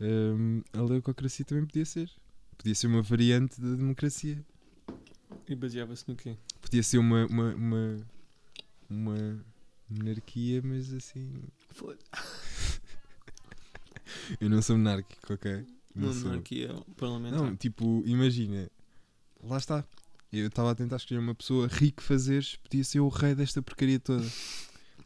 hum, 0.00 0.62
a 0.74 0.82
leucocracia 0.82 1.44
também 1.46 1.64
podia 1.64 1.86
ser. 1.86 2.10
Podia 2.66 2.74
ser 2.74 2.88
uma 2.88 3.00
variante 3.00 3.60
da 3.60 3.76
democracia. 3.76 4.44
E 5.48 5.54
baseava-se 5.54 6.02
no 6.08 6.16
quê? 6.16 6.36
Podia 6.60 6.82
ser 6.82 6.98
uma, 6.98 7.24
uma, 7.26 7.54
uma, 7.54 8.06
uma 8.90 9.44
monarquia, 9.88 10.60
mas 10.64 10.92
assim. 10.92 11.44
Foda. 11.70 11.96
Eu 14.40 14.50
não 14.50 14.60
sou 14.60 14.76
monárquico, 14.76 15.32
ok? 15.32 15.64
Não 15.94 16.08
Uma 16.08 16.12
sou. 16.12 16.24
monarquia 16.24 16.74
parlamentar. 16.96 17.38
Não, 17.40 17.54
tipo, 17.54 18.02
imagina. 18.04 18.68
Lá 19.44 19.58
está. 19.58 19.84
Eu 20.32 20.48
estava 20.48 20.72
a 20.72 20.74
tentar 20.74 20.96
escolher 20.96 21.20
uma 21.20 21.36
pessoa 21.36 21.68
rico 21.68 22.02
fazeres, 22.02 22.56
podia 22.56 22.82
ser 22.82 22.98
o 22.98 23.06
rei 23.08 23.36
desta 23.36 23.62
porcaria 23.62 24.00
toda. 24.00 24.26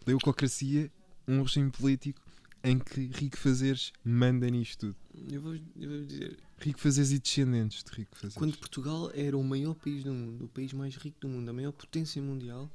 Leucocracia, 0.06 0.90
um 1.28 1.42
regime 1.42 1.70
político 1.70 2.22
em 2.62 2.78
que 2.78 3.06
rico 3.06 3.36
fazeres 3.38 3.92
manda 4.04 4.48
nisto 4.50 4.94
tudo. 4.94 4.96
Eu 5.32 5.40
vou, 5.40 5.54
eu 5.76 5.88
vou 5.90 6.04
dizer, 6.06 6.38
Rico 6.58 6.78
fazeres 6.78 7.10
e 7.10 7.18
descendentes 7.18 7.82
de 7.82 7.90
rico 7.90 8.14
fazeres. 8.14 8.36
quando 8.36 8.56
Portugal 8.58 9.10
era 9.14 9.36
o 9.36 9.42
maior 9.42 9.74
país 9.74 10.04
do 10.04 10.12
mundo, 10.12 10.44
o 10.44 10.48
país 10.48 10.72
mais 10.72 10.94
rico 10.96 11.18
do 11.20 11.28
mundo, 11.28 11.48
a 11.48 11.52
maior 11.52 11.72
potência 11.72 12.20
mundial, 12.20 12.70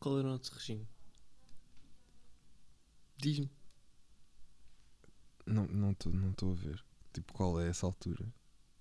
qual 0.00 0.18
era 0.18 0.26
o 0.28 0.30
nosso 0.32 0.52
regime? 0.54 0.86
Diz-me. 3.16 3.50
Não 5.46 5.64
estou 5.64 5.76
não 5.78 5.94
tô- 5.94 6.10
não 6.10 6.32
tô 6.32 6.50
a 6.50 6.54
ver. 6.54 6.84
Tipo, 7.12 7.32
qual 7.32 7.60
é 7.60 7.68
essa 7.68 7.86
altura? 7.86 8.24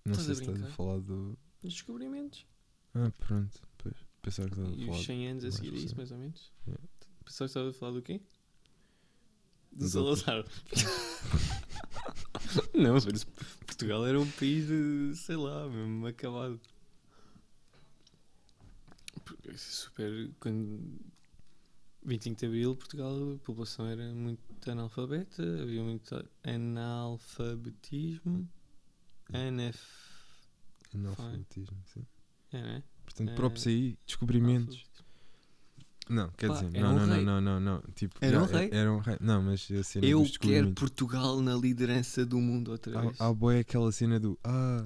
Não 0.06 0.12
Estás 0.12 0.26
sei 0.26 0.36
se 0.36 0.42
estás 0.42 0.64
a 0.64 0.68
falar 0.76 1.00
do. 1.00 1.38
Descobrimentos. 1.64 2.46
Ah, 2.94 3.12
pronto. 3.18 3.62
Pois. 3.78 3.96
Pensava 4.22 4.50
que 4.50 4.56
estava 4.56 4.74
a 4.74 4.78
E 4.78 4.86
falar. 4.86 4.98
os 5.00 5.06
100 5.06 5.28
anos 5.30 5.46
a 5.46 5.52
seguir 5.52 5.74
a 5.74 5.78
isso, 5.78 5.96
mais 5.96 6.12
ou 6.12 6.18
menos? 6.18 6.52
Yeah. 6.68 6.84
Pensava 7.24 7.38
que 7.48 7.50
estava 7.52 7.70
a 7.70 7.74
falar 7.74 7.92
do 7.94 8.02
quê? 8.02 8.22
Do 9.78 9.88
Salazar. 9.88 10.44
Não, 12.74 12.96
Portugal 13.66 14.06
era 14.08 14.20
um 14.20 14.30
país 14.32 14.68
de, 14.68 15.14
sei 15.16 15.36
lá, 15.36 15.68
mesmo 15.70 16.08
acabado. 16.08 16.60
Super. 19.56 20.32
Quando. 20.40 21.00
25 22.04 22.40
de 22.40 22.46
Abril, 22.46 22.76
Portugal, 22.76 23.34
a 23.34 23.38
população 23.40 23.86
era 23.86 24.14
muito 24.14 24.40
analfabeta, 24.72 25.44
havia 25.62 25.84
muito 25.84 26.26
analfabetismo. 26.44 28.48
Anaf. 29.34 29.78
Analfabetismo, 30.94 31.78
sim. 31.94 32.06
É, 32.54 32.62
né? 32.62 32.84
Portanto, 33.04 33.30
Eh, 33.30 33.36
próprios 33.36 33.68
aí, 33.68 33.98
descobrimentos. 34.06 34.86
Não, 36.10 36.30
quer 36.32 36.47
Pá, 36.47 36.53
dizer, 36.55 36.70
era 36.78 36.88
não, 36.88 36.95
um 36.95 36.99
não, 37.08 37.16
rei. 37.16 37.24
não, 37.26 37.41
não, 37.41 37.60
não, 37.60 37.82
não. 37.82 37.84
Tipo, 37.93 38.16
Era 38.22 38.41
um 38.41 38.45
rei. 38.45 38.70
Era 38.72 38.93
um 38.93 38.99
rei. 38.99 39.18
Não, 39.20 39.41
mas 39.41 39.70
a 39.72 39.84
cena 39.84 40.05
Eu 40.05 40.20
dos 40.22 40.38
quero 40.38 40.51
descobrimentos. 40.72 40.74
Portugal 40.80 41.41
na 41.41 41.55
liderança 41.55 42.26
do 42.26 42.39
mundo 42.39 42.72
outra 42.72 43.01
vez. 43.01 43.20
Há, 43.20 43.28
há 43.28 43.34
boa 43.34 43.60
aquela 43.60 43.91
cena 43.91 44.20
do 44.20 44.38
Ah, 44.43 44.84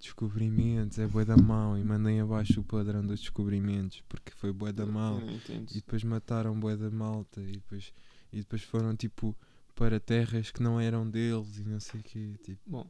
descobrimentos, 0.00 0.98
é 0.98 1.06
bué 1.06 1.24
da 1.24 1.36
mau 1.36 1.76
e 1.78 1.84
mandem 1.84 2.20
abaixo 2.20 2.60
o 2.60 2.64
padrão 2.64 3.04
dos 3.06 3.20
descobrimentos 3.20 4.02
porque 4.08 4.32
foi 4.32 4.52
bué 4.52 4.72
da 4.72 4.84
não 4.84 5.18
entendo. 5.30 5.70
E 5.70 5.74
depois 5.74 6.04
mataram 6.04 6.58
bué 6.58 6.76
da 6.76 6.90
malta 6.90 7.40
e 7.40 7.52
depois, 7.52 7.92
e 8.32 8.38
depois 8.38 8.62
foram 8.62 8.94
tipo 8.94 9.36
para 9.74 9.98
terras 9.98 10.50
que 10.50 10.62
não 10.62 10.78
eram 10.80 11.08
deles 11.08 11.58
e 11.58 11.64
não 11.64 11.80
sei 11.80 12.00
o 12.00 12.02
quê. 12.02 12.34
Tipo, 12.42 12.60
Bom, 12.66 12.86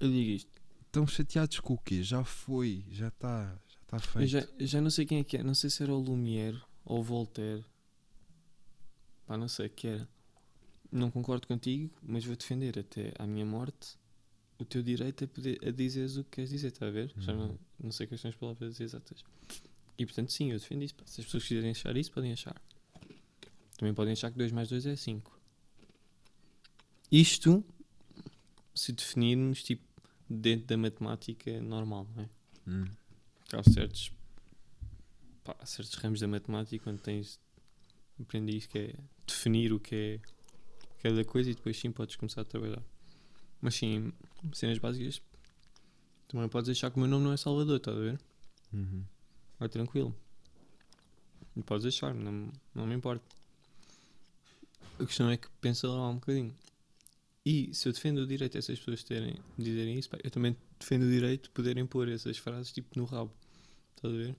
eu 0.00 0.08
digo 0.10 0.30
isto. 0.30 0.50
estão 0.86 1.06
chateados 1.06 1.58
com 1.60 1.74
o 1.74 1.78
quê? 1.78 2.02
Já 2.02 2.22
foi, 2.24 2.84
já 2.90 3.08
está, 3.08 3.44
já 3.66 3.80
está 3.82 3.96
Eu 3.96 4.00
feito. 4.00 4.28
já, 4.28 4.46
já 4.60 4.80
não 4.80 4.90
sei 4.90 5.04
quem 5.04 5.18
é 5.18 5.24
que 5.24 5.36
é. 5.36 5.42
Não 5.42 5.54
sei 5.54 5.70
se 5.70 5.82
era 5.82 5.92
o 5.92 5.98
Lumière 5.98 6.60
ou 6.84 7.00
o 7.00 7.02
Voltaire. 7.02 7.64
Pá, 9.26 9.36
não 9.36 9.48
sei 9.48 9.68
que 9.68 9.86
era. 9.86 10.08
Não 10.90 11.10
concordo 11.10 11.46
contigo, 11.46 11.90
mas 12.02 12.24
vou 12.24 12.36
defender 12.36 12.78
até 12.78 13.14
à 13.18 13.26
minha 13.26 13.46
morte 13.46 13.96
o 14.58 14.64
teu 14.64 14.82
direito 14.82 15.24
a, 15.24 15.26
poder, 15.28 15.58
a 15.66 15.70
dizeres 15.70 16.16
o 16.16 16.24
que 16.24 16.30
queres 16.32 16.50
dizer, 16.50 16.68
está 16.68 16.86
a 16.86 16.90
ver? 16.90 17.12
Já 17.16 17.32
não, 17.32 17.48
Uhum. 17.48 17.58
não 17.84 17.90
sei 17.92 18.06
quais 18.06 18.20
são 18.20 18.28
as 18.28 18.36
palavras 18.36 18.78
exatas. 18.80 19.24
E 19.98 20.04
portanto, 20.06 20.30
sim, 20.32 20.50
eu 20.52 20.58
defendo 20.58 20.82
isso. 20.82 20.94
pá. 20.94 21.02
Se 21.06 21.20
as 21.20 21.24
pessoas 21.26 21.44
quiserem 21.44 21.70
achar 21.70 21.96
isso, 21.96 22.12
podem 22.12 22.32
achar. 22.32 22.60
Também 23.78 23.94
podem 23.94 24.12
achar 24.12 24.30
que 24.30 24.38
2 24.38 24.52
mais 24.52 24.68
2 24.68 24.86
é 24.86 24.94
5. 24.96 25.40
Isto 27.10 27.64
se 28.74 28.92
definirmos 28.92 29.62
tipo 29.62 29.82
dentro 30.28 30.66
da 30.66 30.76
matemática 30.76 31.60
normal, 31.60 32.06
não 32.14 32.22
é? 32.24 32.28
Hum. 32.68 32.84
Há 33.52 33.62
certos, 33.70 34.10
pá, 35.44 35.56
certos 35.64 35.94
ramos 35.94 36.20
da 36.20 36.28
matemática 36.28 36.90
onde 36.90 37.02
tens 37.02 37.40
aprendi 38.20 38.56
isso 38.56 38.68
que 38.68 38.78
é 38.78 38.94
definir 39.26 39.72
o 39.72 39.80
que 39.80 39.94
é 39.94 40.20
cada 41.02 41.24
coisa 41.24 41.50
e 41.50 41.54
depois 41.54 41.76
sim 41.76 41.90
podes 41.90 42.16
começar 42.16 42.42
a 42.42 42.44
trabalhar. 42.44 42.82
Mas 43.60 43.74
sim, 43.74 44.12
cenas 44.52 44.78
básicas 44.78 45.20
também 46.28 46.48
podes 46.48 46.70
achar 46.70 46.90
que 46.90 46.96
o 46.96 47.00
meu 47.00 47.08
nome 47.08 47.24
não 47.24 47.32
é 47.32 47.36
Salvador, 47.36 47.76
estás 47.76 47.96
a 47.96 48.00
ver? 48.00 48.20
Uhum. 48.72 49.04
Vai 49.58 49.68
tranquilo. 49.68 50.14
E 51.54 51.62
podes 51.62 51.84
achar, 51.86 52.14
não, 52.14 52.50
não 52.74 52.86
me 52.86 52.94
importa. 52.94 53.24
A 54.98 55.04
questão 55.04 55.30
é 55.30 55.36
que 55.36 55.48
pensa 55.60 55.88
lá 55.88 56.08
um 56.08 56.14
bocadinho. 56.14 56.54
E 57.44 57.74
se 57.74 57.88
eu 57.88 57.92
defendo 57.92 58.18
o 58.18 58.26
direito 58.26 58.56
a 58.56 58.60
essas 58.60 58.78
pessoas 58.78 59.02
terem, 59.02 59.36
dizerem 59.58 59.98
isso, 59.98 60.08
pá, 60.08 60.16
eu 60.22 60.30
também 60.30 60.56
defendo 60.78 61.02
o 61.02 61.10
direito 61.10 61.44
de 61.44 61.50
poderem 61.50 61.84
pôr 61.84 62.08
essas 62.08 62.38
frases 62.38 62.72
tipo 62.72 62.98
no 62.98 63.04
rabo. 63.04 63.32
Estás 63.96 64.14
a 64.14 64.16
ver? 64.16 64.36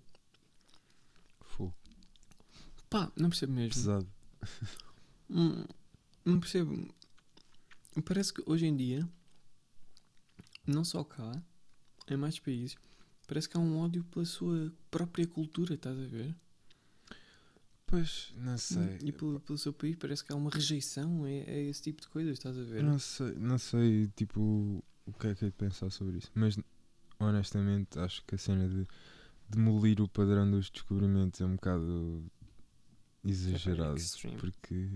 Pá, 2.94 3.12
não 3.18 3.30
percebo 3.30 3.54
mesmo. 3.54 3.74
Pesado. 3.74 4.08
Hum, 5.28 5.66
não 6.24 6.40
percebo. 6.40 6.94
Parece 8.06 8.32
que 8.32 8.44
hoje 8.46 8.68
em 8.68 8.78
dia, 8.78 9.10
não 10.68 10.84
só 10.84 11.04
cá, 11.04 11.42
em 12.08 12.16
mais 12.16 12.38
países, 12.38 12.78
parece 13.26 13.50
que 13.50 13.58
há 13.58 13.60
um 13.60 13.80
ódio 13.80 14.04
pela 14.04 14.24
sua 14.26 14.72
própria 14.92 15.26
cultura, 15.26 15.74
estás 15.74 15.98
a 15.98 16.06
ver? 16.06 16.36
Pois, 17.88 18.32
não 18.38 18.60
sei. 18.60 19.00
E 19.02 19.12
pelo, 19.12 19.40
pelo 19.40 19.58
seu 19.58 19.74
país 19.74 19.96
parece 19.96 20.24
que 20.24 20.32
há 20.32 20.36
uma 20.36 20.52
rejeição 20.52 21.24
a, 21.24 21.28
a 21.28 21.58
esse 21.62 21.82
tipo 21.82 22.00
de 22.00 22.08
coisas, 22.10 22.34
estás 22.34 22.56
a 22.56 22.64
ver? 22.64 22.84
Não 22.84 23.00
sei, 23.00 23.34
não 23.34 23.58
sei, 23.58 24.08
tipo, 24.10 24.86
o 25.08 25.14
que 25.14 25.28
é 25.30 25.34
que 25.34 25.46
é 25.46 25.48
de 25.48 25.56
pensar 25.56 25.90
sobre 25.90 26.20
isso. 26.20 26.30
Mas, 26.36 26.60
honestamente, 27.18 27.98
acho 27.98 28.24
que 28.24 28.36
a 28.36 28.38
cena 28.38 28.70
de 28.70 28.86
demolir 29.50 30.00
o 30.00 30.08
padrão 30.08 30.52
dos 30.52 30.70
descobrimentos 30.70 31.42
é 31.42 31.46
um 31.46 31.56
bocado 31.56 32.24
exagerado. 33.24 34.00
Porque, 34.40 34.90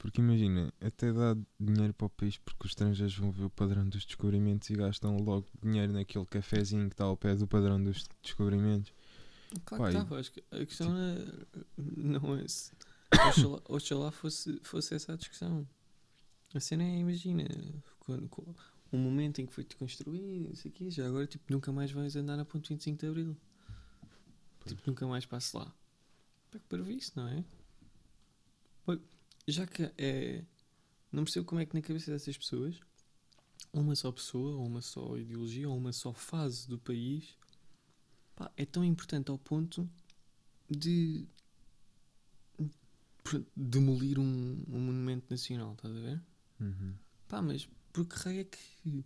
porque 0.00 0.20
imagina, 0.20 0.72
até 0.80 1.12
dá 1.12 1.36
dinheiro 1.58 1.94
para 1.94 2.06
o 2.06 2.10
país 2.10 2.36
porque 2.38 2.66
os 2.66 2.72
estrangeiros 2.72 3.16
vão 3.16 3.30
ver 3.30 3.44
o 3.44 3.50
padrão 3.50 3.88
dos 3.88 4.04
descobrimentos 4.04 4.68
e 4.70 4.74
gastam 4.74 5.16
logo 5.16 5.46
dinheiro 5.62 5.92
naquele 5.92 6.26
cafezinho 6.26 6.88
que 6.88 6.94
está 6.94 7.04
ao 7.04 7.16
pé 7.16 7.34
do 7.34 7.46
padrão 7.46 7.82
dos 7.82 8.04
descobrimentos. 8.22 8.92
Claro 9.64 9.82
Pá, 9.82 9.90
que 9.90 9.96
estava, 9.96 10.20
acho 10.20 10.32
que 10.32 10.44
a 10.50 10.66
questão 10.66 10.96
é, 10.96 11.16
não 11.76 12.36
é 12.36 12.48
se. 12.48 12.72
Oxalá, 13.28 13.60
oxalá 13.68 14.10
fosse, 14.10 14.58
fosse 14.62 14.94
essa 14.94 15.12
a 15.12 15.16
discussão. 15.16 15.66
A 16.52 16.60
cena 16.60 16.82
é, 16.82 16.98
imagina, 16.98 17.44
quando, 18.00 18.28
um 18.92 18.98
momento 18.98 19.40
em 19.40 19.46
que 19.46 19.52
foi-te 19.52 19.76
construído, 19.76 20.48
não 20.48 20.54
sei 20.54 20.70
o 20.70 20.74
quê, 20.74 20.90
já 20.90 21.06
agora 21.06 21.26
tipo, 21.26 21.44
nunca 21.52 21.72
mais 21.72 21.90
vais 21.90 22.14
andar 22.16 22.36
na 22.36 22.44
ponte 22.44 22.68
25 22.68 22.98
de 22.98 23.06
Abril. 23.06 23.36
Tipo, 24.66 24.82
nunca 24.86 25.06
mais 25.06 25.26
passo 25.26 25.58
lá. 25.58 25.72
Para 26.68 26.90
isso, 26.90 27.12
não 27.16 27.28
é? 27.28 27.44
Pá, 28.84 28.98
Já 29.46 29.66
que 29.66 29.90
é. 29.98 30.44
Não 31.12 31.24
percebo 31.24 31.46
como 31.46 31.60
é 31.60 31.66
que 31.66 31.74
na 31.74 31.82
cabeça 31.82 32.10
dessas 32.10 32.36
pessoas, 32.36 32.80
uma 33.72 33.94
só 33.94 34.10
pessoa, 34.10 34.56
ou 34.56 34.66
uma 34.66 34.80
só 34.80 35.16
ideologia, 35.16 35.68
ou 35.68 35.76
uma 35.76 35.92
só 35.92 36.12
fase 36.12 36.66
do 36.68 36.78
país 36.78 37.36
pá, 38.34 38.50
é 38.56 38.64
tão 38.66 38.84
importante 38.84 39.30
ao 39.30 39.38
ponto 39.38 39.88
de 40.68 41.26
demolir 43.56 44.18
um, 44.18 44.64
um 44.68 44.80
monumento 44.80 45.26
nacional, 45.30 45.72
estás 45.74 45.94
a 45.96 46.00
ver? 46.00 46.22
Uhum. 46.60 46.94
Pá, 47.28 47.40
mas 47.40 47.68
por 47.92 48.06
que 48.06 48.16
raio 48.16 48.40
é 48.40 48.44
que 48.44 49.04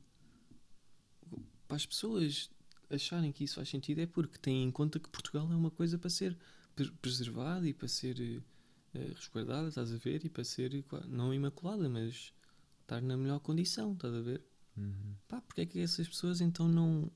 para 1.66 1.76
as 1.76 1.86
pessoas 1.86 2.50
acharem 2.90 3.30
que 3.32 3.44
isso 3.44 3.56
faz 3.56 3.68
sentido 3.68 4.00
é 4.00 4.06
porque 4.06 4.38
têm 4.38 4.64
em 4.64 4.70
conta 4.70 4.98
que 4.98 5.08
Portugal 5.08 5.50
é 5.52 5.54
uma 5.54 5.70
coisa 5.70 5.98
para 5.98 6.10
ser 6.10 6.36
pre- 6.74 6.90
preservada 7.02 7.68
e 7.68 7.74
para 7.74 7.86
ser 7.86 8.18
eh, 8.20 8.40
resguardada, 9.14 9.68
estás 9.68 9.92
a 9.92 9.96
ver? 9.96 10.24
E 10.24 10.28
para 10.28 10.44
ser 10.44 10.74
eh, 10.74 10.84
não 11.08 11.32
imaculada, 11.32 11.88
mas 11.88 12.32
estar 12.80 13.02
na 13.02 13.16
melhor 13.16 13.40
condição, 13.40 13.92
estás 13.92 14.14
a 14.14 14.20
ver? 14.20 14.42
Uhum. 14.76 15.14
Pá, 15.26 15.40
porque 15.40 15.62
é 15.62 15.66
que 15.66 15.80
essas 15.80 16.08
pessoas 16.08 16.40
então 16.40 16.68
não 16.68 17.10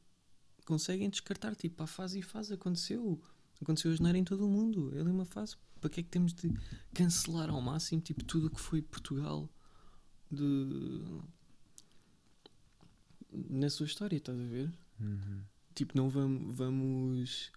conseguem 0.64 1.08
descartar? 1.08 1.54
Tipo, 1.54 1.82
a 1.82 1.86
fase 1.86 2.18
e 2.18 2.22
fase 2.22 2.54
aconteceu. 2.54 3.20
Aconteceu 3.60 3.90
hoje 3.90 4.02
em 4.16 4.24
todo 4.24 4.46
o 4.46 4.50
mundo. 4.50 4.94
É 4.96 5.00
ali 5.00 5.10
uma 5.10 5.24
fase. 5.24 5.56
Para 5.80 5.90
que 5.90 6.00
é 6.00 6.02
que 6.02 6.08
temos 6.08 6.32
de 6.32 6.52
cancelar 6.94 7.50
ao 7.50 7.60
máximo 7.60 8.00
tipo, 8.00 8.24
tudo 8.24 8.46
o 8.46 8.50
que 8.50 8.60
foi 8.60 8.80
Portugal 8.82 9.48
de... 10.30 11.02
na 13.32 13.68
sua 13.68 13.86
história, 13.86 14.16
estás 14.16 14.38
a 14.38 14.44
ver? 14.44 14.72
Uhum. 15.00 15.42
Tipo, 15.74 15.96
não 15.96 16.08
vamos. 16.08 16.56
vamos 16.56 17.52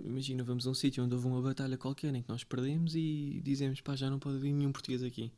Imagina, 0.00 0.42
vamos 0.42 0.66
a 0.66 0.70
um 0.70 0.74
sítio 0.74 1.04
onde 1.04 1.14
houve 1.14 1.26
uma 1.26 1.40
batalha 1.40 1.76
qualquer 1.78 2.14
em 2.14 2.22
que 2.22 2.28
nós 2.28 2.42
perdemos 2.44 2.94
e 2.94 3.40
dizemos, 3.44 3.80
pá, 3.80 3.94
já 3.94 4.10
não 4.10 4.18
pode 4.18 4.38
vir 4.38 4.52
nenhum 4.52 4.72
português 4.72 5.02
aqui. 5.02 5.32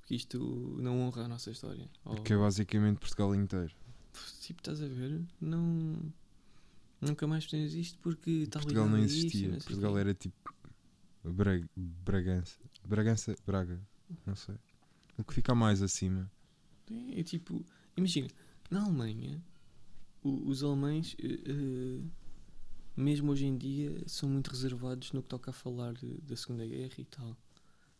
Porque 0.00 0.14
isto 0.14 0.38
não 0.80 1.00
honra 1.00 1.24
a 1.24 1.28
nossa 1.28 1.50
história. 1.50 1.88
Ou- 2.04 2.22
Que 2.22 2.32
é 2.32 2.36
basicamente 2.36 2.98
Portugal 2.98 3.34
inteiro. 3.34 3.72
Tipo, 4.40 4.60
estás 4.60 4.82
a 4.82 4.86
ver? 4.88 5.22
Não. 5.40 5.96
Nunca 7.00 7.26
mais 7.26 7.46
podemos 7.46 7.74
isto 7.74 7.98
porque 8.00 8.30
está 8.30 8.58
Portugal 8.60 8.88
não 8.88 8.96
a 8.96 9.00
isto 9.00 9.16
existia. 9.18 9.48
não 9.48 9.58
Portugal 9.58 9.96
era 9.98 10.12
tipo 10.14 10.54
Bra 11.24 11.52
Bragança. 11.76 12.58
Bragança, 12.84 13.36
Braga. 13.46 13.80
Não 14.26 14.34
sei. 14.34 14.56
O 15.16 15.24
que 15.24 15.32
fica 15.34 15.54
mais 15.54 15.80
acima. 15.80 16.30
É, 16.90 17.20
é 17.20 17.22
tipo, 17.22 17.64
imagina, 17.96 18.28
na 18.70 18.82
Alemanha, 18.84 19.40
o- 20.22 20.48
os 20.48 20.62
alemães, 20.64 21.14
eh, 21.22 21.38
eh, 21.46 22.00
mesmo 22.96 23.32
hoje 23.32 23.46
em 23.46 23.56
dia, 23.56 24.02
são 24.06 24.28
muito 24.28 24.48
reservados 24.50 25.12
no 25.12 25.22
que 25.22 25.28
toca 25.28 25.50
a 25.50 25.54
falar 25.54 25.94
de- 25.94 26.18
da 26.22 26.36
Segunda 26.36 26.66
Guerra 26.66 26.94
e 26.98 27.04
tal. 27.04 27.36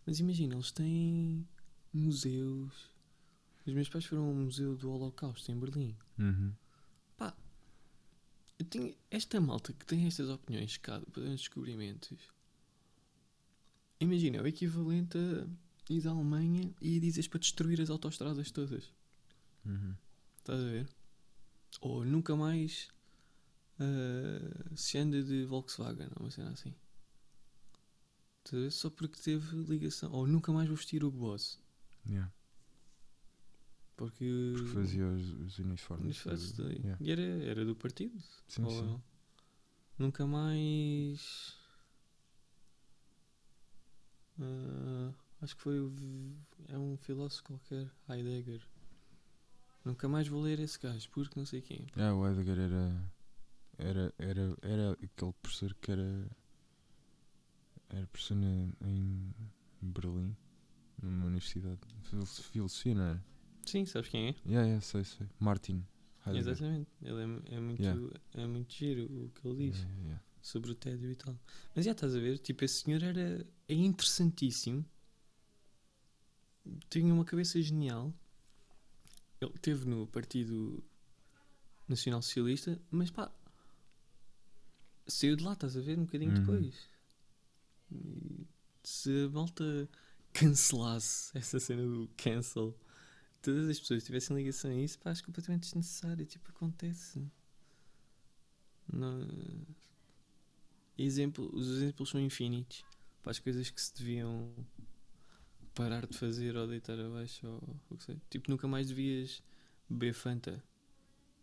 Mas 0.07 0.19
imagina, 0.19 0.55
eles 0.55 0.71
têm 0.71 1.47
museus. 1.93 2.91
Os 3.67 3.75
meus 3.75 3.89
pais 3.89 4.05
foram 4.05 4.27
ao 4.27 4.35
Museu 4.35 4.77
do 4.77 4.91
Holocausto 4.91 5.51
em 5.53 5.59
Berlim. 5.59 5.97
Uhum. 6.19 6.53
Pá, 7.17 7.37
eu 8.59 8.65
tenho 8.65 8.95
esta 9.11 9.41
malta 9.41 9.73
que 9.73 9.87
tem 9.87 10.07
estas 10.07 10.29
opiniões 10.29 10.77
cá 10.77 11.01
para 11.13 11.23
os 11.23 11.41
descobrimentos. 11.41 12.19
Imagina, 14.01 14.39
é 14.39 14.43
o 14.43 14.47
equivalente 14.47 15.19
a 15.19 15.93
ir 15.93 16.07
à 16.09 16.11
Alemanha 16.11 16.73
e 16.81 16.99
dizes 16.99 17.29
para 17.29 17.39
destruir 17.39 17.81
as 17.81 17.91
autoestradas 17.91 18.51
todas. 18.51 18.91
Uhum. 19.65 19.95
Estás 20.39 20.61
a 20.61 20.65
ver? 20.65 20.89
Ou 21.81 22.05
nunca 22.05 22.35
mais 22.35 22.89
ah, 23.81 24.77
se 24.77 24.99
anda 24.99 25.23
de 25.23 25.45
Volkswagen, 25.45 26.09
uma 26.19 26.31
cena 26.31 26.51
assim. 26.51 26.75
Só 28.71 28.91
porque 28.91 29.21
teve 29.21 29.57
ligação. 29.57 30.13
Ou 30.13 30.27
nunca 30.27 30.53
mais 30.53 30.67
vou 30.69 30.77
vestir 30.77 31.05
o 31.05 31.11
Boss. 31.11 31.61
Yeah. 32.07 32.33
Porque. 33.97 34.55
Porque 34.57 34.71
fazia 34.71 35.07
os, 35.07 35.31
os 35.35 35.59
uniformes. 35.59 36.25
Do- 36.57 36.73
yeah. 36.73 36.97
E 37.01 37.13
era, 37.13 37.23
era 37.23 37.65
do 37.65 37.77
partido. 37.77 38.19
Sim, 38.49 38.65
Ou 38.65 38.71
sim. 38.71 39.03
Nunca 39.99 40.27
mais. 40.27 41.57
Ah, 44.41 45.13
acho 45.43 45.55
que 45.55 45.63
foi 45.63 45.79
o. 45.79 45.93
É 46.69 46.79
um 46.79 46.97
filósofo 46.97 47.45
qualquer, 47.45 47.91
Heidegger. 48.09 48.67
Nunca 49.85 50.09
mais 50.09 50.27
vou 50.29 50.43
ler 50.43 50.59
esse 50.61 50.79
gajo, 50.79 51.09
porque 51.11 51.39
não 51.39 51.47
sei 51.47 51.61
quem. 51.61 51.87
Ah, 51.97 52.15
o 52.15 52.27
Edgar 52.29 52.59
era, 52.59 53.13
era, 53.81 54.15
era, 54.19 54.57
era 54.63 54.93
aquele 54.93 55.33
professor 55.43 55.75
que 55.81 55.91
era, 55.93 56.31
era 57.89 58.07
professor 58.09 58.37
na- 58.37 58.73
em 58.83 59.35
Berlim, 59.83 60.37
numa 61.03 61.27
universidade. 61.27 61.81
Fil- 62.03 62.27
Filosofia, 62.27 62.95
não 62.95 63.03
era? 63.05 63.25
Sim, 63.67 63.85
sabes 63.87 64.09
quem 64.11 64.29
é? 64.29 64.35
Yeah, 64.47 64.67
yeah, 64.67 64.81
sei, 64.81 65.05
sei. 65.05 65.27
Martin. 65.39 65.85
Heidegger. 66.27 66.53
Exatamente. 66.53 66.91
Ele 67.03 67.21
é, 67.21 67.55
é 67.57 67.61
muito, 67.61 67.83
Yeah. 67.83 68.21
é 68.35 68.47
muito 68.47 68.73
giro 68.75 69.05
o 69.07 69.31
que 69.31 69.47
ele 69.49 69.71
diz 69.71 69.79
Yeah, 69.79 70.01
yeah, 70.03 70.23
sobre 70.43 70.71
o 70.71 70.75
tédio 70.75 71.11
e 71.11 71.17
tal. 71.17 71.39
Mas 71.75 71.85
já 71.85 71.93
estás 71.93 72.15
a 72.15 72.19
ver, 72.21 72.39
tipo, 72.39 72.65
esse 72.65 72.83
senhor 72.83 73.03
era 73.03 73.47
é 73.69 73.75
interessantíssimo. 73.75 74.85
Tinha 76.89 77.13
uma 77.13 77.25
cabeça 77.25 77.61
genial. 77.61 78.13
Ele 79.41 79.53
esteve 79.55 79.87
no 79.87 80.07
Partido 80.07 80.83
Nacional 81.89 82.21
Socialista, 82.23 82.79
mas 82.91 83.11
pá, 83.11 83.33
saiu 85.11 85.37
de 85.37 85.45
lá, 85.45 85.53
estás 85.55 85.77
a 85.77 85.81
ver, 85.81 85.99
um 85.99 86.05
bocadinho 86.05 86.33
Uhum. 86.33 86.35
depois. 86.35 86.89
E 87.91 88.47
se 88.83 89.25
a 89.27 89.29
malta 89.31 89.89
cancelasse 90.33 91.37
essa 91.37 91.59
cena 91.61 91.83
do 91.83 92.09
cancel, 92.17 92.77
todas 93.43 93.69
as 93.69 93.81
pessoas 93.81 94.05
tivessem 94.05 94.37
ligação 94.37 94.71
a 94.71 94.75
isso, 94.75 94.99
pá, 95.01 95.11
acho 95.13 95.25
completamente 95.25 95.63
desnecessário. 95.65 96.27
Tipo, 96.27 96.51
acontece. 96.51 97.23
Não... 98.93 99.27
Exemplo, 100.97 101.51
os 101.53 101.69
exemplos 101.69 102.11
são 102.11 102.21
infinitos 102.21 102.85
para 103.23 103.31
as 103.33 103.39
coisas 103.41 103.71
que 103.71 103.81
se 103.81 103.93
deviam 103.95 104.53
parar 105.75 106.07
de 106.07 106.17
fazer 106.17 106.57
ou 106.57 106.67
deitar 106.67 106.99
abaixo 106.99 107.47
ou 107.47 107.77
o 107.91 107.97
que 107.97 108.05
seja. 108.05 108.21
Tipo, 108.31 108.51
nunca 108.51 108.67
mais 108.69 108.89
devias 108.89 109.43
beber 109.89 110.15
Fanta. 110.15 110.63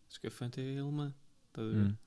Acho 0.10 0.22
que 0.22 0.28
a 0.28 0.32
Fanta 0.32 0.62
é 0.62 0.80
alemã, 0.80 1.14
estás 1.50 1.68
a 1.68 1.72
ver? 1.74 1.92
Hum. 1.92 1.98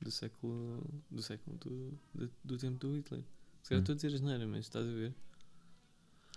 Do 0.00 0.10
século. 0.10 1.02
Do 1.10 1.22
século. 1.22 1.56
Do, 1.58 1.98
do, 2.14 2.30
do 2.44 2.58
tempo 2.58 2.78
do 2.78 2.96
Hitler. 2.96 3.22
Se 3.62 3.70
calhar 3.70 3.80
Hum. 3.80 3.82
estou 3.82 3.92
a 3.92 3.96
dizer 3.96 4.14
asneira, 4.14 4.46
mas 4.46 4.60
estás 4.66 4.86
a 4.86 4.90
ver? 4.92 5.14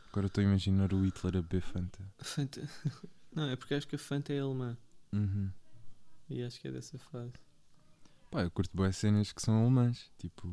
Agora 0.09 0.27
estou 0.27 0.41
a 0.41 0.45
imaginar 0.47 0.93
o 0.93 1.05
Hitler 1.05 1.37
a 1.37 1.41
beber 1.41 1.61
Fanta. 1.61 2.13
Fanta. 2.19 2.61
Não, 3.33 3.47
é 3.49 3.55
porque 3.55 3.73
acho 3.75 3.87
que 3.87 3.95
a 3.95 3.99
Fanta 3.99 4.33
é 4.33 4.39
alemã. 4.39 4.77
Uhum. 5.13 5.49
E 6.29 6.43
acho 6.43 6.59
que 6.59 6.67
é 6.67 6.71
dessa 6.71 6.97
fase. 6.97 7.33
Pá, 8.29 8.43
eu 8.43 8.51
curto 8.51 8.75
boas 8.75 8.97
cenas 8.97 9.31
que 9.31 9.41
são 9.41 9.61
alemãs. 9.61 10.09
Tipo. 10.17 10.47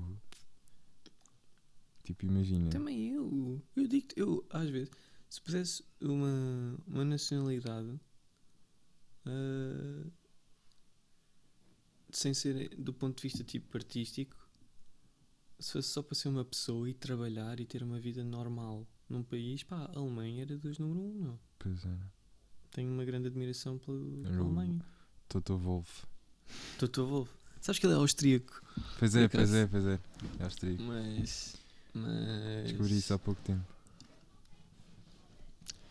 Tipo, 2.04 2.26
imagina. 2.26 2.70
Também 2.70 3.14
eu. 3.14 3.60
Eu 3.76 3.86
digo 3.88 4.06
eu, 4.16 4.46
às 4.50 4.68
vezes, 4.70 4.90
se 5.28 5.40
pudesse 5.40 5.84
uma, 6.00 6.76
uma 6.86 7.04
nacionalidade 7.04 7.98
ah, 9.26 10.06
sem 12.10 12.32
ser 12.34 12.70
do 12.76 12.92
ponto 12.92 13.16
de 13.16 13.22
vista 13.22 13.44
tipo 13.44 13.76
artístico, 13.76 14.36
se 15.58 15.72
fosse 15.72 15.88
só 15.88 16.02
para 16.02 16.14
ser 16.14 16.28
uma 16.28 16.44
pessoa 16.44 16.88
e 16.88 16.94
trabalhar 16.94 17.58
e 17.60 17.66
ter 17.66 17.82
uma 17.82 17.98
vida 17.98 18.22
normal 18.22 18.86
num 19.08 19.22
país, 19.22 19.62
pá, 19.62 19.90
a 19.94 19.98
Alemanha 19.98 20.42
era 20.42 20.56
dos 20.56 20.78
número 20.78 21.00
um, 21.00 21.12
meu. 21.14 21.40
Pois 21.58 21.84
é. 21.84 21.98
Tenho 22.70 22.92
uma 22.92 23.04
grande 23.04 23.28
admiração 23.28 23.78
pela, 23.78 23.98
Era 24.28 24.38
Alemanha. 24.38 24.80
Toto 25.28 25.56
Wolff. 25.58 26.06
Toto 26.78 27.06
Wolff. 27.06 27.32
Sabes 27.60 27.78
que 27.80 27.86
ele 27.86 27.94
é 27.94 27.96
austríaco, 27.96 28.62
Pois 28.98 29.14
é, 29.16 29.26
pois 29.28 29.52
é, 29.52 29.66
pois 29.66 29.84
é. 29.86 30.00
É 30.38 30.44
austríaco. 30.44 30.82
mas. 30.82 31.56
Mas. 31.92 32.68
Descobri 32.68 32.98
isso 32.98 33.14
há 33.14 33.18
pouco 33.18 33.40
tempo. 33.42 33.64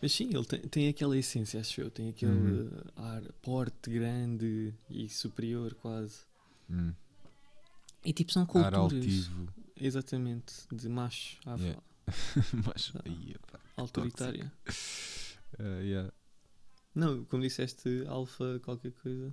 Mas 0.00 0.12
sim, 0.12 0.30
ele 0.32 0.44
tem, 0.44 0.60
tem 0.60 0.88
aquela 0.88 1.16
essência, 1.16 1.60
acho 1.60 1.80
eu. 1.80 1.90
Tem 1.90 2.08
aquele 2.10 2.30
Uhum. 2.32 2.70
ar 2.96 3.22
porte 3.42 3.90
grande 3.90 4.72
e 4.88 5.08
superior, 5.08 5.74
quase. 5.74 6.20
Hum. 6.70 6.92
E 8.04 8.12
tipo, 8.12 8.32
são 8.32 8.42
Ar 8.42 8.46
culturas. 8.48 8.78
altivo. 8.78 9.48
Exatamente, 9.76 10.54
de 10.72 10.88
macho 10.88 11.38
à 11.46 11.56
Yeah. 11.56 11.82
fa- 12.06 12.42
Mas 12.66 12.92
aí, 13.04 13.34
pá. 13.50 13.58
autoritária. 13.76 14.52
Uh, 15.58 15.80
yeah. 15.82 16.12
Não, 16.94 17.24
como 17.24 17.42
disseste, 17.42 18.04
alfa 18.08 18.60
qualquer 18.60 18.92
coisa. 18.92 19.32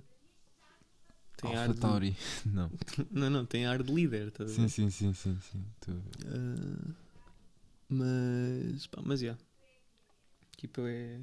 Tem 1.36 1.54
ar 1.54 1.62
Alpha 1.68 1.74
de... 1.74 1.80
Tauri. 1.80 2.16
Não. 2.46 2.70
Não, 3.10 3.28
não, 3.30 3.44
tem 3.46 3.66
ar 3.66 3.82
de 3.82 3.92
líder. 3.92 4.30
Tá 4.30 4.46
Sim, 4.48 4.68
sim, 4.68 4.88
sim, 4.90 5.12
sim, 5.12 5.38
sim. 5.40 5.64
Ver. 5.86 6.02
Ah, 6.26 6.94
mas, 7.88 8.86
pá, 8.86 9.00
mas, 9.04 9.20
yeah. 9.22 9.40
Tipo, 10.56 10.82
é... 10.86 11.20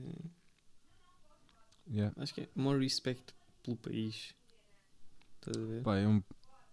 Yeah. 1.90 2.14
Acho 2.22 2.34
que 2.34 2.42
é 2.42 2.50
more 2.56 2.80
respect 2.80 3.34
pelo 3.64 3.78
país. 3.78 4.34
Estás 5.36 5.58
a 5.58 5.68
ver? 5.68 5.84
Pá, 5.84 5.98
é, 5.98 6.08
um, 6.08 6.24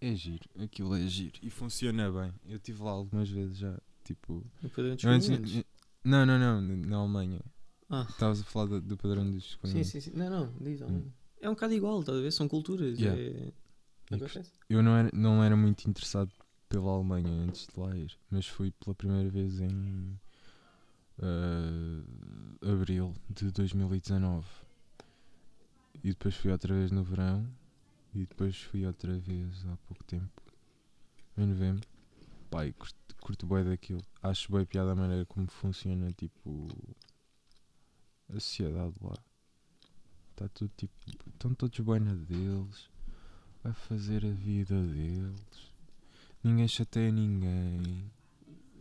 é 0.01 0.15
giro. 0.15 0.49
Aquilo 0.59 0.95
é 0.95 1.07
giro. 1.07 1.39
E 1.43 1.51
funciona 1.51 2.11
bem. 2.11 2.33
Eu 2.47 2.57
estive 2.57 2.83
lá 2.83 2.91
algumas 2.93 3.29
vezes 3.29 3.59
já. 3.59 3.79
Tipo. 4.05 4.45
O 4.63 4.69
padrão 4.69 4.95
dos 4.95 5.05
antes- 5.05 5.65
não, 6.05 6.25
não, 6.25 6.39
não. 6.39 6.61
Na 6.61 6.97
Alemanha. 6.99 7.41
Ah, 7.89 8.07
Estavas 8.09 8.41
a 8.41 8.45
falar 8.45 8.67
do, 8.67 8.81
do 8.81 8.97
padrão 8.97 9.29
dos 9.29 9.59
sim, 9.65 9.83
sim, 9.83 10.01
sim. 10.01 10.13
Não, 10.15 10.31
não, 10.31 10.55
diz, 10.61 10.81
Hum. 10.83 11.11
É 11.41 11.49
um 11.49 11.55
bocado 11.55 11.75
igual, 11.75 12.01
estás 12.01 12.19
a 12.19 12.21
ver? 12.21 12.31
São 12.31 12.47
culturas. 12.47 12.99
Yeah. 12.99 13.21
É... 13.21 13.53
Eu 14.69 14.83
não 14.83 14.97
era, 14.97 15.11
não 15.13 15.43
era 15.43 15.57
muito 15.57 15.89
interessado 15.89 16.31
pela 16.69 16.91
Alemanha 16.93 17.31
antes 17.31 17.67
de 17.67 17.79
lá 17.81 17.97
ir, 17.97 18.17
mas 18.31 18.47
fui 18.47 18.71
pela 18.73 18.95
primeira 18.95 19.29
vez 19.31 19.61
em 19.61 20.19
ah, 21.23 22.71
abril 22.73 23.15
de 23.29 23.51
2019 23.51 24.47
e 26.03 26.09
depois 26.11 26.35
fui 26.35 26.51
outra 26.51 26.75
vez 26.75 26.91
no 26.91 27.05
verão 27.05 27.47
e 28.15 28.21
depois 28.21 28.57
fui 28.57 28.87
outra 28.87 29.19
vez 29.19 29.67
há 29.67 29.77
pouco 29.89 30.03
tempo 30.05 30.43
em 31.37 31.47
novembro. 31.47 31.89
Pai, 32.51 32.73
curto, 32.73 33.17
curto 33.21 33.47
bem 33.47 33.65
daquilo. 33.65 34.03
Acho 34.23 34.51
bem 34.53 34.65
piada 34.65 34.93
a 34.93 34.97
maneira 34.97 35.25
como 35.27 35.47
funciona 35.51 36.11
tipo 36.13 36.69
a 38.29 38.35
sociedade 38.35 38.95
lá. 39.01 39.17
Está 40.31 40.49
tudo 40.49 40.73
tipo. 40.77 40.93
Estão 41.29 41.55
todos 41.55 41.79
bem 41.81 42.01
na 42.01 42.15
deles 42.15 42.91
a 43.63 43.73
fazer 43.73 44.25
a 44.25 44.31
vida 44.31 44.75
deles. 44.83 45.71
Ninguém 46.43 46.67
chateia 46.67 47.13
ninguém. 47.13 48.11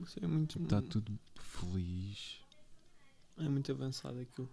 Isso 0.03 0.19
é 0.23 0.27
muito, 0.27 0.61
Está 0.63 0.81
tudo 0.81 1.17
feliz. 1.39 2.39
é 3.37 3.47
muito 3.49 3.71
avançado 3.71 4.19
aquilo. 4.19 4.49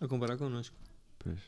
A 0.00 0.08
comparar 0.08 0.36
connosco. 0.38 0.76
Pois. 1.18 1.40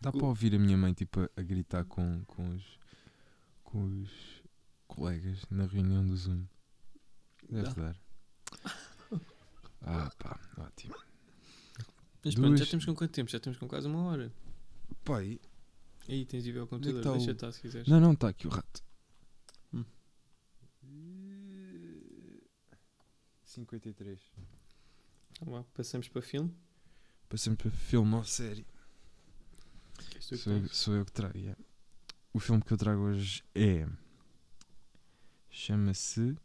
Dá 0.00 0.10
O- 0.10 0.12
para 0.12 0.26
ouvir 0.26 0.54
a 0.54 0.58
minha 0.58 0.76
mãe 0.76 0.92
tipo, 0.92 1.20
a, 1.20 1.28
a 1.36 1.42
gritar 1.42 1.84
com, 1.84 2.24
com, 2.26 2.54
os, 2.54 2.78
com 3.64 4.02
os 4.02 4.10
colegas 4.86 5.44
na 5.50 5.66
reunião 5.66 6.06
do 6.06 6.16
Zoom. 6.16 6.44
Deve 7.48 7.74
Dá. 7.74 7.92
dar. 7.92 8.00
Ah 9.82 10.10
pá, 10.18 10.38
ótimo. 10.58 10.94
Mas 12.22 12.34
pronto, 12.34 12.50
já 12.50 12.56
Duas- 12.56 12.68
temos 12.68 12.84
com 12.84 12.94
quanto 12.94 13.12
tempo? 13.12 13.30
Já 13.30 13.40
temos 13.40 13.58
com 13.58 13.66
quase 13.66 13.86
uma 13.86 14.02
hora. 14.04 14.30
Pai, 15.02 15.40
Aí 16.06 16.26
tens 16.26 16.44
de 16.44 16.52
ver 16.52 16.58
Onde 16.60 16.66
é 16.66 16.70
computador. 16.70 17.02
tá 17.02 17.10
o- 17.12 17.16
Deixa 17.16 17.30
estar 17.30 17.50
se 17.52 17.60
quiseres. 17.62 17.88
não, 17.88 17.98
não, 17.98 18.12
está 18.12 18.28
aqui 18.28 18.46
o 18.46 18.50
rato. 18.50 18.82
53. 23.50 24.20
Então 25.32 25.52
vá, 25.52 25.64
passamos 25.74 26.08
para 26.08 26.22
filme. 26.22 26.54
Passamos 27.28 27.58
para 27.60 27.70
filme 27.70 28.14
ou 28.14 28.24
série. 28.24 28.66
Que 30.10 30.16
és 30.16 30.26
tu 30.26 30.30
que 30.30 30.36
Sou 30.38 30.52
eu, 30.52 30.68
sou 30.68 30.94
eu 30.96 31.04
que 31.04 31.12
trago. 31.12 31.36
yeah. 31.38 31.60
O 32.32 32.38
filme 32.40 32.62
que 32.62 32.72
eu 32.72 32.76
trago 32.76 33.00
hoje 33.02 33.42
é. 33.54 33.86
Chama-se. 35.48 36.36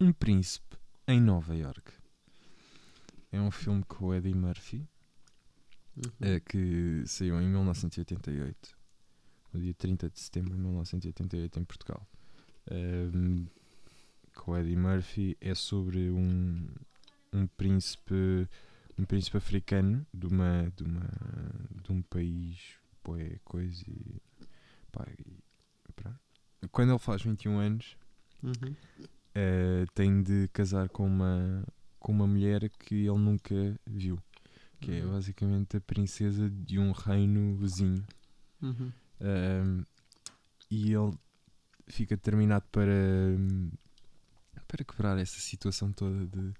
Um 0.00 0.12
Príncipe 0.12 0.76
em 1.06 1.20
Nova 1.20 1.54
York. 1.54 1.92
É 3.32 3.40
um 3.40 3.50
filme 3.50 3.84
com 3.84 4.06
o 4.06 4.14
Eddie 4.14 4.34
Murphy, 4.34 4.88
Uhum. 5.96 6.10
eh, 6.20 6.40
que 6.40 7.02
saiu 7.06 7.40
em 7.40 7.48
1988, 7.48 8.76
no 9.52 9.60
dia 9.60 9.74
30 9.74 10.08
de 10.08 10.18
setembro 10.20 10.54
de 10.54 10.60
1988, 10.60 11.58
em 11.60 11.64
Portugal. 11.64 12.08
Ehm, 12.70 13.46
com 14.40 14.52
o 14.52 14.56
Eddie 14.58 14.76
Murphy 14.76 15.36
é 15.40 15.54
sobre 15.54 16.10
um, 16.10 16.66
um 17.32 17.46
príncipe 17.46 18.48
um 18.98 19.04
príncipe 19.04 19.36
africano 19.36 20.06
de 20.12 20.26
uma 20.26 20.72
de 20.76 20.82
uma 20.82 21.08
de 21.82 21.92
um 21.92 22.00
país 22.02 22.58
poé 23.02 23.38
coisa 23.44 23.82
e, 23.88 24.20
pá, 24.92 25.06
e 25.18 25.92
pronto. 25.94 26.18
quando 26.70 26.90
ele 26.90 26.98
faz 26.98 27.22
21 27.22 27.58
anos 27.58 27.96
Uhum. 28.42 28.74
eh, 29.34 29.84
tem 29.94 30.22
de 30.22 30.48
casar 30.52 30.88
com 30.88 31.06
uma 31.06 31.62
com 31.98 32.10
uma 32.12 32.26
mulher 32.26 32.70
que 32.70 32.94
ele 33.06 33.18
nunca 33.18 33.54
viu 33.86 34.18
que 34.80 34.90
é 34.92 35.04
Uhum. 35.04 35.12
basicamente 35.12 35.76
a 35.76 35.80
princesa 35.82 36.48
de 36.48 36.78
um 36.78 36.92
reino 36.92 37.54
vizinho 37.56 38.02
Uhum. 38.62 38.90
Um, 39.20 39.84
e 40.70 40.92
ele 40.94 41.12
fica 41.88 42.16
determinado 42.16 42.64
para, 42.72 42.90
para 44.70 44.84
quebrar 44.84 45.18
essa 45.18 45.40
situação 45.40 45.92
toda 45.92 46.26
de, 46.26 46.54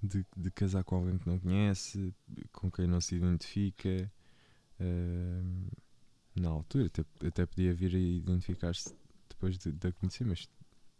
de, 0.00 0.26
de 0.36 0.50
casar 0.52 0.84
com 0.84 0.94
alguém 0.94 1.18
que 1.18 1.26
não 1.26 1.40
conhece, 1.40 2.14
com 2.52 2.70
quem 2.70 2.86
não 2.86 3.00
se 3.00 3.16
identifica. 3.16 4.10
Um, 4.80 5.66
na 6.36 6.50
altura, 6.50 6.86
até, 6.86 7.04
até 7.26 7.46
podia 7.46 7.74
vir 7.74 7.96
a 7.96 7.98
identificar-se 7.98 8.94
depois 9.28 9.58
de, 9.58 9.72
de 9.72 9.88
a 9.88 9.92
conhecer, 9.92 10.24
mas 10.24 10.48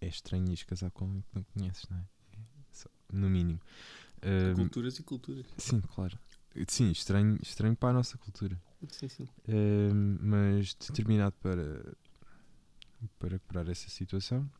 é 0.00 0.08
estranho 0.08 0.46
ires 0.48 0.64
casar 0.64 0.90
com 0.90 1.04
alguém 1.04 1.22
que 1.22 1.28
não 1.32 1.44
conheces, 1.44 1.84
não 1.88 1.96
é? 1.96 2.00
É 2.00 2.38
só- 2.72 2.90
no 3.12 3.30
mínimo. 3.30 3.60
Um, 4.24 4.54
culturas 4.54 4.98
e 4.98 5.02
culturas. 5.04 5.46
sim, 5.56 5.80
claro. 5.80 6.18
sim, 6.66 6.90
estranho, 6.90 7.38
estranho 7.40 7.76
para 7.76 7.90
a 7.90 7.92
nossa 7.92 8.18
cultura. 8.18 8.60
Sim, 8.90 9.08
sim. 9.08 9.28
Eh, 9.46 9.92
mas 9.92 10.74
determinado 10.74 11.36
para, 11.40 11.96
para 13.16 13.38
curar 13.38 13.68
essa 13.68 13.88
situação, 13.88 14.50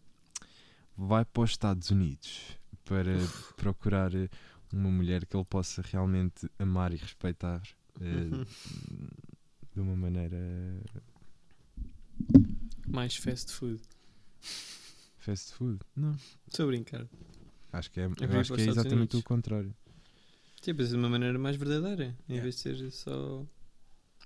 vai 0.98 1.24
para 1.24 1.42
os 1.44 1.50
Estados 1.50 1.90
Unidos 1.90 2.58
para 2.84 3.12
procurar 3.56 4.12
eh, 4.14 4.28
uma 4.72 4.90
mulher 4.90 5.24
que 5.24 5.36
ele 5.36 5.44
possa 5.44 5.80
realmente 5.82 6.50
amar 6.58 6.92
e 6.92 6.96
respeitar 6.96 7.62
eh, 8.00 8.44
de 9.74 9.80
uma 9.80 9.94
maneira 9.94 10.36
Mais 12.88 13.14
fast 13.16 13.52
food. 13.52 13.80
fast 15.18 15.52
food. 15.54 15.78
Não, 15.94 16.16
Estou 16.48 16.64
a 16.64 16.68
brincar. 16.68 17.06
acho 17.72 17.90
que 17.90 18.00
é, 18.00 18.06
acho 18.40 18.54
que 18.54 18.60
é 18.62 18.66
exatamente 18.66 18.94
Unidos. 18.96 19.20
o 19.20 19.22
contrário. 19.22 19.74
Tipo, 20.60 20.82
de 20.84 20.94
uma 20.96 21.08
maneira 21.08 21.38
mais 21.38 21.54
verdadeira. 21.56 22.16
Em 22.28 22.32
Yeah. 22.34 22.42
vez 22.42 22.56
de 22.56 22.60
ser 22.62 22.90
só. 22.90 23.46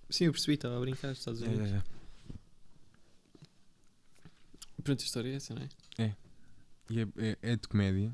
Sim, 0.08 0.24
eu 0.24 0.32
percebi, 0.32 0.54
estava 0.54 0.76
a 0.78 0.80
brincar 0.80 1.08
nos 1.08 1.18
Estados 1.18 1.42
É, 1.42 1.46
Unidos. 1.46 1.68
é, 1.72 1.76
é. 1.76 1.82
Pronto, 4.82 5.00
a 5.00 5.04
história 5.04 5.28
é 5.28 5.34
essa, 5.34 5.54
não 5.54 5.62
é? 5.62 6.16
E 6.92 7.00
é, 7.00 7.08
é- 7.16 7.38
é 7.52 7.56
de 7.56 7.66
comédia, 7.66 8.12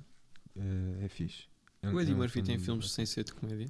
é, 0.55 1.05
é 1.05 1.09
fixe. 1.09 1.49
É 1.83 1.89
O 1.91 2.01
Eddie 2.01 2.13
é 2.13 2.17
Murphy 2.17 2.35
tem 2.43 2.57
filme 2.59 2.65
filmes 2.65 2.91
sem 2.93 3.05
ser 3.05 3.25
de 3.25 3.33
comédia. 3.35 3.69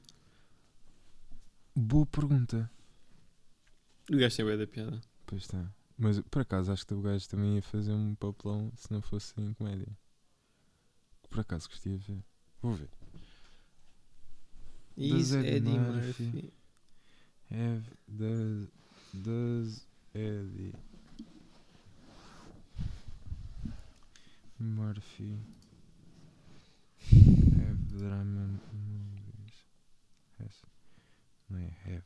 Boa 1.75 2.05
pergunta. 2.05 2.71
O 4.13 4.17
gajo 4.19 4.37
tem 4.37 4.59
da 4.59 4.67
piada. 4.67 5.01
Pois 5.25 5.43
está. 5.43 5.73
Mas 5.97 6.21
por 6.21 6.43
acaso 6.43 6.71
acho 6.73 6.87
que 6.87 6.93
o 6.93 7.01
gajo 7.01 7.27
também 7.27 7.57
ia 7.57 7.63
fazer 7.63 7.93
um 7.93 8.15
papelão 8.17 8.71
se 8.77 8.93
não 8.93 9.01
fosse 9.01 9.33
em 9.41 9.55
comédia. 9.55 9.89
Por 11.31 11.41
acaso 11.41 11.69
gostia 11.71 11.97
de 11.97 12.05
ver. 12.13 12.25
Vou 12.61 12.75
ver. 12.75 12.91
Is 14.95 15.33
Eddie 15.33 15.49
Eddie 15.57 15.79
Murphy. 15.79 16.25
Murphy. 16.25 16.53
Have 17.51 17.83
does 18.07 18.69
does 19.15 19.87
Eddie 20.15 20.75
Murphy 24.61 25.39
have 27.11 27.89
drama 27.97 28.59
movies? 28.73 29.55
Has 30.41 30.63
não 31.49 31.61
have 31.85 32.03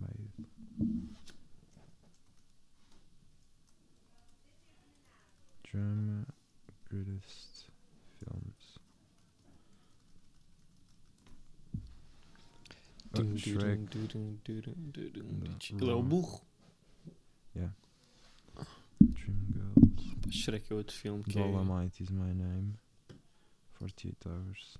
made. 0.00 0.32
Drama 5.70 6.26
greatest 6.90 7.70
films. 8.18 8.78
Oh, 13.14 13.22
Shrek. 13.36 13.88
dum, 13.90 14.08
dum, 14.08 14.38
Shrek 20.30 20.72
é 20.72 20.74
outro 20.74 20.96
filme 20.96 21.22
que 21.24 21.38
é. 21.38 21.42
Dolomite 21.42 22.02
is 22.02 22.10
my 22.10 22.32
name. 22.32 22.74
48 23.78 24.28
hours. 24.28 24.78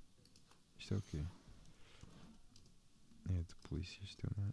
Isto 0.77 0.93
é 0.93 0.97
o 0.97 1.01
quê? 1.01 1.23
É 3.29 3.41
de 3.41 3.55
polícias 3.67 4.15
também. 4.15 4.51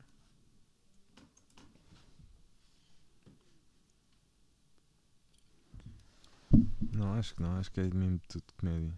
Não, 6.93 7.15
acho 7.15 7.35
que 7.35 7.43
não. 7.43 7.57
Acho 7.57 7.71
que 7.71 7.81
é 7.81 7.85
mesmo 7.85 8.21
tudo 8.29 8.45
comédia. 8.57 8.95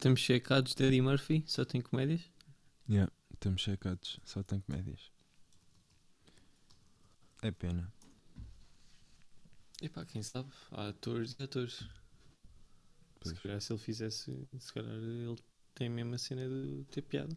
Estamos 0.00 0.20
checados 0.20 0.74
de 0.74 0.82
Eddie 0.82 1.02
Murphy, 1.02 1.44
só 1.46 1.62
tem 1.62 1.78
comédias. 1.82 2.22
Yeah, 2.88 3.12
estamos 3.34 3.60
checados. 3.60 4.18
Só 4.24 4.42
tem 4.42 4.58
comédias. 4.62 5.12
É 7.42 7.50
pena. 7.50 7.92
Epá, 9.82 10.06
quem 10.06 10.22
sabe? 10.22 10.50
Há 10.70 10.88
atores 10.88 11.36
e 11.38 11.42
atores. 11.42 11.74
Se 11.74 11.86
Pois. 13.20 13.38
calhar 13.40 13.60
se 13.60 13.74
ele 13.74 13.78
fizesse, 13.78 14.48
se 14.58 14.72
calhar 14.72 14.90
ele 14.90 15.36
tem 15.74 15.88
a 15.88 15.90
mesma 15.90 16.16
cena 16.16 16.48
de 16.48 16.82
ter 16.90 17.02
piada. 17.02 17.36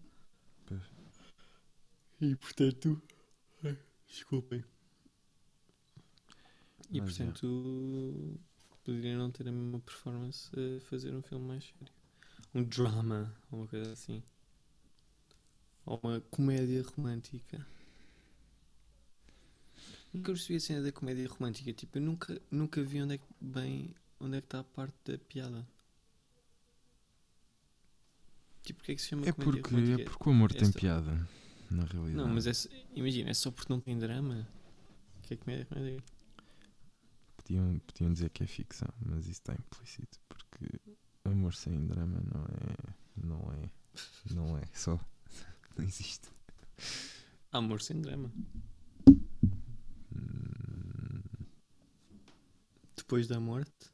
Pois. 0.66 0.82
E 2.22 2.34
portanto. 2.38 3.02
ai, 3.66 3.78
Desculpem. 4.08 4.64
E 6.90 7.02
Mas, 7.02 7.20
é. 7.20 7.26
portanto. 7.26 8.40
Poderia 8.86 9.18
não 9.18 9.30
ter 9.30 9.50
a 9.50 9.52
mesma 9.52 9.82
performance 9.82 10.50
a 10.58 10.80
fazer 10.86 11.14
um 11.14 11.22
filme 11.22 11.46
mais 11.46 11.66
sério. 11.66 12.03
Um 12.54 12.64
drama, 12.64 13.36
uma 13.52 13.68
coisa 13.68 13.92
assim. 13.92 14.24
Ou 15.86 16.00
uma 16.04 16.22
comédia 16.22 16.84
romântica. 16.84 17.66
Nunca 20.14 20.32
percebi 20.32 20.58
a 20.58 20.60
cena 20.60 20.82
da 20.84 20.92
comédia 20.92 21.28
romântica. 21.28 21.74
Tipo, 21.74 21.98
eu 21.98 22.02
nunca, 22.02 22.42
nunca 22.52 22.84
vi 22.84 23.02
onde 23.02 23.16
é 23.16 23.18
que, 23.18 23.26
bem 23.42 23.94
onde 24.20 24.38
é 24.38 24.42
que 24.42 24.46
está 24.48 24.60
a 24.60 24.64
parte 24.64 24.96
da 25.06 25.18
piada. 25.18 25.68
Tipo, 28.62 28.78
porque 28.80 28.92
é 28.94 28.96
que 28.96 29.02
se 29.02 29.10
chama 29.10 29.28
É 29.28 29.32
comédia 29.32 29.62
porque, 29.62 29.76
romântica? 29.76 30.02
é 30.02 30.06
porque 30.06 30.30
o 30.30 30.32
amor 30.32 30.54
tem 30.54 30.72
piada. 30.72 31.28
Na 31.70 31.86
realidade. 31.86 32.16
Não, 32.16 32.28
mas 32.28 32.46
é, 32.48 32.52
imagina, 32.96 33.30
é 33.32 33.34
só 33.34 33.50
porque 33.52 33.74
não 33.74 33.80
tem 33.82 33.98
drama 33.98 34.48
que 35.24 35.34
é 35.34 35.38
comédia 35.38 35.68
romântica. 35.70 36.04
Podiam, 37.38 37.80
podiam 37.80 38.14
dizer 38.14 38.30
que 38.30 38.44
é 38.44 38.48
ficção, 38.48 38.88
mas 39.06 39.22
isso 39.24 39.32
está 39.42 39.54
implícito 39.54 40.20
porque 40.30 40.80
amor 41.26 41.54
sem 41.54 41.86
drama 41.88 42.22
não 42.34 42.44
é. 42.46 42.94
Não 43.16 43.52
é. 43.54 43.70
Não 44.34 44.58
é 44.58 44.66
só. 44.74 45.00
Não 45.78 45.86
existe. 45.86 46.30
Amor 47.52 47.82
sem 47.82 48.02
drama. 48.02 48.32
Hum, 50.16 51.22
Depois 52.96 53.28
da 53.28 53.40
morte, 53.40 53.92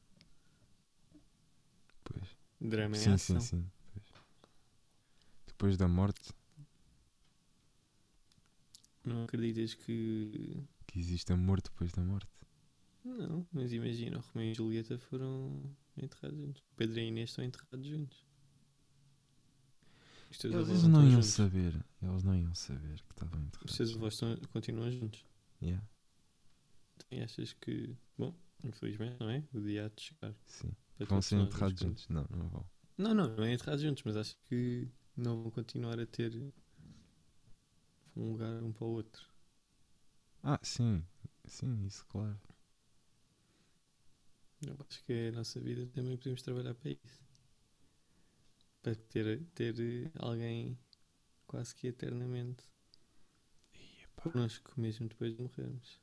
Pois. 2.04 2.24
drama 2.60 2.96
é 2.96 3.00
Sim, 3.00 3.12
ação. 3.14 3.40
sim, 3.40 3.58
sim. 3.58 3.72
pois. 3.94 4.06
Depois 5.48 5.78
da 5.78 5.88
morte, 5.88 6.34
Não 9.06 9.24
acreditas 9.24 9.74
que. 9.74 10.64
que 10.88 11.00
existe 11.00 11.32
amor 11.34 11.62
depois 11.62 11.92
da 11.92 12.02
morte. 12.04 12.30
Não, 13.04 13.46
mas 13.52 13.72
imagina, 13.72 14.18
o 14.18 14.22
Romeu 14.22 14.52
e 14.52 14.54
Julieta 14.54 14.98
foram 14.98 15.62
enterrados 15.98 16.38
juntos. 16.40 16.62
O 16.72 16.76
Pedro 16.76 17.00
e 17.00 17.02
a 17.02 17.06
Inês 17.06 17.30
estão 17.30 17.44
enterrados 17.46 17.86
juntos. 17.88 18.26
Os 20.32 20.38
teus 20.38 20.54
Eles 20.54 20.84
não 20.84 21.04
iam 21.08 21.22
juntos. 21.22 21.30
saber. 21.30 21.86
Eles 22.02 22.24
não 22.24 22.36
iam 22.36 22.54
saber 22.56 23.02
que 23.04 23.12
estavam 23.14 23.40
Os 23.64 23.74
enterrados. 23.74 23.78
teus 23.78 23.96
avós 23.96 24.14
estão, 24.14 24.36
continuam 24.54 24.92
juntos. 24.92 25.26
Yeah, 25.62 25.84
E 27.12 27.22
achas 27.22 27.54
que. 27.54 27.96
Bom, 28.18 28.34
infelizmente, 28.64 29.18
não 29.20 29.30
é? 29.30 29.44
O 29.54 29.60
dia 29.62 29.86
há 29.86 29.90
de 29.90 30.02
chegar. 30.02 30.34
sim. 30.46 30.72
para 30.98 31.06
Vão 31.08 31.22
ser 31.22 31.38
enterrados 31.38 31.80
juntos. 31.80 32.04
juntos. 32.06 32.08
Não, 32.10 32.26
não 32.30 32.48
vão. 32.50 32.66
Não, 32.98 33.14
não, 33.14 33.36
não 33.36 33.44
é 33.44 33.54
enterrados 33.54 33.82
juntos, 33.82 34.04
mas 34.04 34.16
acho 34.18 34.38
que 34.46 34.88
não 35.16 35.42
vão 35.44 35.52
continuar 35.52 36.00
a 36.00 36.06
ter 36.06 36.34
um 38.16 38.32
lugar 38.32 38.62
um 38.64 38.72
para 38.72 38.86
o 38.86 38.92
outro. 38.92 39.26
Ah, 40.44 40.60
sim. 40.64 41.04
Sim, 41.46 41.86
isso, 41.86 42.06
claro. 42.08 42.38
Eu 44.66 44.78
acho 44.88 45.03
que 45.03 45.28
a 45.28 45.32
nossa 45.34 45.60
vida 45.60 45.86
também 45.88 46.16
podemos 46.18 46.41
trabalhar 46.41 46.74
para 46.76 46.91
isso. 46.91 47.24
Para 48.82 48.93
ter, 48.95 49.45
ter 49.55 50.12
alguém 50.20 50.78
quase 51.47 51.76
que 51.76 51.88
eternamente 51.88 52.64
connosco, 54.16 54.72
mesmo 54.78 55.07
depois 55.10 55.36
de 55.36 55.41
morrermos. 55.41 55.99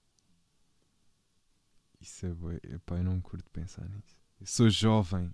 Isso 2.00 2.26
é 2.26 2.32
bué. 2.34 2.60
Epá, 2.64 2.98
eu 2.98 3.04
não 3.04 3.20
curto 3.20 3.50
pensar 3.50 3.88
nisso. 3.88 4.16
Eu 4.40 4.46
sou 4.46 4.70
jovem. 4.70 5.32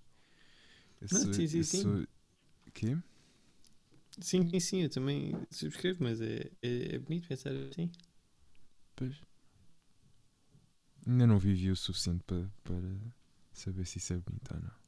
Eu 1.00 1.08
Não, 1.10 1.24
sou, 1.24 1.32
sim, 1.32 1.46
sim, 1.46 1.64
sim. 1.64 1.98
sou- 1.98 2.06
Quê? 2.74 2.96
Sim, 4.20 4.46
sim, 4.48 4.60
sim, 4.60 4.82
eu 4.82 4.90
também 4.90 5.32
subscrevo, 5.50 6.02
mas 6.04 6.20
é, 6.20 6.50
é, 6.62 6.94
é 6.96 6.98
bonito 6.98 7.26
pensar 7.28 7.50
assim. 7.52 7.90
Pois. 8.96 9.16
Ainda 11.06 11.26
não 11.26 11.38
vivi 11.38 11.70
o 11.70 11.76
suficiente 11.76 12.22
para, 12.24 12.48
para 12.64 12.80
saber 13.52 13.84
se 13.86 13.98
isso 13.98 14.12
é 14.12 14.18
bonito 14.18 14.54
ou 14.54 14.60
não. 14.60 14.82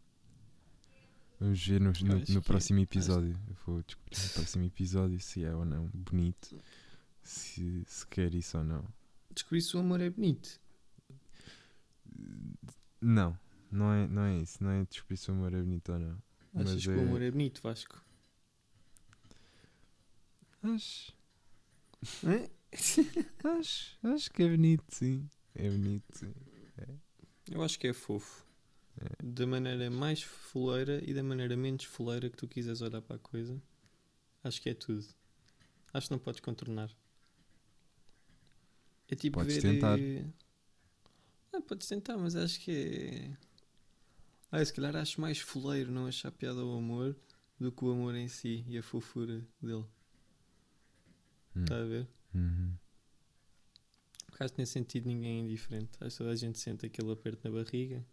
Vamos 1.41 1.67
ver 1.67 1.81
no, 1.81 1.93
no, 1.93 2.19
no 2.19 2.25
que- 2.25 2.41
próximo 2.41 2.79
episódio. 2.81 3.39
Eu 3.49 3.55
vou 3.67 3.83
descobrir 3.83 4.23
no 4.23 4.31
próximo 4.31 4.65
episódio 4.65 5.21
se 5.21 5.45
é 5.45 5.55
ou 5.55 5.65
não 5.65 5.87
bonito. 5.93 6.57
Se, 7.23 7.85
se 7.87 8.07
quer 8.07 8.33
isso 8.35 8.57
ou 8.59 8.65
não. 8.65 8.85
Descobrir 9.35 9.61
se 9.62 9.77
o 9.77 9.81
amor 9.81 10.01
é 10.01 10.11
bonito. 10.11 10.61
Não, 13.01 13.37
não 13.71 13.93
é, 13.93 14.07
não 14.07 14.23
é 14.23 14.39
isso. 14.39 14.62
Não 14.62 14.71
é 14.71 14.85
descobrir 14.85 15.17
se 15.17 15.31
o 15.31 15.35
amor 15.35 15.53
é 15.53 15.61
bonito 15.61 15.93
ou 15.93 15.99
não. 15.99 16.23
Achas 16.55 16.75
Mas 16.75 16.83
que 16.85 16.91
o 16.91 17.01
amor 17.01 17.21
é 17.23 17.31
bonito, 17.31 17.61
Vasco? 17.62 18.01
Acho, 20.62 21.12
Hã? 22.25 22.49
acho, 23.59 23.99
acho 24.03 24.31
que 24.31 24.43
é 24.43 24.49
bonito, 24.49 24.85
sim. 24.89 25.29
É 25.55 25.69
bonito, 25.71 26.05
sim. 26.19 26.33
Eu 27.51 27.63
acho 27.63 27.79
que 27.79 27.87
é 27.89 27.93
fofo. 27.93 28.45
É. 29.01 29.23
Da 29.23 29.47
maneira 29.47 29.91
mais 29.91 30.23
foleira 30.23 31.03
e 31.05 31.13
da 31.13 31.23
maneira 31.23 31.57
menos 31.57 31.85
foleira 31.85 32.31
que 32.31 32.37
tu 32.37 32.47
quiseres 32.49 32.81
olhar 32.81 33.03
para 33.03 33.17
a 33.17 33.19
coisa. 33.19 33.61
Acho 34.43 34.61
que 34.63 34.69
é 34.71 34.75
tudo. 34.75 35.05
Acho 35.93 36.09
que 36.09 36.13
não 36.13 36.19
podes 36.19 36.41
contornar. 36.41 36.91
É 39.09 39.15
tipo 39.15 39.39
Podes 39.39 39.57
ver. 39.57 39.63
tentar. 39.63 39.99
eh, 39.99 40.25
Ah, 41.53 41.61
podes 41.61 41.87
tentar, 41.87 42.17
mas 42.17 42.35
acho 42.35 42.61
que 42.61 42.71
é. 42.71 43.37
Ah, 44.51 44.65
se 44.65 44.73
calhar 44.73 44.97
acho 44.97 45.21
mais 45.21 45.39
foleiro 45.39 45.91
não 45.93 46.07
achar 46.07 46.31
piada 46.33 46.61
ao 46.61 46.77
amor 46.77 47.17
do 47.59 47.71
que 47.73 47.85
o 47.85 47.91
amor 47.93 48.15
em 48.15 48.29
si 48.29 48.65
e 48.69 48.79
a 48.79 48.83
fofura 48.83 49.45
dele. 49.61 49.85
Hum. 51.57 51.63
Está 51.63 51.77
a 51.77 51.85
ver? 51.85 52.09
Uhum. 52.35 52.75
Acho 54.41 54.53
que 54.53 54.61
nesse 54.61 54.72
sentido 54.72 55.07
ninguém 55.07 55.41
indiferente. 55.41 55.93
Acho 56.01 56.11
que 56.11 56.18
toda 56.18 56.30
a 56.30 56.37
gente 56.37 56.59
sente 56.59 56.87
aquele 56.87 57.12
aperto 57.12 57.49
na 57.49 57.62
barriga. 57.62 58.05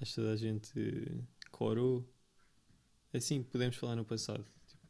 Acho 0.00 0.10
que 0.14 0.20
toda 0.20 0.32
a 0.32 0.36
gente 0.36 0.72
eh, 0.78 1.22
corou. 1.50 2.08
Assim, 3.12 3.42
podemos 3.42 3.76
falar 3.76 3.94
no 3.96 4.04
passado. 4.04 4.44
Tipo, 4.66 4.82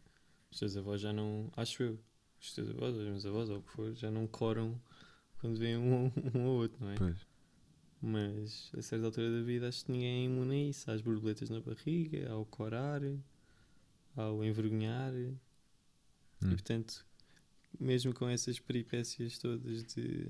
os 0.50 0.58
teus 0.58 0.76
avós 0.76 1.00
já 1.00 1.12
não. 1.12 1.50
Acho 1.56 1.82
eu. 1.82 1.98
Os 2.40 2.54
teus 2.54 2.70
avós, 2.70 2.96
os 2.96 3.04
meus 3.04 3.26
avós, 3.26 3.50
ou 3.50 3.58
o 3.58 3.62
que 3.62 3.70
for, 3.70 3.94
já 3.94 4.10
não 4.10 4.26
coram 4.26 4.80
quando 5.38 5.58
vêem 5.58 5.76
um, 5.76 6.10
um 6.34 6.46
ou 6.46 6.60
outro, 6.62 6.78
não 6.82 6.90
é? 6.90 6.96
Pois. 6.96 7.26
Mas 8.00 8.72
a 8.76 8.82
certa 8.82 9.06
altura 9.06 9.30
da 9.30 9.42
vida 9.42 9.68
acho 9.68 9.84
que 9.84 9.92
ninguém 9.92 10.22
é 10.22 10.24
imune 10.24 10.66
a 10.66 10.68
isso. 10.70 10.90
Às 10.90 11.00
borboletas 11.00 11.50
na 11.50 11.60
barriga, 11.60 12.30
ao 12.30 12.44
corar, 12.46 13.00
ao 14.16 14.44
envergonhar. 14.44 15.12
E 15.14 15.36
Hum. 16.44 16.48
portanto, 16.48 17.06
mesmo 17.78 18.14
com 18.14 18.28
essas 18.28 18.58
peripécias 18.60 19.38
todas 19.38 19.84
de 19.84 20.28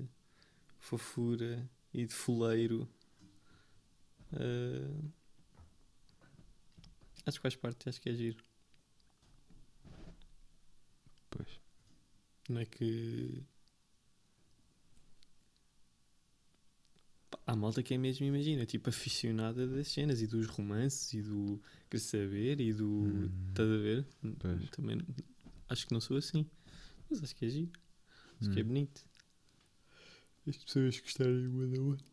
fofura 0.79 1.69
e 1.93 2.05
de 2.05 2.13
foleiro, 2.13 2.87
eh, 4.33 5.11
acho 7.25 7.37
que 7.37 7.41
faz 7.41 7.55
parte, 7.55 7.89
acho 7.89 8.01
que 8.01 8.09
é 8.09 8.13
giro. 8.13 8.43
Pois. 11.29 11.59
Não 12.49 12.61
é 12.61 12.65
que. 12.65 13.43
Há 17.45 17.55
malta 17.55 17.83
que 17.83 17.93
é 17.93 17.97
mesmo, 17.97 18.25
imagina, 18.25 18.65
tipo 18.65 18.89
aficionada 18.89 19.67
das 19.67 19.89
cenas 19.89 20.21
e 20.21 20.27
dos 20.27 20.47
romances 20.47 21.13
e 21.13 21.21
do 21.21 21.61
querer 21.89 22.01
saber 22.01 22.61
e 22.61 22.73
do. 22.73 22.87
Hum. 22.87 23.31
Estás 23.49 23.69
a 23.69 23.77
ver? 23.77 24.05
Pois. 24.39 24.69
Também 24.69 25.01
acho 25.69 25.87
que 25.87 25.93
não 25.93 26.01
sou 26.01 26.17
assim. 26.17 26.49
Mas 27.13 27.23
acho 27.23 27.35
que 27.35 27.45
é 27.45 27.49
giro. 27.49 27.71
Acho 28.41 28.49
que 28.49 28.59
é 28.59 28.63
Hum. 28.63 28.67
bonito. 28.67 29.05
As 30.47 30.57
pessoas 30.57 30.99
gostarem 30.99 31.47
uma 31.47 31.67
da 31.67 31.79
outra. 31.79 32.05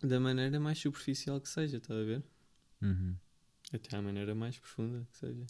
Da 0.00 0.20
maneira 0.20 0.60
mais 0.60 0.78
superficial 0.78 1.40
que 1.40 1.48
seja, 1.48 1.78
estás 1.78 1.98
a 1.98 2.04
ver? 2.04 2.22
Uhum. 2.80 3.16
Até 3.72 3.96
à 3.96 4.02
maneira 4.02 4.32
mais 4.32 4.56
profunda 4.58 5.04
que 5.10 5.18
seja. 5.18 5.44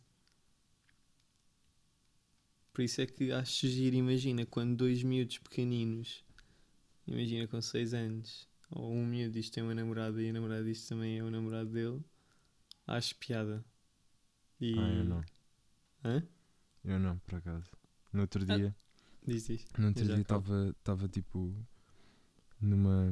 Por 2.73 2.81
isso 2.81 3.03
é 3.03 3.07
que 3.07 3.31
acho 3.31 3.69
giro, 3.69 3.97
imagina, 3.97 4.47
quando 4.47 4.75
dois 4.75 5.03
miúdos 5.03 5.37
pequeninos, 5.37 6.25
imagina 7.07 7.47
com 7.47 7.61
6 7.61 7.93
anos, 7.93 8.49
ou 8.71 8.91
um 8.91 9.05
miúdo 9.05 9.33
diz 9.35 9.47
que 9.47 9.53
tem 9.53 9.63
uma 9.63 9.75
namorada 9.75 10.21
e 10.23 10.31
a 10.31 10.33
namorada 10.33 10.65
diz 10.65 10.81
que 10.81 10.89
também 10.89 11.19
é 11.19 11.23
o 11.23 11.31
namorado 11.31 11.69
dele, 11.69 12.03
acho 12.87 13.15
piada. 13.17 13.63
E... 14.59 14.79
Ah, 14.79 14.95
eu 14.95 15.05
não. 15.05 15.25
Hã? 16.05 16.23
Eu 16.85 16.99
não, 16.99 17.19
por 17.21 17.37
acaso. 17.37 17.71
No 18.13 18.23
outro 18.23 18.45
Ah, 18.49 18.57
dia, 18.57 18.77
Diz, 19.27 19.47
diz. 19.47 19.67
no 19.79 19.89
outro 19.89 20.05
dia 20.05 20.21
estava 20.21 21.09
tipo 21.09 21.55
numa 22.61 23.11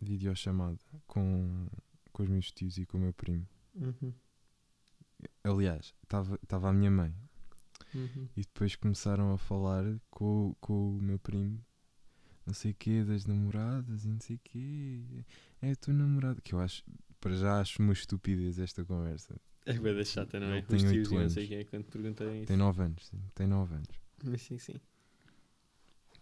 videochamada 0.00 0.78
com, 1.06 1.66
com 2.12 2.22
os 2.22 2.28
meus 2.28 2.50
tios 2.52 2.76
e 2.78 2.86
com 2.86 2.98
o 2.98 3.00
meu 3.00 3.12
primo. 3.12 3.46
Uhum, 3.74 4.12
Aliás, 5.42 5.94
estava 6.02 6.68
a 6.68 6.72
minha 6.72 6.90
mãe 6.90 7.14
uhum. 7.94 8.28
e 8.36 8.40
depois 8.42 8.76
começaram 8.76 9.32
a 9.32 9.38
falar 9.38 9.84
com, 10.10 10.54
com 10.60 10.96
o 10.98 11.00
meu 11.02 11.18
primo, 11.18 11.64
não 12.46 12.52
sei 12.52 12.72
o 12.72 12.74
quê, 12.74 13.02
das 13.04 13.24
namoradas 13.24 14.04
e 14.04 14.08
não 14.08 14.20
sei 14.20 14.36
o 14.36 14.40
quê. 14.44 15.24
É 15.62 15.70
a 15.72 15.76
tua 15.76 15.94
namorada. 15.94 16.40
Que 16.42 16.54
eu 16.54 16.60
acho, 16.60 16.84
para 17.20 17.34
já 17.34 17.58
acho 17.60 17.80
uma 17.82 17.92
estupidez 17.92 18.58
esta 18.58 18.84
conversa. 18.84 19.40
É 19.66 19.72
bem 19.72 20.04
chata, 20.04 20.38
não 20.38 20.52
é? 20.52 20.62
Tem 20.62 20.76
Os 20.76 20.82
tios 20.90 21.10
e 21.10 21.14
não 21.14 21.28
sei 21.30 21.46
quem 21.48 21.58
é 21.58 21.64
quando 21.64 21.84
perguntarem 21.84 22.38
isso. 22.38 22.46
Tem 22.46 22.56
9 22.56 22.82
anos, 22.82 23.06
sim, 23.06 23.20
tem 23.34 23.46
9 23.46 23.74
anos. 23.74 23.88
Mas 24.22 24.42
sim, 24.42 24.58
sim. 24.58 24.74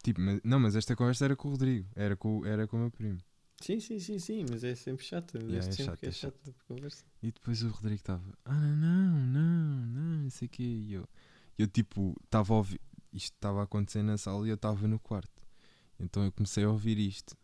Tipo, 0.02 0.20
mas- 0.20 0.40
não, 0.44 0.58
mas 0.60 0.74
esta 0.76 0.94
conversa 0.96 1.24
era 1.24 1.36
com 1.36 1.48
o 1.48 1.50
Rodrigo, 1.52 1.88
era 1.94 2.16
com, 2.16 2.38
o- 2.40 2.46
era 2.46 2.66
com 2.66 2.76
o 2.76 2.80
meu 2.80 2.90
primo. 2.90 3.18
Sim, 3.60 3.78
sim, 3.78 3.98
sim, 4.00 4.18
sim, 4.18 4.44
mas 4.50 4.64
é 4.64 4.74
sempre 4.74 5.04
chata. 5.04 5.38
Yeah, 5.38 5.58
é 5.58 5.62
sempre 5.62 5.84
chato, 5.84 6.04
é 6.04 6.08
é 6.08 6.12
chata 6.12 6.50
a 6.50 6.64
conversa. 6.66 7.04
E 7.22 7.30
depois 7.30 7.62
o 7.62 7.68
Rodrigo 7.68 8.00
estava, 8.00 8.22
ah 8.44 8.52
não, 8.54 9.12
não, 9.26 9.86
não, 9.86 10.22
não 10.22 10.30
sei 10.30 10.46
o 10.46 10.48
quê. 10.50 10.62
E 10.62 10.92
eu, 10.94 11.08
eu 11.58 11.66
tipo, 11.68 12.16
estava 12.24 12.52
a 12.54 12.56
ouvir, 12.56 12.80
isto 13.12 13.34
estava 13.34 13.60
a 13.60 13.64
acontecer 13.64 14.02
na 14.02 14.18
sala 14.18 14.44
e 14.46 14.50
eu 14.50 14.56
estava 14.56 14.88
no 14.88 14.98
quarto. 14.98 15.30
Então 16.00 16.24
eu 16.24 16.32
comecei 16.32 16.64
a 16.64 16.70
ouvir 16.70 16.98
isto 16.98 17.36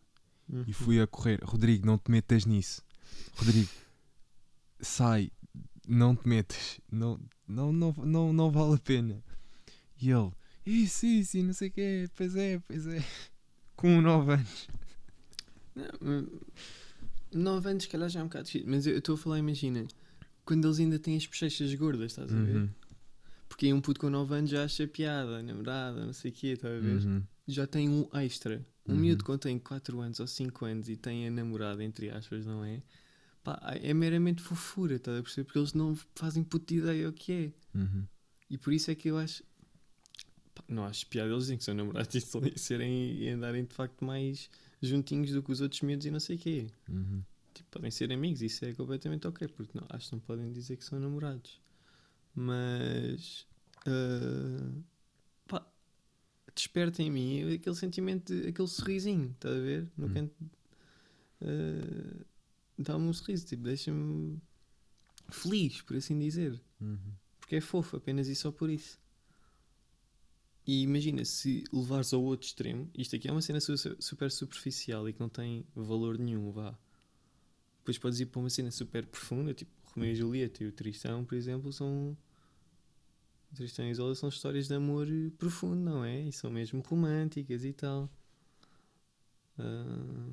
Uhum. 0.48 0.64
e 0.66 0.72
fui 0.72 1.00
a 1.00 1.06
correr. 1.06 1.38
Rodrigo, 1.44 1.86
não 1.86 1.96
te 1.98 2.10
metas 2.10 2.44
nisso. 2.46 2.82
Rodrigo, 3.36 3.68
sai, 4.80 5.30
não 5.88 6.14
te 6.14 6.28
metas, 6.28 6.80
não, 6.90 7.18
não, 7.48 7.72
não, 7.72 7.92
não, 7.92 8.32
não 8.32 8.50
vale 8.50 8.74
a 8.74 8.78
pena. 8.78 9.22
E 10.00 10.10
ele, 10.10 10.30
isso, 10.64 11.06
isso, 11.06 11.38
e 11.38 11.42
não 11.42 11.52
sei 11.52 11.68
o 11.68 11.72
quê, 11.72 12.08
pois 12.14 12.36
é, 12.36 12.58
pois 12.60 12.86
é. 12.86 13.02
Com 13.74 14.00
9 14.00 14.34
anos. 14.34 14.68
Não, 15.74 15.84
mas- 16.00 16.24
Nove 17.32 17.68
anos, 17.70 17.82
se 17.84 17.88
calhar 17.90 18.08
já 18.08 18.20
é 18.20 18.22
um 18.22 18.26
bocado 18.26 18.46
difícil. 18.46 18.68
Mas 18.68 18.86
eu 18.86 18.92
eu 18.94 18.98
estou 19.00 19.14
a 19.14 19.18
falar, 19.18 19.38
imagina, 19.38 19.86
quando 20.44 20.66
eles 20.66 20.78
ainda 20.78 20.98
têm 20.98 21.16
as 21.16 21.26
bochechas 21.26 21.74
gordas, 21.74 22.12
estás 22.12 22.32
a 22.32 22.36
ver? 22.36 22.56
Uhum, 22.56 22.70
Porque 23.48 23.66
aí 23.66 23.72
um 23.74 23.80
puto 23.80 24.00
com 24.00 24.08
9 24.10 24.34
anos 24.34 24.50
já 24.50 24.64
acha 24.64 24.86
piada, 24.88 25.42
namorada, 25.42 26.06
não 26.06 26.12
sei 26.12 26.30
o 26.30 26.34
quê, 26.34 26.46
estás 26.48 26.74
a 26.74 26.80
ver? 26.80 27.02
uhum. 27.04 27.22
Já 27.46 27.66
tem 27.66 27.88
um 27.88 28.08
extra. 28.14 28.64
Um 28.86 28.94
Uhum. 28.94 29.00
miúdo 29.00 29.24
quando 29.24 29.40
tem 29.40 29.58
4 29.58 30.00
anos 30.00 30.20
ou 30.20 30.26
5 30.26 30.64
anos 30.64 30.88
e 30.88 30.96
tem 30.96 31.26
a 31.28 31.30
namorada, 31.30 31.84
entre 31.84 32.08
aspas, 32.10 32.46
não 32.46 32.64
é? 32.64 32.82
Pá, 33.56 33.74
é 33.80 33.94
meramente 33.94 34.42
fofura, 34.42 34.96
estás 34.96 35.18
a 35.18 35.22
perceber? 35.22 35.44
Porque 35.44 35.58
eles 35.58 35.72
não 35.72 35.96
fazem 36.14 36.44
puta 36.44 36.74
ideia 36.74 37.08
o 37.08 37.12
que 37.12 37.32
é. 37.32 37.78
Uhum. 37.78 38.04
E 38.50 38.58
por 38.58 38.72
isso 38.74 38.90
é 38.90 38.94
que 38.94 39.08
eu 39.08 39.16
acho. 39.16 39.42
pá, 40.54 40.62
não 40.68 40.84
acho 40.84 41.06
piada 41.06 41.30
eles 41.30 41.44
dizem 41.44 41.56
que 41.56 41.64
são 41.64 41.74
namorados 41.74 42.14
e 42.14 42.20
serem 42.58 43.14
e 43.16 43.28
andarem 43.30 43.64
de 43.64 43.74
facto 43.74 44.04
mais 44.04 44.50
juntinhos 44.82 45.30
do 45.32 45.42
que 45.42 45.50
os 45.50 45.60
outros 45.62 45.80
miúdos 45.80 46.04
e 46.04 46.10
não 46.10 46.20
sei 46.20 46.36
o 46.36 46.38
quê. 46.38 46.66
Uhum. 46.88 47.22
Tipo, 47.54 47.68
podem 47.70 47.90
ser 47.90 48.12
amigos, 48.12 48.42
isso 48.42 48.64
é 48.66 48.72
completamente 48.74 49.26
ok, 49.26 49.48
porque 49.48 49.76
não, 49.78 49.86
acho 49.88 50.08
que 50.08 50.12
não 50.12 50.20
podem 50.20 50.52
dizer 50.52 50.76
que 50.76 50.84
são 50.84 51.00
namorados. 51.00 51.58
Mas. 52.34 53.46
ah, 53.86 54.70
pá, 55.46 55.66
desperta 56.54 57.02
em 57.02 57.10
mim 57.10 57.54
aquele 57.54 57.76
sentimento, 57.76 58.34
de- 58.34 58.48
aquele 58.48 58.68
sorrisinho, 58.68 59.30
estás 59.30 59.56
a 59.56 59.60
ver? 59.60 59.88
No 59.96 60.06
Hum. 60.06 60.12
canto. 60.14 60.34
ah, 61.40 62.24
Dá-me 62.78 63.04
um 63.06 63.12
sorriso, 63.12 63.46
tipo, 63.46 63.64
deixa-me 63.64 64.40
feliz, 65.30 65.82
por 65.82 65.96
assim 65.96 66.18
dizer. 66.18 66.60
Uhum. 66.80 67.12
Porque 67.40 67.56
é 67.56 67.60
fofo, 67.60 67.96
apenas 67.96 68.28
e 68.28 68.34
só 68.34 68.52
por 68.52 68.70
isso. 68.70 68.98
E 70.66 70.82
imagina, 70.82 71.24
se 71.24 71.64
levares 71.72 72.12
ao 72.12 72.22
outro 72.22 72.46
extremo, 72.46 72.90
isto 72.94 73.16
aqui 73.16 73.26
é 73.26 73.32
uma 73.32 73.40
cena 73.40 73.58
su- 73.60 73.96
super 73.98 74.30
superficial 74.30 75.08
e 75.08 75.12
que 75.12 75.20
não 75.20 75.28
tem 75.28 75.66
valor 75.74 76.18
nenhum, 76.18 76.52
vá. 76.52 76.78
Depois 77.78 77.96
podes 77.98 78.20
ir 78.20 78.26
para 78.26 78.40
uma 78.40 78.50
cena 78.50 78.70
super 78.70 79.06
profunda, 79.06 79.54
tipo 79.54 79.70
Romeu 79.94 80.12
e 80.12 80.14
Julieta 80.14 80.62
e 80.62 80.66
o 80.66 80.72
Tristão, 80.72 81.24
por 81.24 81.34
exemplo, 81.36 81.72
são. 81.72 82.16
O 83.50 83.54
Tristão 83.56 83.86
e 83.86 83.90
Isola 83.90 84.14
são 84.14 84.28
histórias 84.28 84.68
de 84.68 84.74
amor 84.74 85.06
profundo, 85.38 85.80
não 85.80 86.04
é? 86.04 86.20
E 86.20 86.32
são 86.32 86.50
mesmo 86.50 86.82
românticas 86.82 87.64
e 87.64 87.72
tal. 87.72 88.10
Ah, 89.58 90.28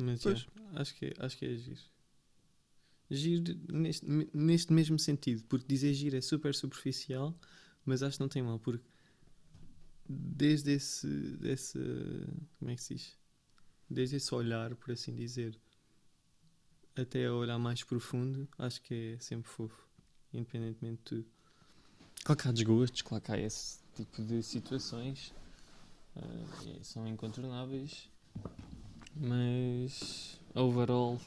Mas 0.00 0.22
Pois. 0.22 0.38
já, 0.40 0.46
acho, 0.74 0.94
que 0.94 1.06
é, 1.06 1.14
acho 1.18 1.36
que 1.36 1.44
é 1.44 1.56
giro. 1.56 1.80
Giro 3.10 3.54
neste, 3.68 4.06
neste 4.32 4.72
mesmo 4.72 4.98
sentido, 4.98 5.44
porque 5.48 5.66
dizer 5.66 5.92
giro 5.94 6.16
é 6.16 6.20
super 6.20 6.54
superficial, 6.54 7.36
mas 7.84 8.02
acho 8.02 8.16
que 8.16 8.22
não 8.22 8.28
tem 8.28 8.42
mal, 8.42 8.58
porque 8.58 8.84
desde 10.08 10.72
esse, 10.72 11.06
desse, 11.36 11.78
como 12.58 12.70
é 12.70 12.76
que 12.76 12.82
se 12.82 12.94
diz? 12.94 13.18
Desde 13.88 14.16
esse 14.16 14.34
olhar, 14.34 14.74
por 14.76 14.92
assim 14.92 15.14
dizer, 15.14 15.58
até 16.96 17.26
a 17.26 17.34
olhar 17.34 17.58
mais 17.58 17.82
profundo, 17.82 18.48
acho 18.58 18.80
que 18.82 19.14
é 19.16 19.18
sempre 19.20 19.50
fofo, 19.50 19.88
independentemente 20.32 20.98
de 20.98 21.02
tudo. 21.02 21.26
Claro 22.24 22.40
que 22.40 22.48
há 22.48 22.52
desgostos, 22.52 23.02
claro 23.02 23.24
que 23.24 23.32
há 23.32 23.38
esse 23.38 23.78
tipo 23.94 24.22
de 24.22 24.42
situações. 24.42 25.32
e 26.66 26.84
são 26.84 27.06
incontornáveis. 27.06 28.09
Mas 29.14 30.38
overall 30.54 31.20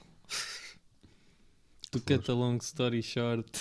to 1.92 2.00
cut 2.00 2.30
a 2.30 2.34
long 2.34 2.58
story 2.62 3.02
short 3.02 3.60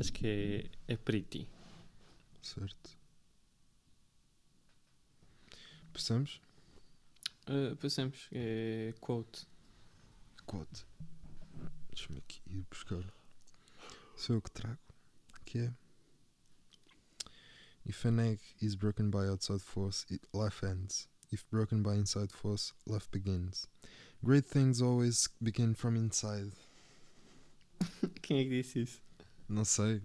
acho 0.00 0.12
que 0.12 0.70
é, 0.88 0.94
é 0.94 0.96
pretty. 0.96 1.46
Certo. 2.42 2.98
Passamos? 5.92 6.40
Uh, 7.48 7.76
passamos, 7.76 8.28
é 8.32 8.94
quote. 9.00 9.46
Quote. 10.46 10.86
Deixa-me 11.88 12.18
aqui 12.18 12.40
ir 12.46 12.64
buscar. 12.70 13.04
Sou 14.16 14.36
eu 14.36 14.42
que 14.42 14.50
trago. 14.50 14.78
Que 15.44 15.58
é. 15.58 15.74
If 17.84 18.04
an 18.06 18.20
egg 18.20 18.40
is 18.60 18.74
broken 18.74 19.10
by 19.10 19.28
outside 19.28 19.60
force, 19.60 20.06
it, 20.10 20.26
life 20.32 20.64
ends. 20.64 21.08
If 21.32 21.44
broken 21.50 21.82
by 21.82 21.94
inside 21.96 22.32
force, 22.32 22.72
life 22.86 23.08
begins. 23.12 23.66
Great 24.22 24.44
things 24.46 24.82
always 24.82 25.28
begin 25.40 25.74
from 25.74 25.96
inside. 25.96 26.52
Quem 28.22 28.40
é 28.40 28.44
que 28.44 28.50
disse 28.62 28.80
isso? 28.82 29.00
Não 29.48 29.64
sei. 29.64 30.02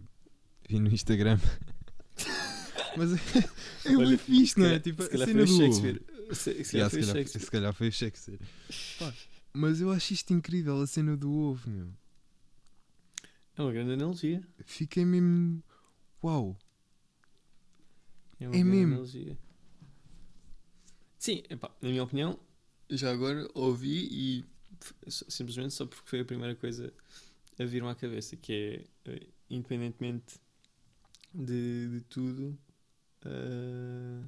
Vi 0.69 0.80
no 0.80 0.89
Instagram. 0.89 1.39
Mas 2.97 3.11
é, 3.36 3.91
é 3.91 3.97
Olha, 3.97 4.17
fixe, 4.17 4.57
não 4.59 4.67
é? 4.67 4.80
Tipo, 4.80 5.03
se 5.03 5.09
calhar 5.09 5.28
cena 5.28 5.45
foi 5.45 5.55
o. 5.55 5.57
Shakespeare. 5.57 6.01
Se, 6.34 6.63
se 6.63 6.78
Yeah, 6.78 6.89
calhar 6.89 6.89
se, 6.89 6.89
foi 6.89 6.99
o 6.99 7.05
calhar, 7.05 7.15
Shakespeare. 7.15 7.43
se 7.45 7.51
calhar 7.51 7.73
foi 7.73 7.88
o 7.88 7.91
Shakespeare. 7.91 8.39
Pá, 8.99 9.13
mas 9.53 9.82
eu 9.82 9.91
acho 9.91 10.13
isto 10.13 10.32
incrível, 10.34 10.80
a 10.82 10.88
cena 10.88 11.17
do 11.17 11.32
ovo, 11.32 11.69
meu. 11.69 11.89
É 13.57 13.61
uma 13.61 13.71
grande 13.71 13.93
analogia. 13.93 14.41
Fiquei 14.65 15.03
mesmo. 15.05 15.61
Uau! 16.23 16.57
É, 18.39 18.47
uma 18.47 18.55
É 18.55 18.59
grande 18.59 18.69
mesmo. 18.78 18.93
analogia. 18.93 19.38
Sim, 21.26 21.41
epá, 21.49 21.71
na 21.82 21.89
minha 21.89 22.03
opinião, 22.03 22.39
já 22.88 23.11
agora 23.11 23.49
ouvi 23.55 24.07
e 24.11 24.45
simplesmente 25.07 25.73
só 25.73 25.84
porque 25.88 26.07
foi 26.07 26.19
a 26.19 26.26
primeira 26.26 26.53
coisa 26.55 26.93
a 27.59 27.65
vir-me 27.65 27.89
à 27.89 27.95
cabeça, 27.95 28.36
que 28.38 28.88
é 29.07 29.11
eh, 29.11 29.28
independentemente 29.49 30.39
de, 31.34 31.89
de 31.89 32.01
tudo. 32.01 32.55
ah, 33.26 34.23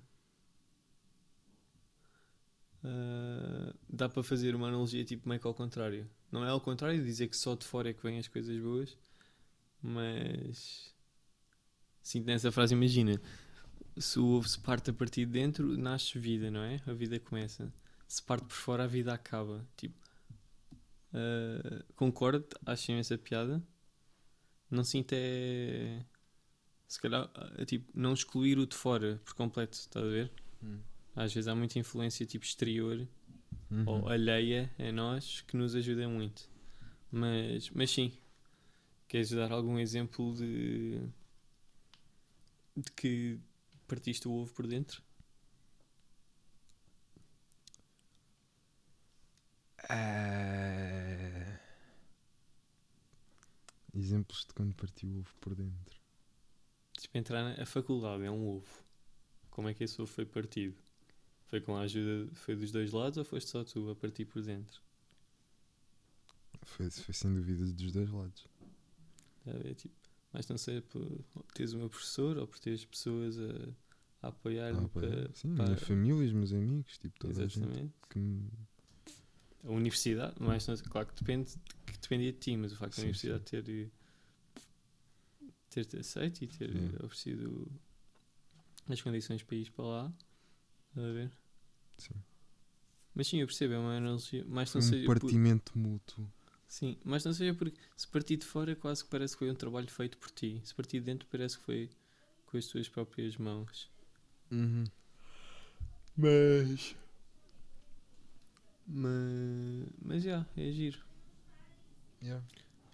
ah, 2.84 3.74
dá 3.90 4.10
para 4.10 4.24
fazer 4.24 4.56
uma 4.56 4.68
analogia 4.68 5.04
tipo 5.06 5.28
meio 5.30 5.40
que 5.42 5.48
ao 5.48 5.54
contrário. 5.54 6.10
Não 6.32 6.44
é 6.46 6.50
ao 6.50 6.60
contrário 6.62 7.04
dizer 7.04 7.28
que 7.28 7.38
só 7.38 7.56
de 7.56 7.66
fora 7.66 7.90
é 7.90 7.94
que 7.94 8.02
vêm 8.04 8.18
as 8.18 8.28
coisas 8.28 8.58
boas, 8.60 8.98
mas 9.82 10.94
sinto 12.02 12.26
nessa 12.26 12.52
frase, 12.52 12.74
imagina, 12.74 13.22
se 14.00 14.20
o 14.20 14.26
ovo 14.26 14.48
se 14.48 14.60
parte 14.60 14.90
a 14.90 14.94
partir 14.94 15.26
de 15.26 15.32
dentro, 15.32 15.78
nasce 15.78 16.18
vida, 16.20 16.50
não 16.52 16.62
é? 16.62 16.82
A 16.86 16.94
vida 16.94 17.20
começa. 17.20 17.72
Se 18.08 18.22
parte 18.22 18.46
por 18.46 18.56
fora, 18.56 18.84
a 18.84 18.88
vida 18.88 19.14
acaba. 19.14 19.66
Tipo, 19.76 19.96
ah, 21.14 21.84
concordo, 21.96 22.48
acho 22.66 22.92
imensa 22.92 23.18
piada. 23.18 23.62
Não 24.70 24.84
sinto 24.84 25.14
é. 25.14 26.06
Se 26.88 27.02
calhar, 27.02 27.30
ah, 27.34 27.66
tipo, 27.66 27.90
não 27.94 28.14
excluir 28.14 28.58
o 28.58 28.66
de 28.66 28.76
fora 28.76 29.22
por 29.26 29.34
completo, 29.34 29.78
estás 29.78 30.06
a 30.06 30.10
ver? 30.10 30.32
Às 31.16 31.34
vezes 31.34 31.48
há 31.48 31.56
muita 31.56 31.80
influência 31.80 32.26
tipo 32.26 32.46
exterior 32.46 33.08
Uhum. 33.70 33.84
ou 33.86 34.08
alheia 34.08 34.74
a 34.80 34.92
nós 34.94 35.42
que 35.42 35.58
nos 35.58 35.76
ajuda 35.76 36.08
muito. 36.08 36.50
Mas, 37.12 37.70
mas 37.72 37.92
sim, 37.92 38.14
queres 39.10 39.32
dar 39.32 39.52
algum 39.52 39.78
exemplo 39.78 40.34
de, 40.34 41.02
de 42.76 42.92
que 42.96 43.40
partiste 43.88 44.28
o 44.28 44.32
ovo 44.32 44.54
por 44.54 44.68
dentro? 44.68 45.02
Ah. 49.90 51.60
Exemplos 53.94 54.46
de 54.46 54.54
quando 54.54 54.76
partiu 54.76 55.10
o 55.10 55.20
ovo 55.20 55.34
por 55.40 55.56
dentro. 55.56 55.98
Tipo, 56.98 57.18
entrar 57.18 57.58
na 57.58 57.66
faculdade 57.66 58.24
é 58.24 58.32
um 58.32 58.48
ovo. 58.48 58.84
Como 59.50 59.70
é 59.70 59.74
que 59.74 59.84
esse 59.84 60.00
ovo 60.02 60.12
foi 60.12 60.26
partido? 60.26 60.78
Foi 61.46 61.62
com 61.62 61.76
a 61.76 61.82
ajuda, 61.82 62.30
foi 62.36 62.56
dos 62.56 62.72
dois 62.72 62.92
lados 62.92 63.18
ou 63.18 63.24
foste 63.24 63.50
só 63.50 63.64
tu 63.64 63.90
a 63.90 63.96
partir 63.96 64.26
por 64.26 64.42
dentro? 64.42 64.82
Foi, 66.64 66.90
foi 66.90 67.14
sem 67.14 67.34
dúvida 67.34 67.66
dos 67.66 67.92
dois 67.92 68.10
lados. 68.10 68.46
Ver? 69.46 69.76
Tipo, 69.76 69.96
mas 70.34 70.48
não 70.48 70.58
sei 70.58 70.82
por 70.82 71.24
teres 71.54 71.74
o 71.74 71.78
meu 71.78 71.90
professor 71.90 72.38
ou 72.38 72.48
por 72.48 72.60
teres 72.60 72.86
pessoas 72.86 73.38
a, 73.40 73.70
a 74.22 74.28
apoiar-me 74.30 74.86
Ah, 74.86 74.90
para. 74.90 75.34
Sim, 75.34 75.56
para- 75.56 75.66
minha 75.66 75.78
família, 75.78 76.26
os 76.28 76.34
meus 76.34 76.54
amigos, 76.54 76.98
tipo, 76.98 77.18
toda 77.20 77.44
a 77.44 77.48
gente 77.48 77.60
Exatamente. 77.60 77.94
que 78.10 78.20
me. 78.20 78.50
A 79.64 79.72
universidade, 79.72 80.36
mas 80.40 80.66
não- 80.68 80.78
claro 80.78 81.08
que 81.08 81.16
depende 81.16 81.54
que 81.86 82.00
dependia 82.00 82.32
de 82.32 82.40
ti, 82.40 82.56
mas 82.56 82.72
o 82.72 82.76
facto 82.78 82.92
da 82.92 82.96
Sim, 82.96 83.02
universidade 83.04 83.44
ter 83.44 83.92
ter-te 85.70 85.98
aceito 85.98 86.44
e 86.44 86.48
ter 86.48 86.70
Yeah. 86.74 87.06
oferecido 87.06 87.72
as 88.90 89.02
condições 89.02 89.44
para 89.44 89.56
ir 89.56 89.72
para 89.72 89.86
lá, 89.86 90.14
estás 90.90 91.08
a 91.08 91.12
ver? 91.12 91.32
Sim. 91.98 92.14
Mas 93.14 93.28
sim, 93.28 93.40
eu 93.42 93.48
percebo, 93.48 93.74
é 93.74 93.80
uma 93.80 93.98
analogia, 93.98 94.46
Foi 94.72 94.82
não 94.82 94.88
um 94.88 94.92
seja 94.92 95.06
por, 95.06 95.20
partimento 95.20 95.78
mútuo. 95.78 96.32
Sim, 96.68 96.98
mas 97.04 97.24
não 97.24 97.34
seja 97.34 97.54
porque 97.54 97.80
se 97.96 98.08
partir 98.08 98.38
de 98.38 98.46
fora 98.46 98.76
quase 98.76 99.04
que 99.04 99.10
parece 99.10 99.34
que 99.34 99.40
foi 99.40 99.52
um 99.52 99.56
trabalho 99.56 99.90
feito 99.90 100.18
por 100.18 100.30
ti, 100.32 100.62
se 100.64 100.74
partir 100.76 101.00
de 101.00 101.06
dentro 101.06 101.28
parece 101.32 101.58
que 101.58 101.64
foi 101.64 101.90
com 102.46 102.58
as 102.58 102.66
tuas 102.68 102.88
próprias 102.88 103.38
mãos. 103.38 103.90
Uhum. 104.52 104.86
Mas 106.16 106.96
mas, 108.88 109.86
mas 110.02 110.24
já, 110.24 110.46
é 110.56 110.72
giro. 110.72 111.00
Yeah. 112.22 112.44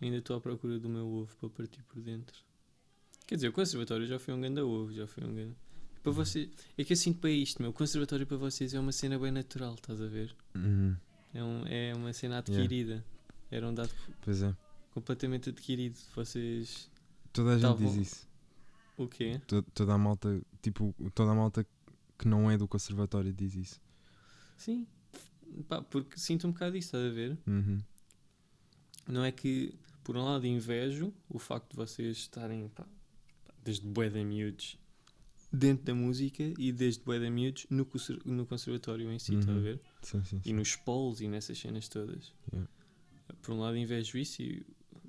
Ainda 0.01 0.17
estou 0.17 0.35
à 0.35 0.41
procura 0.41 0.79
do 0.79 0.89
meu 0.89 1.05
ovo 1.05 1.35
para 1.39 1.49
partir 1.49 1.83
por 1.83 2.01
dentro. 2.01 2.35
Quer 3.27 3.35
dizer, 3.35 3.49
o 3.49 3.53
conservatório 3.53 4.05
já 4.07 4.17
foi 4.19 4.33
um 4.33 4.41
grande 4.41 4.59
ovo, 4.59 4.91
já 4.91 5.05
foi 5.05 5.23
um 5.23 5.33
grande. 5.33 5.55
Para 6.01 6.11
você, 6.11 6.49
é 6.77 6.83
que 6.83 6.91
eu 6.91 6.97
sinto 6.97 7.19
para 7.19 7.29
isto, 7.29 7.61
meu. 7.61 7.71
O 7.71 7.73
conservatório 7.73 8.27
para 8.27 8.35
vocês 8.35 8.73
é 8.73 8.79
uma 8.79 8.91
cena 8.91 9.17
bem 9.17 9.31
natural, 9.31 9.75
estás 9.75 10.01
a 10.01 10.07
ver? 10.07 10.35
Uhum. 10.55 10.97
É, 11.33 11.43
um, 11.43 11.65
é 11.67 11.93
uma 11.95 12.11
cena 12.11 12.39
adquirida. 12.39 13.05
Era 13.55 13.67
um 13.69 13.73
dado 13.73 13.91
Pois 14.21 14.41
é. 14.41 14.55
completamente 14.91 15.49
adquirido. 15.49 15.97
Vocês. 16.15 16.89
Toda 17.31 17.55
a 17.55 17.59
gente 17.59 17.77
diz 17.77 17.95
isso. 17.95 18.27
O 18.97 19.07
quê? 19.07 19.39
To- 19.47 19.61
Toda 19.73 19.93
a 19.93 19.97
malta, 19.97 20.41
tipo, 20.61 20.93
toda 21.13 21.31
a 21.31 21.35
malta 21.35 21.65
que 22.17 22.27
não 22.27 22.49
é 22.49 22.57
do 22.57 22.67
conservatório 22.67 23.31
diz 23.33 23.53
isso. 23.55 23.81
Sim. 24.57 24.87
Pá, 25.67 25.81
porque 25.81 26.17
sinto 26.19 26.47
um 26.47 26.51
bocado 26.51 26.71
disso, 26.73 26.87
estás 26.87 27.05
a 27.05 27.09
ver? 27.13 27.37
Uhum. 27.45 27.79
Não 29.07 29.23
é 29.23 29.31
que, 29.31 29.75
por 30.03 30.15
um 30.17 30.23
lado, 30.23 30.47
invejo 30.47 31.13
o 31.29 31.37
facto 31.37 31.71
de 31.71 31.75
vocês 31.75 32.17
estarem, 32.17 32.69
pá, 32.69 32.85
desde 33.63 33.85
bué 33.87 34.09
miúdos, 34.23 34.77
dentro 35.51 35.85
da 35.85 35.93
música 35.93 36.41
e 36.57 36.71
desde 36.71 37.03
bué 37.03 37.19
miúdos 37.29 37.67
no, 37.69 37.85
no 38.25 38.45
conservatório 38.45 39.11
em 39.11 39.19
si, 39.19 39.33
estás 39.35 39.49
a 39.49 39.51
Uhum. 39.59 39.61
ver? 39.63 39.81
Sim, 40.01 40.23
sim, 40.23 40.37
E 40.37 40.43
sim. 40.49 40.53
nos 40.53 40.75
polos 40.75 41.21
e 41.21 41.27
nessas 41.27 41.57
cenas 41.59 41.87
todas. 41.87 42.33
Yeah. 42.51 42.69
Por 43.41 43.53
um 43.53 43.59
lado, 43.59 43.77
invejo 43.77 44.17
isso 44.17 44.41
e 44.41 44.65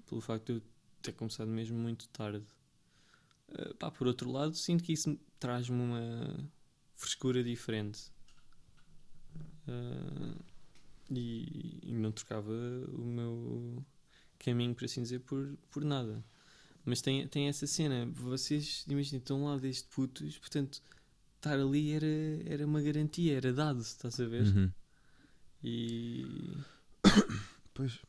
pelo 0.08 0.20
facto 0.20 0.46
de 0.46 0.52
eu 0.52 0.62
ter 1.02 1.12
começado 1.12 1.48
mesmo 1.48 1.78
muito 1.78 2.08
tarde. 2.08 2.44
Uh, 3.50 3.74
pá, 3.74 3.90
por 3.90 4.06
outro 4.06 4.30
lado, 4.30 4.54
sinto 4.54 4.82
que 4.82 4.92
isso 4.92 5.10
me- 5.10 5.20
traz-me 5.38 5.80
uma 5.80 6.50
frescura 6.96 7.42
diferente. 7.42 8.12
Uh, 9.66 10.36
e, 11.10 11.80
e 11.82 11.92
não 11.92 12.12
trocava 12.12 12.52
o 12.92 13.04
meu 13.04 13.84
caminho, 14.38 14.74
por 14.74 14.84
assim 14.84 15.02
dizer, 15.02 15.20
por, 15.20 15.56
por 15.70 15.84
nada. 15.84 16.24
Mas 16.84 17.00
tem, 17.00 17.26
tem 17.28 17.48
essa 17.48 17.66
cena, 17.66 18.06
vocês 18.12 18.84
imaginem, 18.88 19.18
estão 19.18 19.44
lá 19.44 19.56
desde 19.56 19.84
putos, 19.84 20.38
portanto, 20.38 20.82
estar 21.36 21.58
ali 21.58 21.92
era, 21.92 22.06
era 22.46 22.66
uma 22.66 22.82
garantia, 22.82 23.36
era 23.36 23.52
dado, 23.52 23.80
estás 23.80 24.20
a 24.20 24.26
ver? 24.26 24.44
Uhum. 24.46 24.70
E 25.62 26.52
Pois. 27.74 28.00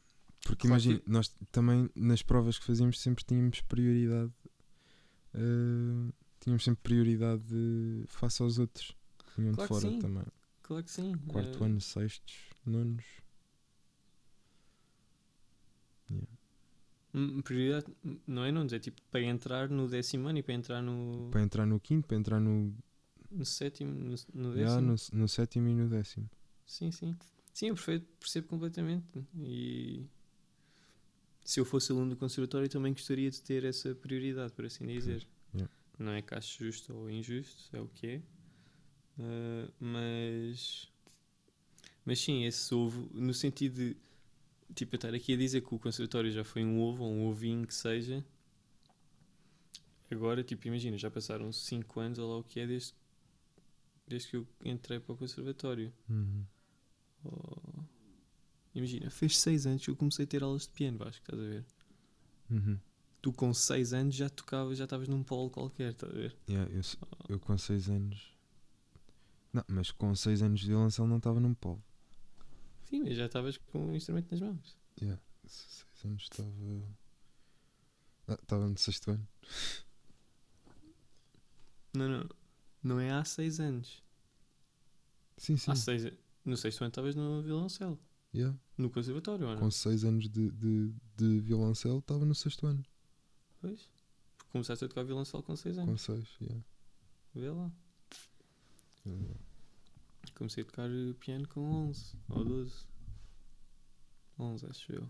Porque 0.45 0.67
Claro 0.67 0.81
que- 0.81 0.87
imagina, 0.89 1.01
nós 1.07 1.27
também 1.51 1.89
nas 1.95 2.21
provas 2.21 2.57
que 2.59 2.65
fazíamos 2.65 2.99
sempre 2.99 3.23
tínhamos 3.25 3.61
prioridade. 3.61 4.31
eh, 5.33 6.11
tínhamos 6.39 6.63
sempre 6.63 6.81
prioridade 6.83 7.41
de- 7.43 8.05
face 8.07 8.41
aos 8.41 8.57
outros. 8.59 8.95
que 9.17 9.41
Vinham 9.41 9.53
Claro 9.55 9.73
de 9.73 9.79
fora 9.81 9.91
sim. 9.93 9.99
também. 9.99 10.23
claro 10.61 10.83
que 10.83 10.91
sim. 10.91 11.13
Quarto 11.27 11.61
eh, 11.63 11.65
ano, 11.65 11.81
sextos, 11.81 12.35
nonos. 12.65 13.03
hum, 17.13 17.41
Prioridade, 17.41 17.87
não 18.27 18.43
é 18.43 18.51
não 18.51 18.61
é 18.63 18.79
tipo 18.79 19.01
para 19.11 19.21
entrar 19.21 19.69
no 19.69 19.87
décimo 19.87 20.27
ano 20.27 20.39
e 20.39 20.43
para 20.43 20.53
entrar 20.53 20.81
no, 20.81 21.29
Para 21.31 21.41
entrar 21.41 21.65
no 21.65 21.79
quinto, 21.79 22.07
para 22.07 22.17
entrar 22.17 22.39
no, 22.39 22.73
no 23.31 23.45
sétimo, 23.45 23.91
no, 23.93 24.15
no 24.33 24.53
décimo. 24.53 24.81
no, 24.81 24.95
no 25.21 25.27
sétimo 25.27 25.67
e 25.69 25.73
no 25.75 25.87
décimo. 25.89 26.29
Sim, 26.65 26.91
sim. 26.91 27.15
Sim, 27.55 27.67
eu 27.67 27.75
percebo, 27.75 28.05
percebo 28.19 28.47
completamente. 28.49 29.25
E, 29.37 30.05
se 31.41 31.57
eu 31.57 31.63
fosse 31.63 31.89
aluno 31.89 32.09
do 32.09 32.17
conservatório 32.17 32.67
também 32.67 32.91
gostaria 32.91 33.31
de 33.31 33.41
ter 33.41 33.63
essa 33.63 33.95
prioridade, 33.95 34.51
por 34.51 34.65
assim 34.65 34.85
dizer. 34.85 35.25
yeah. 35.53 35.73
Não 35.97 36.11
é 36.11 36.21
que 36.21 36.35
acho 36.35 36.65
justo 36.65 36.93
ou 36.93 37.09
injusto, 37.09 37.73
é 37.73 37.79
o 37.79 37.87
que 37.87 38.07
é. 38.07 38.21
Ah, 39.17 39.71
mas. 39.79 40.91
Mas 42.03 42.19
sim, 42.19 42.43
esse 42.43 42.75
ovo, 42.75 43.09
no 43.13 43.33
sentido 43.33 43.75
de. 43.75 43.95
Tipo, 44.73 44.95
eu 44.95 44.97
estar 44.97 45.13
aqui 45.13 45.33
a 45.33 45.37
dizer 45.37 45.61
que 45.61 45.73
o 45.73 45.79
conservatório 45.79 46.31
já 46.31 46.43
foi 46.43 46.65
um 46.65 46.81
ovo, 46.81 47.05
ou 47.05 47.13
um 47.13 47.25
ovinho 47.25 47.65
que 47.65 47.73
seja. 47.73 48.21
Agora, 50.11 50.43
tipo, 50.43 50.67
imagina, 50.67 50.97
já 50.97 51.09
passaram 51.09 51.53
5 51.53 52.01
anos, 52.01 52.19
ou 52.19 52.29
lá 52.29 52.37
o 52.39 52.43
que 52.43 52.59
é, 52.59 52.67
desde, 52.67 52.93
desde 54.05 54.27
que 54.27 54.35
eu 54.35 54.45
entrei 54.65 54.99
para 54.99 55.13
o 55.13 55.17
conservatório. 55.17 55.93
Uhum. 56.09 56.43
Oh, 57.25 57.83
Imagina, 58.73 59.09
fez 59.09 59.37
6 59.39 59.65
anos 59.65 59.83
que 59.85 59.89
eu 59.89 59.95
comecei 59.95 60.25
a 60.25 60.27
ter 60.27 60.43
aulas 60.43 60.63
de 60.63 60.69
piano, 60.69 60.97
Vasco, 60.97 61.21
estás 61.23 61.39
a 61.39 61.43
ver? 61.45 61.65
Uhum. 62.49 62.77
Tu 63.21 63.31
com 63.31 63.53
6 63.53 63.93
anos 63.93 64.15
já 64.15 64.29
tocavas, 64.29 64.77
já 64.77 64.83
estavas 64.83 65.07
num 65.07 65.23
polo 65.23 65.49
qualquer, 65.49 65.91
estás 65.91 66.11
a 66.11 66.15
ver? 66.15 66.37
Yeah, 66.49 66.71
eu, 66.71 66.81
eu 67.29 67.39
com 67.39 67.57
6 67.57 67.89
anos. 67.89 68.35
Não, 69.53 69.63
mas 69.69 69.91
com 69.91 70.13
6 70.13 70.41
anos 70.41 70.59
de 70.59 70.67
violoncelo 70.67 71.07
não 71.07 71.17
estava 71.17 71.39
num 71.39 71.53
polo. 71.53 71.81
Sim, 72.83 73.03
mas 73.03 73.15
já 73.15 73.25
estavas 73.27 73.57
com 73.57 73.91
o 73.91 73.95
instrumento 73.95 74.29
nas 74.31 74.41
mãos. 74.41 74.77
Yeah. 75.01 75.21
6 75.47 75.85
anos 76.05 76.23
estava. 76.23 76.49
Ah, 78.27 78.37
Estava 78.41 78.67
no 78.67 78.77
sexto 78.77 79.11
ano. 79.11 79.27
Não, 81.95 82.09
não. 82.09 82.29
Não 82.83 82.99
é 82.99 83.09
há 83.11 83.23
6 83.23 83.59
anos. 83.61 84.03
Sim, 85.37 85.57
sim. 85.57 85.71
Há 85.71 85.75
seis, 85.75 86.11
no 86.45 86.55
sexto 86.55 86.81
ano 86.81 86.89
estavas 86.89 87.15
no 87.15 87.41
violoncelo. 87.41 87.99
Yeah. 88.33 88.57
No 88.77 88.89
conservatório, 88.89 89.47
não? 89.47 89.57
Com 89.57 89.71
6 89.71 90.03
anos 90.03 90.29
de, 90.29 90.51
de, 90.51 90.93
de 91.15 91.39
violoncelo 91.39 91.99
estava 91.99 92.25
no 92.25 92.35
sexto 92.35 92.67
ano. 92.67 92.85
Pois. 93.61 93.89
Porque 94.37 94.51
começaste 94.51 94.83
a 94.83 94.87
tocar 94.87 95.03
violoncelo 95.03 95.41
com 95.41 95.55
6 95.55 95.75
Com 95.77 95.81
anos. 95.83 96.01
6, 96.01 96.37
yeah. 96.41 96.63
Vê 97.33 97.49
lá. 97.49 97.71
Comecei 100.35 100.63
a 100.63 100.65
tocar 100.65 100.89
eh, 100.89 101.13
piano 101.19 101.47
com 101.47 101.61
11 101.61 102.17
ou 102.29 102.43
12. 102.43 102.85
11, 104.37 104.65
acho 104.65 104.91
eu. 104.91 105.09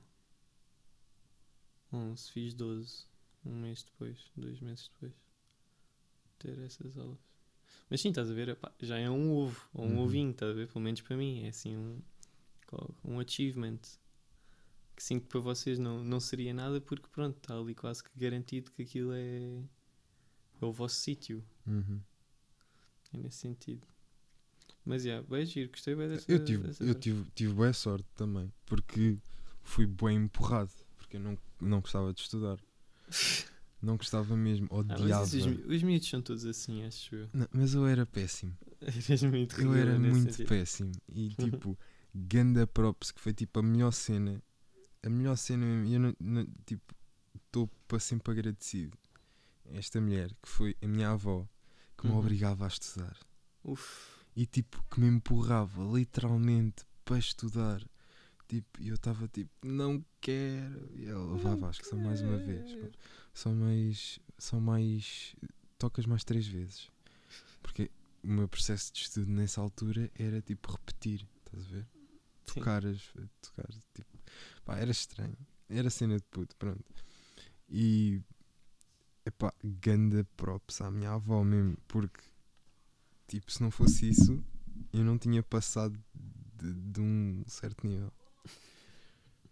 11, 1.91 2.32
fiz 2.32 2.53
12. 2.53 3.07
Um 3.45 3.62
mês 3.62 3.84
depois, 3.84 4.32
dois 4.36 4.60
meses 4.60 4.90
depois. 4.90 5.14
Ter 6.38 6.60
essas 6.60 6.98
aulas. 6.98 7.20
Mas 7.90 8.02
sim, 8.02 8.10
estás 8.10 8.30
a 8.30 8.34
ver? 8.34 8.49
epá, 8.49 8.72
já 8.82 8.98
é 8.98 9.10
um 9.10 9.32
ovo, 9.32 9.70
ou 9.74 9.86
um 9.86 9.98
Uhum. 9.98 10.03
ovinho, 10.03 10.32
estás 10.32 10.52
a 10.52 10.53
ver? 10.53 10.68
Pelo 10.68 10.82
menos 10.82 11.02
para 11.02 11.16
mim. 11.18 11.44
É 11.44 11.49
assim 11.49 11.76
um, 11.78 12.02
um 13.03 13.20
achievement. 13.20 13.80
Que 14.95 15.03
sim, 15.03 15.20
que 15.20 15.28
para 15.28 15.40
vocês 15.41 15.78
não, 15.78 16.03
não 16.03 16.20
seria 16.20 16.53
nada, 16.53 16.80
porque 16.80 17.07
pronto, 17.10 17.38
está 17.38 17.57
ali 17.57 17.76
quase 17.76 18.03
que 18.03 18.10
garantido 18.16 18.72
que 18.72 18.82
aquilo 18.84 19.12
é, 19.14 19.62
é 20.62 20.66
o 20.66 20.72
vosso 20.72 20.95
sítio. 20.95 21.44
uhum. 21.68 22.02
É 23.14 23.18
nesse 23.18 23.38
sentido. 23.38 23.86
Mas, 24.86 25.03
já, 25.03 25.10
yeah, 25.10 25.28
bem 25.28 25.45
giro, 25.45 25.70
gostei 25.72 25.95
bem 25.95 26.07
dessa 26.07 26.32
Eu 26.32 26.44
tive, 26.45 26.64
dessa 26.64 26.84
eu 26.84 26.94
tive, 26.95 27.26
tive 27.32 27.53
boa 27.53 27.74
sorte 27.74 28.07
também, 28.16 28.52
porque 28.66 29.18
fui 29.64 29.86
bem 29.86 30.18
empurrado, 30.18 30.72
porque 30.98 31.18
eu 31.18 31.22
não, 31.22 31.38
não 31.60 31.82
gostava 31.82 32.14
de 32.14 32.22
estudar. 32.22 32.60
Não 33.86 33.98
gostava 33.98 34.36
mesmo, 34.36 34.68
Ah, 34.72 34.76
mas 34.90 34.99
odiava. 35.02 35.24
esses 35.26 35.45
mi- 35.45 35.76
os 35.76 35.84
miúdos 35.84 36.10
são 36.10 36.22
todos 36.22 36.45
assim, 36.45 36.84
acho 36.86 37.14
eu. 37.16 37.30
Não, 37.34 37.48
mas 37.53 37.74
eu 37.76 37.86
era 37.86 38.06
péssimo. 38.06 38.57
Eras 38.82 39.24
muito 39.24 39.62
Eu 39.62 39.74
era 39.76 39.99
muito 39.99 40.32
sentido. 40.32 40.48
péssimo. 40.48 40.91
E 41.07 41.30
tipo, 41.64 41.78
Ganda 42.14 42.66
Props, 42.66 43.12
que 43.12 43.22
foi 43.22 43.34
tipo 43.34 43.60
a 43.60 43.64
melhor 43.64 43.91
cena. 43.91 44.41
A 45.03 45.10
melhor 45.10 45.38
cena 45.38 45.66
mesmo. 45.66 45.86
e 45.86 45.94
Eu 45.94 45.99
não, 45.99 46.16
não- 46.20 46.48
tipo, 46.66 46.95
estou 47.36 47.68
para 47.88 47.99
sempre 47.99 48.32
agradecido. 48.32 48.98
Esta 49.66 49.99
mulher, 50.02 50.30
que 50.41 50.49
foi 50.49 50.76
a 50.82 50.88
minha 50.88 51.10
avó, 51.12 51.48
que 51.98 52.06
me 52.07 52.14
Uhum. 52.14 52.20
obrigava 52.20 52.66
a 52.66 52.68
estudar. 52.68 53.18
Uf, 53.64 54.16
E 54.36 54.45
tipo, 54.45 54.84
que 54.91 54.99
me 54.99 55.07
empurrava 55.07 55.82
literalmente 55.98 56.84
para 57.06 57.18
estudar. 57.18 57.82
Tipo, 58.48 58.82
e 58.82 58.90
eu 58.90 58.95
estava 58.95 59.28
tipo, 59.28 59.49
não 59.66 60.03
quero. 60.22 60.90
E 60.94 61.06
ela, 61.06 61.36
vá 61.38 61.56
Vasco, 61.56 61.86
só 61.88 61.95
mais 61.95 62.22
uma 62.22 62.38
vez. 62.38 62.76
pá. 62.76 62.88
Só 63.36 63.53
mais. 63.53 64.18
Só 64.40 64.60
mais. 64.60 65.36
Tocas 65.78 66.06
mais 66.06 66.24
três 66.24 66.48
vezes. 66.48 66.90
Porque 67.62 67.91
o 68.24 68.28
meu 68.30 68.48
processo 68.48 68.91
de 68.94 69.02
estudo 69.02 69.30
nessa 69.30 69.60
altura 69.62 70.10
era 70.18 70.41
tipo 70.41 70.72
repetir, 70.72 71.28
estás 71.45 71.66
a 71.66 71.70
ver? 71.70 71.88
Sim. 72.48 72.53
Tocar, 72.56 72.86
as, 72.86 73.14
tocar 73.41 73.68
tipo. 73.94 74.18
Pá, 74.64 74.78
era 74.78 74.90
estranho. 74.90 75.38
Era 75.70 75.90
cena 75.90 76.16
de 76.16 76.24
puto, 76.32 76.56
pronto. 76.56 76.84
E. 77.70 78.22
Epá, 79.26 79.53
ganda 79.64 80.24
props 80.38 80.82
à 80.82 80.90
minha 80.90 81.12
avó 81.12 81.44
mesmo, 81.44 81.78
porque. 81.88 82.24
Tipo, 83.28 83.52
se 83.52 83.62
não 83.62 83.70
fosse 83.70 84.07
isso, 84.07 84.41
eu 84.94 85.03
não 85.03 85.18
tinha 85.18 85.44
passado 85.44 86.02
de, 86.56 86.74
de 86.74 87.02
um 87.02 87.44
certo 87.48 87.86
nível. 87.86 88.14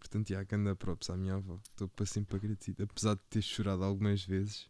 Portanto, 0.03 0.27
já, 0.29 0.43
ganda 0.43 0.75
props 0.75 1.09
à 1.09 1.15
minha 1.17 1.35
avó. 1.35 1.57
Estou 1.69 1.87
para 1.87 2.05
sempre 2.05 2.35
agradecido. 2.35 2.83
Apesar 2.83 3.15
de 3.15 3.21
ter 3.29 3.41
chorado 3.41 3.83
algumas 3.85 4.21
vezes 4.23 4.67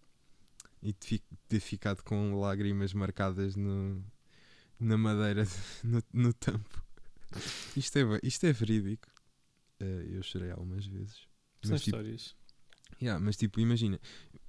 e 0.81 0.93
de 0.93 1.19
ter 1.49 1.59
ficado 1.59 2.03
com 2.03 2.39
lágrimas 2.39 2.93
marcadas 2.93 3.55
no, 3.55 4.03
na 4.79 4.95
madeira, 4.95 5.43
no, 5.83 6.03
no 6.13 6.33
tampo. 6.33 6.83
Isto 7.75 7.97
é, 7.97 8.19
isto 8.21 8.45
é 8.45 8.53
verídico. 8.53 9.09
Eh, 9.79 10.09
eu 10.11 10.21
chorei 10.21 10.51
algumas 10.51 10.85
vezes. 10.85 11.27
são 11.63 11.71
Mas, 11.71 11.81
tipo, 11.81 11.97
histórias. 11.97 12.35
Yeah, 13.01 13.19
mas 13.19 13.35
tipo, 13.35 13.59
imagina, 13.59 13.99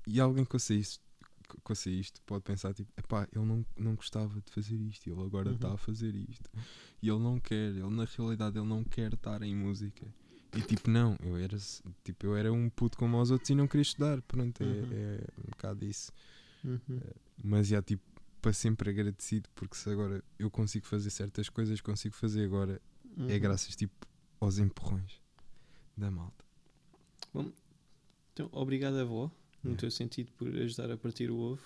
e 0.06 0.20
alguém 0.20 0.44
que 0.44 0.54
ouça 0.54 0.74
isto, 0.74 1.00
que 1.48 1.56
ouça 1.72 1.88
isto 1.90 2.20
pode 2.22 2.44
pensar 2.44 2.74
tipo, 2.74 2.92
epá, 2.96 3.26
ele 3.34 3.44
não, 3.46 3.64
não 3.76 3.94
gostava 3.94 4.38
de 4.42 4.52
fazer 4.52 4.76
isto, 4.82 5.08
ele 5.10 5.22
agora 5.22 5.48
Uhum. 5.48 5.54
está 5.56 5.72
a 5.72 5.78
fazer 5.78 6.14
isto. 6.14 6.48
E 7.02 7.08
ele 7.08 7.18
não 7.20 7.40
quer, 7.40 7.70
ele 7.70 7.88
na 7.90 8.04
realidade 8.04 8.58
ele 8.58 8.68
não 8.68 8.84
quer 8.84 9.14
estar 9.14 9.42
em 9.42 9.56
música. 9.56 10.06
E 10.56 10.62
tipo, 10.62 10.88
não, 10.90 11.16
eu 11.22 11.36
era, 11.36 11.56
tipo, 12.04 12.26
eu 12.26 12.36
era 12.36 12.52
um 12.52 12.68
puto 12.70 12.96
como 12.96 13.20
os 13.20 13.30
outros 13.30 13.50
e 13.50 13.54
não 13.54 13.66
queria 13.66 13.82
estudar. 13.82 14.22
Pronto, 14.22 14.62
é, 14.62 14.66
Uhum. 14.66 14.88
é 14.92 15.24
um 15.38 15.50
bocado 15.50 15.84
isso. 15.84 16.12
Uhum. 16.64 17.00
Mas 17.42 17.66
já 17.68 17.82
tipo, 17.82 18.02
para 18.40 18.52
sempre 18.52 18.90
agradecido, 18.90 19.48
porque 19.54 19.74
se 19.76 19.88
agora 19.90 20.22
eu 20.38 20.50
consigo 20.50 20.86
fazer 20.86 21.10
certas 21.10 21.48
coisas, 21.48 21.80
consigo 21.80 22.14
fazer 22.14 22.44
agora, 22.44 22.80
é 23.28 23.34
Uhum. 23.34 23.38
graças 23.40 23.74
tipo 23.74 24.06
aos 24.40 24.58
empurrões 24.58 25.20
da 25.96 26.10
malta. 26.10 26.44
Então, 28.32 28.48
obrigado, 28.52 28.96
avó, 28.98 29.30
no 29.62 29.70
Yeah. 29.70 29.80
teu 29.80 29.90
sentido, 29.90 30.30
por 30.32 30.48
ajudar 30.48 30.90
a 30.90 30.96
partir 30.96 31.30
o 31.30 31.36
ovo 31.38 31.62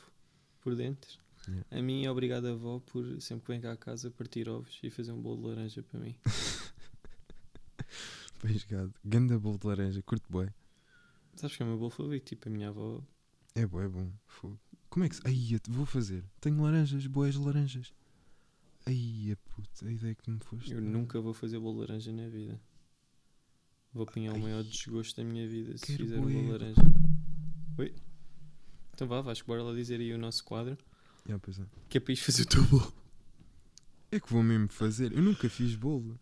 por 0.61 0.75
dentro. 0.77 1.19
Yeah. 1.49 1.67
A 1.79 1.83
mim, 1.83 2.07
obrigado, 2.07 2.47
avó, 2.47 2.79
por 2.81 3.21
sempre 3.23 3.47
que 3.47 3.53
vem 3.53 3.61
cá 3.61 3.73
a 3.73 3.77
casa 3.77 4.11
partir 4.11 4.49
ovos 4.49 4.79
e 4.83 4.91
fazer 4.91 5.13
um 5.13 5.21
bolo 5.21 5.43
de 5.43 5.49
laranja 5.49 5.83
para 5.83 5.99
mim. 6.01 6.15
Bem 8.43 8.57
jogado. 8.59 8.95
Ganda 9.05 9.39
bolo 9.39 9.59
de 9.59 9.67
laranja, 9.67 10.03
curto 10.03 10.27
bué. 10.31 10.53
Sabes 11.37 11.57
que 11.57 11.63
é 11.63 11.67
o 11.67 11.69
meu 11.69 11.79
bolo 11.79 11.91
favorito? 11.91 12.25
Tipo, 12.27 12.49
a 12.49 12.53
minha 12.53 12.69
avó. 12.69 13.03
É 13.55 13.67
bom, 13.67 13.81
é 13.81 13.89
bom. 13.89 14.13
Fogo. 14.27 14.59
Como 14.89 15.05
é 15.05 15.09
que 15.09 15.17
se. 15.17 15.23
Aí, 15.27 15.53
eu 15.53 15.61
te- 15.61 15.71
vou 15.71 15.85
fazer. 15.87 16.25
Tenho 16.41 16.61
laranjas, 16.63 17.07
boas 17.07 17.35
laranjas. 17.35 17.93
Aí, 18.87 19.37
puto, 19.55 19.87
a 19.87 19.91
ideia 19.93 20.15
que 20.15 20.31
me 20.31 20.39
foste. 20.41 20.73
Eu 20.73 20.81
nunca 20.81 21.21
vou 21.21 21.35
fazer 21.35 21.59
bolo 21.59 21.75
de 21.85 21.91
laranja 21.91 22.13
na 22.13 22.29
vida. 22.29 22.61
Vou 23.93 24.05
apanhar 24.05 24.33
o 24.33 24.37
Ai, 24.37 24.41
maior 24.43 24.63
desgosto 24.63 25.17
da 25.21 25.25
minha 25.29 25.47
vida 25.49 25.77
se 25.77 25.97
fizer 25.97 26.19
um 26.19 26.23
bolo 26.23 26.43
de 26.43 26.51
laranja. 26.51 26.83
Oi? 27.79 27.95
Então 28.95 29.07
vá, 29.09 29.21
Vasco, 29.21 29.47
bora 29.47 29.63
lá 29.63 29.73
dizer 29.75 30.01
aí 30.01 30.13
o 30.13 30.19
nosso 30.19 30.45
quadro. 30.45 30.77
Yeah, 31.27 31.41
pois 31.45 31.59
é. 31.59 31.65
Que 31.89 31.99
é 31.99 32.01
para 32.01 32.13
isto 32.13 32.25
fazer 32.27 32.43
o 32.43 32.47
teu 32.47 32.65
bolo. 32.65 32.93
É 34.11 34.19
que 34.19 34.33
vou 34.33 34.43
mesmo 34.43 34.69
fazer. 34.69 35.13
Eu 35.13 35.23
nunca 35.23 35.49
fiz 35.51 35.75
bolo. 35.75 36.19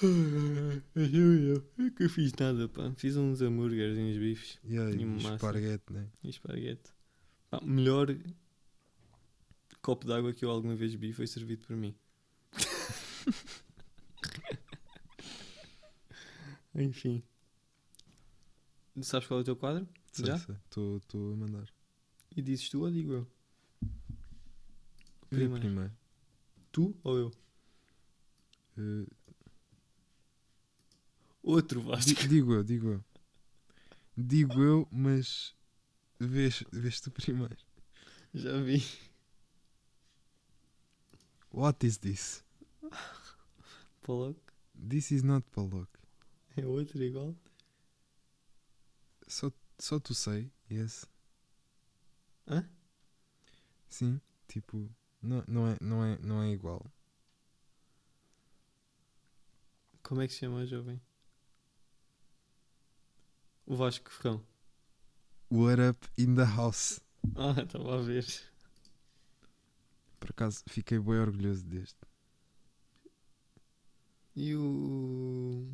Eu 0.94 1.64
nunca 1.76 2.08
fiz 2.08 2.32
nada, 2.34 2.68
pá. 2.68 2.92
Fiz 2.96 3.16
uns 3.16 3.42
hambúrgueres 3.42 3.98
e 3.98 4.00
uns 4.00 4.16
bifes 4.16 4.58
Yeah, 4.64 4.94
E 4.94 5.04
massa. 5.04 5.34
esparguete, 5.34 5.92
né? 5.92 6.08
e 6.22 6.28
esparguete. 6.28 6.90
Pá, 7.50 7.60
melhor 7.62 8.06
copo 9.82 10.06
de 10.06 10.12
água 10.12 10.32
que 10.32 10.44
eu 10.44 10.50
alguma 10.50 10.76
vez 10.76 10.94
vi 10.94 11.12
foi 11.12 11.26
servido 11.26 11.66
por 11.66 11.76
mim. 11.76 11.94
Enfim. 16.74 17.22
Sabes 19.02 19.26
qual 19.28 19.40
é 19.40 19.42
o 19.42 19.44
teu 19.44 19.56
quadro? 19.56 19.88
Sei, 20.12 20.26
Já? 20.26 20.36
Estou 20.36 21.00
a 21.32 21.36
mandar. 21.36 21.66
E 22.36 22.42
dizes 22.42 22.68
tu 22.68 22.82
ou 22.82 22.90
digo 22.90 23.12
eu? 23.12 23.20
Eu 23.20 23.26
Primeiro. 25.30 25.60
primeiro. 25.60 25.92
Tu 26.72 26.96
ou 27.02 27.16
eu? 27.18 27.32
Eh, 28.76 29.06
Outro 31.42 31.80
Vasco. 31.80 32.04
di- 32.10 32.28
digo 32.28 32.52
eu, 32.54 32.64
digo 32.64 32.88
eu. 32.88 33.04
Digo 34.16 34.62
eu, 34.62 34.88
mas. 34.90 35.54
Vês, 36.20 36.64
vês 36.72 37.00
tu 37.00 37.10
primeiro. 37.10 37.56
Já 38.34 38.60
vi. 38.60 38.84
What 41.52 41.86
is 41.86 41.98
this? 41.98 42.44
Pollock. 44.02 44.40
This 44.74 45.10
is 45.10 45.22
not 45.22 45.46
Pollock. 45.50 45.88
É 46.56 46.66
outro 46.66 47.02
igual. 47.02 47.34
Só, 49.28 49.52
só 49.78 50.00
tu 50.00 50.14
sei, 50.14 50.50
esse. 50.68 51.06
Hã? 52.46 52.68
Sim, 53.88 54.20
tipo, 54.48 54.90
não, 55.22 55.44
não, 55.46 55.66
é, 55.68 55.76
não, 55.80 56.04
é, 56.04 56.18
não 56.18 56.42
é 56.42 56.50
igual. 56.50 56.84
Como 60.02 60.20
é 60.22 60.26
que 60.26 60.32
se 60.32 60.40
chama 60.40 60.58
o 60.62 60.66
jovem? 60.66 61.00
O 63.68 63.76
Vasco 63.76 64.10
Ferrão. 64.10 64.42
What 65.50 65.78
up 65.80 66.06
in 66.16 66.34
the 66.34 66.44
house? 66.44 67.00
Ah, 67.36 67.54
estava 67.62 67.94
a 67.96 67.98
ver. 68.02 68.24
Por 70.18 70.30
acaso, 70.30 70.62
fiquei 70.68 70.98
bem 70.98 71.18
orgulhoso 71.18 71.64
deste. 71.64 71.98
E 74.34 74.54
o. 74.54 75.66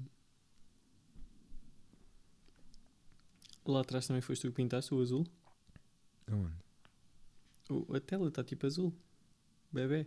Lá 3.66 3.80
atrás 3.80 4.06
também 4.06 4.20
foste 4.22 4.42
tu 4.42 4.48
que 4.48 4.56
pintaste 4.56 4.92
o 4.94 5.00
azul? 5.00 5.26
Aonde? 6.30 6.56
O- 7.70 7.94
a 7.96 8.00
tela 8.00 8.28
está 8.28 8.42
tipo 8.44 8.66
azul. 8.66 8.92
Bebê. 9.72 10.06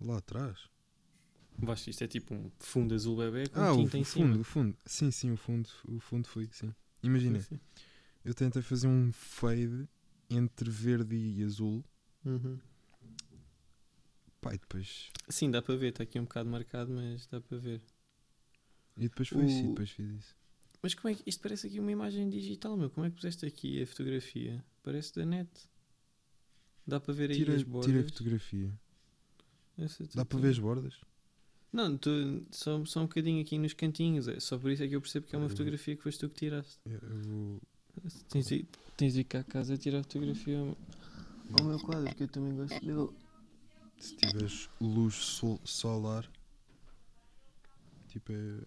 Lá 0.00 0.16
atrás? 0.18 0.68
Isto 1.86 2.04
é 2.04 2.06
tipo 2.08 2.34
um 2.34 2.50
fundo 2.58 2.94
azul 2.94 3.16
bebê 3.16 3.48
com 3.48 3.60
ah, 3.60 3.74
tinta 3.74 3.96
o 3.96 4.00
em 4.00 4.04
fundo, 4.04 4.04
cima. 4.04 4.40
o 4.40 4.44
fundo. 4.44 4.76
Sim, 4.86 5.10
sim, 5.10 5.30
o 5.32 5.36
fundo. 5.36 5.68
O 5.88 5.98
fundo 6.00 6.26
foi, 6.28 6.48
sim. 6.52 6.72
Imagina, 7.02 7.40
Sim, 7.40 7.56
sim. 7.56 7.60
eu 8.24 8.34
tentei 8.34 8.60
fazer 8.62 8.86
um 8.86 9.10
fade 9.12 9.88
entre 10.28 10.68
verde 10.70 11.16
e 11.16 11.42
azul. 11.42 11.84
Uhum. 12.24 12.58
Pá, 14.40 14.54
e 14.54 14.58
depois. 14.58 15.10
Sim, 15.28 15.50
dá 15.50 15.60
para 15.62 15.76
ver, 15.76 15.88
está 15.88 16.02
aqui 16.02 16.18
um 16.18 16.24
bocado 16.24 16.48
marcado, 16.48 16.92
mas 16.92 17.26
dá 17.26 17.40
para 17.40 17.58
ver. 17.58 17.80
E 18.96 19.02
depois 19.08 19.28
foi 19.28 19.44
isso, 19.46 19.64
e 19.64 19.68
depois 19.68 19.90
fiz 19.90 20.10
isso. 20.10 20.36
Mas 20.82 20.94
como 20.94 21.12
é 21.12 21.14
que 21.14 21.22
isto 21.28 21.42
parece 21.42 21.66
aqui 21.66 21.78
uma 21.78 21.92
imagem 21.92 22.28
digital, 22.28 22.76
meu? 22.76 22.88
Como 22.90 23.06
é 23.06 23.10
que 23.10 23.16
puseste 23.16 23.44
aqui 23.46 23.82
a 23.82 23.86
fotografia? 23.86 24.64
Parece 24.82 25.14
da 25.14 25.24
net. 25.26 25.48
Dá 26.86 26.98
para 26.98 27.12
ver 27.14 27.30
aí 27.30 27.36
Tira, 27.36 27.54
as 27.54 27.62
bordas. 27.62 27.90
tira 27.90 28.00
a 28.00 28.04
fotografia. 28.04 28.72
Dá 30.14 30.24
para 30.24 30.38
ver 30.38 30.48
as 30.50 30.58
bordas? 30.58 31.00
Não, 31.72 31.96
tô, 31.96 32.10
só, 32.50 32.84
só 32.84 33.00
um 33.00 33.04
bocadinho 33.06 33.40
aqui 33.42 33.56
nos 33.58 33.72
cantinhos. 33.72 34.26
É 34.26 34.40
só 34.40 34.58
por 34.58 34.70
isso 34.70 34.82
é 34.82 34.88
que 34.88 34.96
eu 34.96 35.00
percebo 35.00 35.26
que 35.26 35.34
é 35.34 35.38
uma 35.38 35.46
Eu- 35.46 35.50
fotografia 35.50 35.96
que 35.96 36.02
foste 36.02 36.18
tu 36.20 36.28
que 36.28 36.34
tiraste. 36.40 36.78
Eu, 36.84 37.00
vou. 37.22 37.60
Tens 38.28 38.46
de, 38.46 38.66
tens 38.96 39.12
de 39.14 39.20
ir 39.20 39.24
cá 39.24 39.40
a 39.40 39.44
casa 39.44 39.76
tirar 39.76 40.00
a 40.00 40.02
fotografia 40.02 40.58
ao, 40.58 40.76
ao 41.58 41.64
meu 41.66 41.78
quadro, 41.80 42.14
que 42.14 42.24
eu 42.24 42.28
também 42.28 42.56
gosto 42.56 42.80
dele. 42.84 43.08
Se 43.98 44.16
tiveres 44.16 44.68
luz 44.80 45.14
sol- 45.14 45.60
solar. 45.64 46.28
Tipo 48.08 48.32
é. 48.32 48.60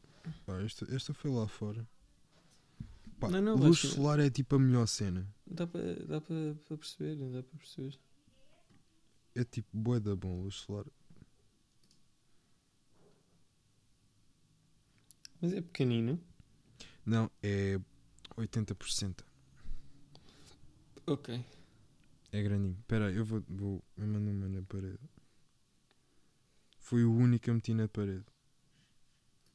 Pá, 0.45 0.61
esta, 0.61 0.85
esta 0.95 1.13
foi 1.13 1.31
lá 1.31 1.47
fora. 1.47 1.85
Pá, 3.19 3.29
Não, 3.29 3.41
não, 3.41 3.55
luz 3.55 3.79
solar 3.79 4.19
é 4.19 4.29
tipo 4.29 4.55
a 4.55 4.59
melhor 4.59 4.87
cena. 4.87 5.27
Dá 5.45 5.67
para 5.67 5.81
dá 6.05 6.21
perceber, 6.21 7.15
dá 7.15 7.43
para 7.43 7.57
perceber. 7.57 7.97
É 9.35 9.43
tipo 9.43 9.67
bué 9.73 9.99
da 9.99 10.15
bom 10.15 10.43
luz 10.43 10.55
solar. 10.55 10.85
Mas 15.43 15.51
é 15.51 15.61
pequenino. 15.61 16.17
Não, 17.05 17.29
é 17.43 17.77
80%. 18.37 19.25
Ok. 21.05 21.45
É 22.31 22.41
grandinho. 22.41 22.77
Espera 22.79 23.07
aí, 23.07 23.17
eu 23.17 23.25
vou, 23.25 23.43
vou 23.49 23.83
eu 23.97 24.07
mando 24.07 24.31
uma 24.31 24.47
na 24.47 24.61
parede. 24.61 24.97
Foi 26.79 27.03
o 27.03 27.13
único 27.13 27.43
que 27.43 27.49
eu 27.49 27.55
meti 27.55 27.73
na 27.73 27.89
parede. 27.89 28.23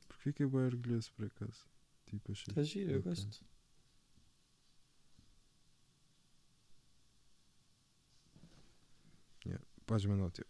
Porque 0.07 0.25
fiquei 0.25 0.47
bem 0.47 0.61
orgulhoso 0.61 1.11
por 1.15 1.25
acaso. 1.25 1.67
Tipo, 2.05 2.33
achei. 2.33 2.53
Está 2.53 2.63
giro, 2.63 2.91
eu 2.91 3.03
gosto. 3.03 3.43
Podes 9.87 10.05
mandar 10.05 10.27
o 10.27 10.31
teu. 10.31 10.45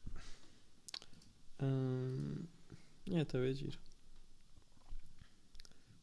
Hum, 1.62 2.44
é, 3.08 3.20
está 3.20 3.38
bem 3.38 3.54
giro. 3.54 3.78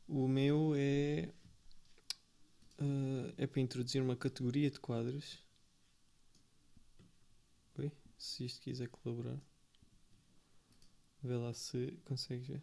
O 0.08 0.28
meu 0.28 0.74
é. 0.76 1.30
ah, 2.80 3.34
é 3.38 3.48
para 3.48 3.62
introduzir 3.62 4.02
uma 4.02 4.16
categoria 4.16 4.70
de 4.70 4.80
quadros. 4.80 5.44
Oi? 7.78 7.92
Se 8.18 8.46
isto 8.46 8.62
quiser 8.62 8.88
colaborar. 8.90 9.40
Vê 11.24 11.36
lá 11.36 11.54
se 11.54 12.00
consegues 12.06 12.48
ver. 12.48 12.62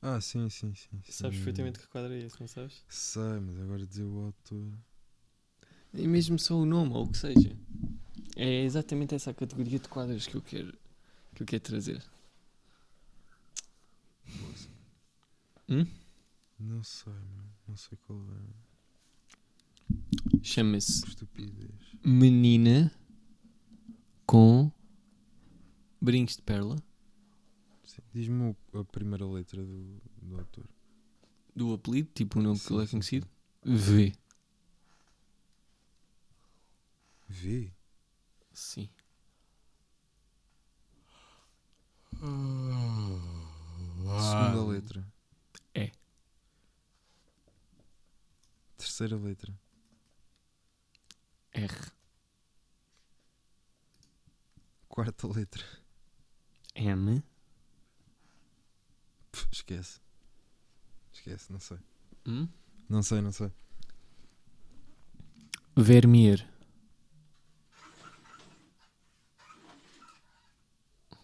Ah, 0.00 0.20
sim, 0.20 0.48
sim, 0.50 0.74
sim. 0.74 1.00
sim. 1.02 1.12
Sabes 1.12 1.38
perfeitamente 1.38 1.78
que 1.78 1.88
quadro 1.88 2.12
é 2.12 2.18
esse, 2.18 2.38
não 2.38 2.46
sabes? 2.46 2.84
Sei, 2.88 3.40
mas 3.40 3.58
agora 3.58 3.86
dizer 3.86 4.04
o 4.04 4.26
autor. 4.26 4.72
E 5.94 6.06
mesmo 6.06 6.38
só 6.38 6.56
o 6.56 6.66
nome, 6.66 6.92
ou 6.92 7.04
o 7.04 7.08
que 7.08 7.16
seja. 7.16 7.56
É 8.36 8.62
exatamente 8.64 9.14
essa 9.14 9.30
a 9.30 9.34
categoria 9.34 9.78
de 9.78 9.88
quadros 9.88 10.26
que 10.26 10.34
eu 10.34 10.42
quero, 10.42 10.76
que 11.34 11.42
eu 11.42 11.46
quero 11.46 11.62
trazer. 11.62 12.02
Hum? 15.68 15.86
Não 16.58 16.82
sei, 16.84 17.12
mano. 17.12 17.52
Não 17.68 17.76
sei 17.76 17.98
qual 18.06 18.18
é. 18.20 18.74
Chama-se 20.42 21.04
Que. 21.16 21.74
Menina 22.04 22.92
com 24.26 24.70
brincos 26.00 26.36
de 26.36 26.42
perla. 26.42 26.76
Diz-me 28.12 28.56
a 28.74 28.84
primeira 28.84 29.26
letra 29.26 29.64
do, 29.64 30.00
do 30.22 30.38
autor. 30.38 30.66
do 31.54 31.72
apelido, 31.72 32.10
tipo 32.14 32.38
o 32.38 32.42
nome 32.42 32.58
que 32.58 32.66
Sim, 32.66 32.74
ele 32.74 32.82
é 32.82 32.86
sim, 32.86 32.90
conhecido. 32.92 33.28
V. 33.64 34.12
V? 37.28 37.72
Sim. 38.52 38.88
Segunda 44.20 44.64
letra. 44.64 45.06
É. 45.74 45.90
Terceira 48.96 49.16
letra. 49.16 49.52
R. 51.52 51.92
Quarta 54.88 55.26
letra. 55.26 55.64
M. 56.76 57.20
Pff, 59.32 59.48
esquece. 59.50 60.00
Esquece, 61.12 61.50
não 61.52 61.58
sei. 61.58 61.78
Hum? 62.24 62.48
Não 62.88 63.02
sei, 63.02 63.20
não 63.20 63.32
sei. 63.32 63.50
Vermeer. 65.76 66.48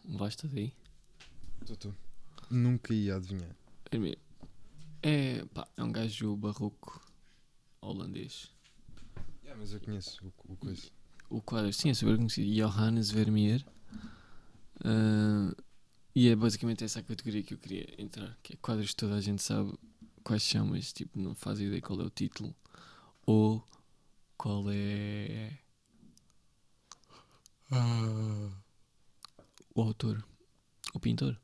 Basta 0.06 0.48
daí. 0.48 0.74
Tu, 1.64 1.76
tu. 1.76 1.96
Nunca 2.50 2.92
ia 2.92 3.14
adivinhar. 3.14 3.54
Vermeer. 3.88 4.18
É, 5.04 5.44
pá, 5.44 5.68
é 5.76 5.84
um 5.84 5.92
gajo 5.92 6.36
barroco 6.36 7.09
holandês. 7.80 8.50
Yeah, 9.42 9.58
mas 9.58 9.72
eu 9.72 9.80
conheço 9.80 10.24
o, 10.26 10.52
o 10.52 10.56
coisa. 10.56 10.90
O 11.28 11.40
quadro, 11.40 11.72
sim, 11.72 11.90
é 11.90 11.94
super 11.94 12.16
conhecido. 12.16 12.52
Johannes 12.52 13.10
Vermeer. 13.10 13.64
Ah, 14.84 15.54
e 16.14 16.28
é 16.28 16.36
basicamente 16.36 16.84
essa 16.84 17.00
a 17.00 17.02
categoria 17.02 17.42
que 17.42 17.54
eu 17.54 17.58
queria 17.58 17.86
entrar. 17.98 18.36
Que 18.42 18.54
é 18.54 18.56
quadros 18.56 18.90
que 18.90 18.96
toda 18.96 19.14
a 19.14 19.20
gente 19.20 19.42
sabe 19.42 19.72
quais 20.24 20.42
são, 20.42 20.66
mas 20.66 20.92
tipo, 20.92 21.18
não 21.18 21.34
faz 21.34 21.60
ideia 21.60 21.80
qual 21.80 22.00
é 22.00 22.04
o 22.04 22.10
título. 22.10 22.54
Ou 23.26 23.64
qual 24.36 24.64
é 24.70 25.58
o 29.74 29.82
autor. 29.82 30.24
O 30.92 30.98
pintor. 30.98 31.38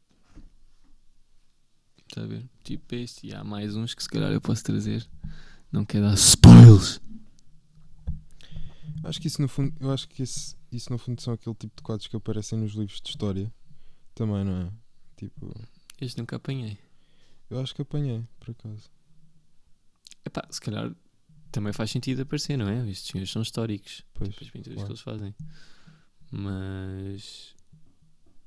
Está 2.08 2.22
a 2.22 2.26
ver? 2.26 2.48
Tipo 2.64 2.94
este. 2.96 3.28
E 3.28 3.34
há 3.34 3.44
mais 3.44 3.76
uns 3.76 3.94
que 3.94 4.02
se 4.02 4.08
calhar 4.08 4.32
eu 4.32 4.40
posso 4.40 4.64
trazer. 4.64 5.08
Não 5.72 5.84
quer 5.84 6.00
dar 6.00 6.14
spoilers. 6.14 7.00
Acho 9.04 9.20
que 9.20 9.28
isso 9.28 9.40
no 9.40 9.48
fundo, 9.48 9.74
eu 9.80 9.90
acho 9.92 10.08
que 10.08 10.22
esse, 10.22 10.56
isso 10.72 10.90
no 10.90 10.98
fundo 10.98 11.20
são 11.22 11.34
aquele 11.34 11.54
tipo 11.54 11.76
de 11.76 11.82
quadros 11.82 12.08
que 12.08 12.16
aparecem 12.16 12.58
nos 12.58 12.72
livros 12.72 13.00
de 13.00 13.08
história. 13.10 13.52
Também, 14.14 14.44
não 14.44 14.62
é? 14.62 14.72
Tipo, 15.16 15.52
Este 16.00 16.18
nunca 16.18 16.36
apanhei. 16.36 16.76
eu 17.50 17.60
acho 17.60 17.74
que 17.74 17.82
apanhei, 17.82 18.24
por 18.40 18.50
acaso. 18.50 18.90
Epá, 20.24 20.46
se 20.50 20.60
calhar 20.60 20.92
também 21.52 21.72
faz 21.72 21.90
sentido 21.90 22.22
aparecer, 22.22 22.56
não 22.56 22.68
é? 22.68 22.88
Estes 22.90 23.10
senhores 23.12 23.30
são 23.30 23.42
históricos. 23.42 24.04
Pois, 24.14 24.30
Tipo, 24.30 24.44
as 24.44 24.50
pinturas 24.50 24.74
claro. 24.74 24.86
que 24.86 24.92
eles 24.92 25.00
fazem. 25.02 25.34
Mas. 26.32 27.54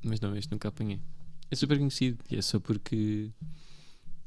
Mas 0.03 0.19
não, 0.19 0.35
este 0.35 0.51
nunca 0.51 0.67
apanhei. 0.67 0.99
É 1.49 1.55
super 1.55 1.77
conhecido 1.77 2.23
e 2.29 2.35
é 2.35 2.41
só 2.41 2.59
porque. 2.59 3.31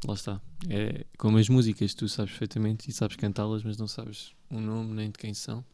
Lá 0.06 0.14
está. 0.14 0.40
É 0.68 1.06
como 1.16 1.38
as 1.38 1.48
músicas, 1.48 1.94
tu 1.94 2.08
sabes 2.08 2.32
perfeitamente 2.32 2.90
e 2.90 2.92
sabes 2.92 3.16
cantá-las, 3.16 3.62
mas 3.62 3.76
não 3.76 3.86
sabes 3.86 4.32
o 4.50 4.60
nome 4.60 4.94
nem 4.94 5.10
de 5.10 5.18
quem 5.18 5.32
são. 5.32 5.64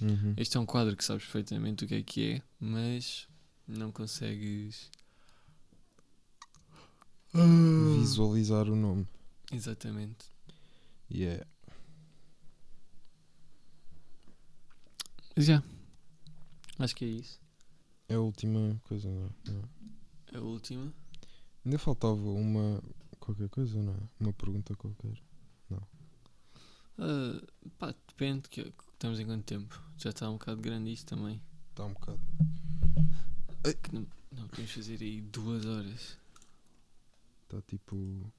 Uhum. 0.00 0.34
Este 0.36 0.56
é 0.56 0.60
um 0.60 0.66
quadro 0.66 0.96
que 0.96 1.04
sabes 1.04 1.24
perfeitamente 1.24 1.84
o 1.84 1.88
que 1.88 1.94
é 1.94 2.02
que 2.02 2.32
é, 2.32 2.42
mas 2.60 3.28
não 3.66 3.92
consegues. 3.92 4.90
visualizar 7.98 8.68
o 8.68 8.76
nome. 8.76 9.06
Exatamente. 9.52 10.26
Yeah. 11.10 11.46
Mas 15.36 15.44
já. 15.46 15.62
Acho 16.78 16.96
que 16.96 17.04
é 17.04 17.08
isso. 17.08 17.40
É 18.08 18.14
a 18.14 18.20
última 18.20 18.80
coisa, 18.84 19.08
não 19.08 19.26
é? 19.26 20.36
A 20.36 20.40
última. 20.40 20.92
Ainda 21.64 21.78
faltava 21.78 22.14
uma. 22.14 22.82
Qualquer 23.26 23.48
coisa, 23.48 23.82
não 23.82 23.92
é? 23.92 23.98
Uma 24.20 24.32
pergunta 24.32 24.74
qualquer. 24.76 25.20
Ah, 26.98 27.38
pá, 27.78 27.94
depende. 28.08 28.48
Que, 28.48 28.64
que 28.64 28.84
estamos 28.94 29.20
em 29.20 29.26
quanto 29.26 29.44
tempo? 29.44 29.82
Já 29.98 30.10
está 30.10 30.30
um 30.30 30.34
bocado 30.38 30.62
grande 30.62 30.92
isto 30.92 31.06
também. 31.14 31.42
Está 31.70 31.84
um 31.84 31.92
bocado. 31.92 32.20
Que 33.82 33.94
não, 33.94 34.06
não 34.32 34.48
podemos 34.48 34.70
fazer 34.70 34.98
aí 35.02 35.20
duas 35.20 35.66
horas. 35.66 36.16
Está 37.42 37.60
tipo. 37.62 38.32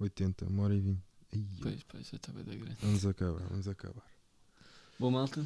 80, 0.00 0.46
uma 0.46 0.62
hora 0.62 0.74
e 0.74 0.80
20. 0.80 0.98
Ai, 1.34 1.44
Pois, 1.60 1.82
pois, 1.82 2.08
já 2.08 2.16
está 2.16 2.32
bem 2.32 2.44
da 2.44 2.54
grande. 2.54 2.76
Vamos 2.80 3.04
acabar, 3.04 3.42
vamos 3.48 3.68
acabar. 3.68 4.06
Bom, 4.98 5.10
malta. 5.10 5.44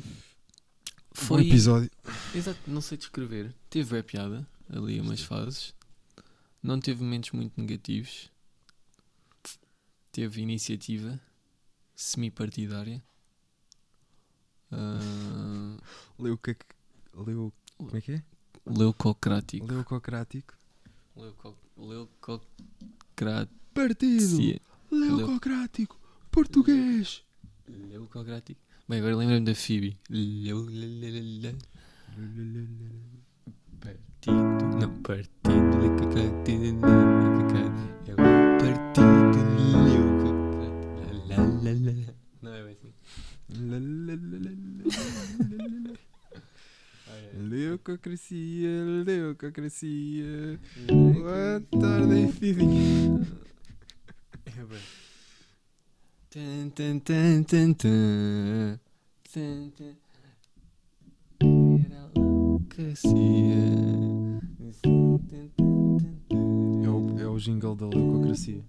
Foi 1.14 1.38
Foi. 1.38 1.46
episódio. 1.48 1.90
Exato, 2.34 2.60
não 2.68 2.80
sei 2.80 2.96
descrever. 2.98 3.52
Teve 3.68 3.98
a 3.98 4.04
piada, 4.04 4.46
ali 4.68 5.00
umas 5.00 5.20
fases. 5.20 5.74
Não 6.62 6.78
teve 6.78 7.02
momentos 7.02 7.32
muito 7.32 7.60
negativos. 7.60 8.30
Teve 10.12 10.42
iniciativa 10.42 11.20
semi-partidária. 11.94 13.02
Ah, 14.70 15.76
Leuca... 16.18 16.56
Leu... 17.14 17.52
Como 17.76 17.96
é 17.96 18.00
que 18.00 18.12
é? 18.12 18.22
leucocrático. 18.66 19.66
Leucocrático. 19.66 20.54
Leuco, 21.16 21.58
leucocracia. 21.76 22.50
Partido 23.74 24.60
Leucocrático 24.90 25.98
Português. 26.30 27.22
Leucocrático. 27.68 28.60
Bem, 28.88 28.98
agora 28.98 29.16
lembrei-me 29.16 29.44
da 29.44 29.54
Phoebe. 29.54 29.98
Leu, 30.08 30.64
le, 30.64 30.86
le, 30.86 31.10
le, 31.10 31.20
le. 31.20 31.58
Partido. 33.80 34.32
Não, 34.78 35.02
partido 35.02 35.41
Leuca 47.52 47.98
crecía, 47.98 48.68
Leuca 49.04 49.52
crecía. 49.52 50.58
What 50.88 51.64
are 51.82 52.06
they 52.06 52.30
feeding? 52.30 53.26
Ten, 56.30 56.70
ten, 56.70 57.00
ten, 57.00 57.44
ten, 57.44 57.74
ten. 57.74 58.80
Ten, 59.32 59.72
ten. 59.72 59.96
Era. 61.40 62.10
Ten, 62.68 64.40
ten, 64.42 65.50
ten. 65.50 65.61
O, 67.32 67.38
jingle 67.38 67.74
da 67.74 67.86
leucocracia. 67.86 68.62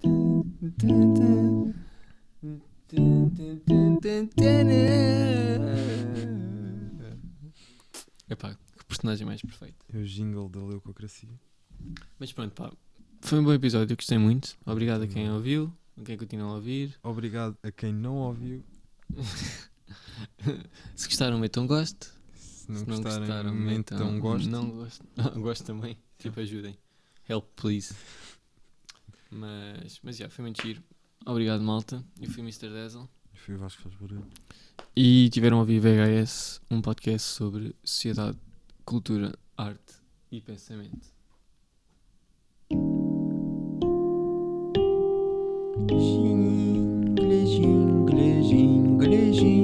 Epá, 8.29 8.55
que 8.77 8.85
personagem 8.85 9.25
mais 9.25 9.41
perfeito. 9.41 9.85
É 9.93 9.97
o 9.97 10.05
jingle 10.05 10.49
da 10.49 10.63
leucocracia. 10.63 11.29
Mas 12.19 12.31
pronto, 12.31 12.53
pá. 12.53 12.71
Foi 13.21 13.39
um 13.39 13.43
bom 13.43 13.53
episódio, 13.53 13.93
eu 13.93 13.97
gostei 13.97 14.17
muito. 14.17 14.57
Obrigado 14.65 15.03
a 15.03 15.07
quem 15.07 15.31
ouviu, 15.31 15.71
a 15.97 16.03
quem 16.03 16.17
continua 16.17 16.51
a 16.51 16.55
ouvir. 16.55 16.95
Obrigado 17.03 17.57
a 17.63 17.71
quem 17.71 17.93
não 17.93 18.15
ouviu. 18.17 18.63
Se 20.95 21.07
gostaram, 21.07 21.39
metam 21.39 21.65
gosto. 21.67 22.13
Se 22.35 22.71
não, 22.71 22.79
Se 22.79 22.85
não 22.87 23.01
gostarem, 23.01 23.19
gostaram, 23.19 23.53
metam 23.53 23.97
metam 23.97 24.19
gosto. 24.19 24.49
Não 24.49 24.69
gosto. 24.69 25.05
gosto 25.39 25.65
também. 25.65 25.97
Tipo, 26.17 26.39
ajudem. 26.39 26.77
Help, 27.27 27.45
please. 27.55 27.93
Mas, 29.33 29.99
mas 30.03 30.17
já, 30.17 30.29
foi 30.29 30.43
muito 30.43 30.61
giro. 30.61 30.81
Obrigado, 31.25 31.61
malta. 31.63 32.03
Eu 32.21 32.29
fui 32.29 32.41
o 32.41 32.45
Mr. 32.45 32.69
Dazzle. 32.69 33.09
Fui 33.33 33.55
Vasco 33.55 33.81
faz 33.81 33.95
barulho. 33.95 34.25
E 34.95 35.29
tiveram 35.29 35.57
a 35.57 35.59
ouvir 35.61 35.79
VHS, 35.79 36.61
um 36.69 36.81
podcast 36.81 37.27
sobre 37.27 37.75
sociedade, 37.83 38.37
cultura, 38.85 39.33
arte 39.57 39.95
e 40.31 40.39
pensamento. 40.39 41.11
Jingle, 45.89 47.45
jingle, 47.45 48.41
jingle, 48.43 49.31
jingle, 49.31 49.62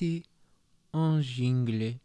En 0.00 0.22
enjinglé. 0.92 1.98